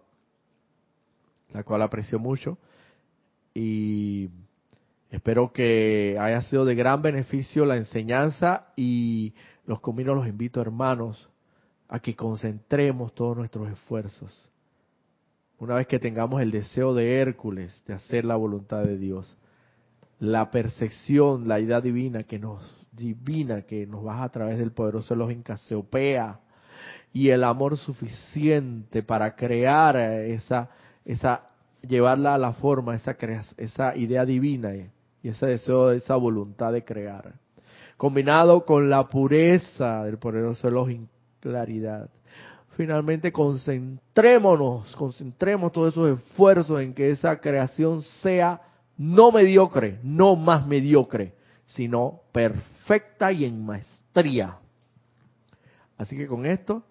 la 1.53 1.63
cual 1.63 1.83
aprecio 1.83 2.19
mucho 2.19 2.59
y 3.55 4.31
Espero 5.11 5.53
que 5.53 6.19
haya 6.21 6.43
sido 6.43 6.65
de 6.65 6.75
gran 6.75 7.01
beneficio 7.01 7.65
la 7.65 7.77
enseñanza 7.77 8.67
y 8.77 9.33
los 9.65 9.81
cominos 9.81 10.17
los 10.17 10.29
invito, 10.29 10.61
hermanos, 10.61 11.31
a 11.89 12.01
que 12.01 12.15
concentremos 12.15 13.15
todos 13.15 13.37
nuestros 13.37 13.71
esfuerzos. 13.71 14.51
Una 15.59 15.77
vez 15.77 15.87
que 15.87 15.99
tengamos 15.99 16.43
el 16.43 16.51
deseo 16.51 16.95
de 16.95 17.21
Hércules 17.21 17.83
de 17.87 17.95
hacer 17.95 18.25
la 18.27 18.37
voluntad 18.37 18.83
de 18.85 18.99
Dios, 18.99 19.37
la 20.21 20.51
percepción, 20.51 21.47
la 21.47 21.61
idea 21.61 21.81
divina 21.81 22.25
que 22.25 22.39
nos 22.39 22.79
divina 22.93 23.63
que 23.63 23.87
nos 23.87 24.03
baja 24.03 24.25
a 24.25 24.29
través 24.29 24.59
del 24.59 24.73
poderoso 24.73 25.15
Elohim 25.15 25.43
Caseopea 25.43 26.41
y 27.13 27.29
el 27.29 27.45
amor 27.45 27.77
suficiente 27.77 29.03
para 29.03 29.37
crear 29.37 29.97
esa 29.97 30.71
esa 31.05 31.47
llevarla 31.83 32.35
a 32.35 32.39
la 32.39 32.53
forma 32.55 32.97
esa 32.97 33.17
esa 33.57 33.97
idea 33.97 34.25
divina 34.25 34.75
y 34.75 35.29
ese 35.29 35.47
deseo, 35.47 35.93
esa 35.93 36.17
voluntad 36.17 36.73
de 36.73 36.85
crear, 36.85 37.35
combinado 37.97 38.65
con 38.65 38.89
la 38.89 39.07
pureza 39.07 40.05
del 40.05 40.19
poderoso 40.19 40.69
Elohim, 40.69 41.07
claridad. 41.41 42.09
Finalmente 42.77 43.33
concentrémonos, 43.33 44.95
concentremos 44.95 45.73
todos 45.73 45.93
esos 45.93 46.19
esfuerzos 46.19 46.81
en 46.81 46.95
que 46.95 47.11
esa 47.11 47.41
creación 47.41 48.03
sea 48.23 48.61
no 48.99 49.33
mediocre, 49.33 50.01
no 50.03 50.37
más 50.37 50.67
mediocre, 50.67 51.35
sino 51.67 52.21
perfecta 52.33 53.33
y 53.33 53.45
en 53.45 53.65
maestría. 53.65 54.59
Así 55.97 56.17
que 56.17 56.27
con 56.27 56.45
esto 56.45 56.83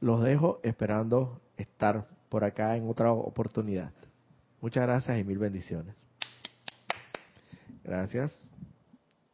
los 0.00 0.22
dejo 0.22 0.60
esperando 0.62 1.40
estar 1.56 2.06
por 2.28 2.44
acá 2.44 2.76
en 2.76 2.88
otra 2.88 3.12
oportunidad. 3.12 3.92
Muchas 4.60 4.82
gracias 4.84 5.18
y 5.18 5.24
mil 5.24 5.38
bendiciones. 5.38 5.94
Gracias. 7.84 8.43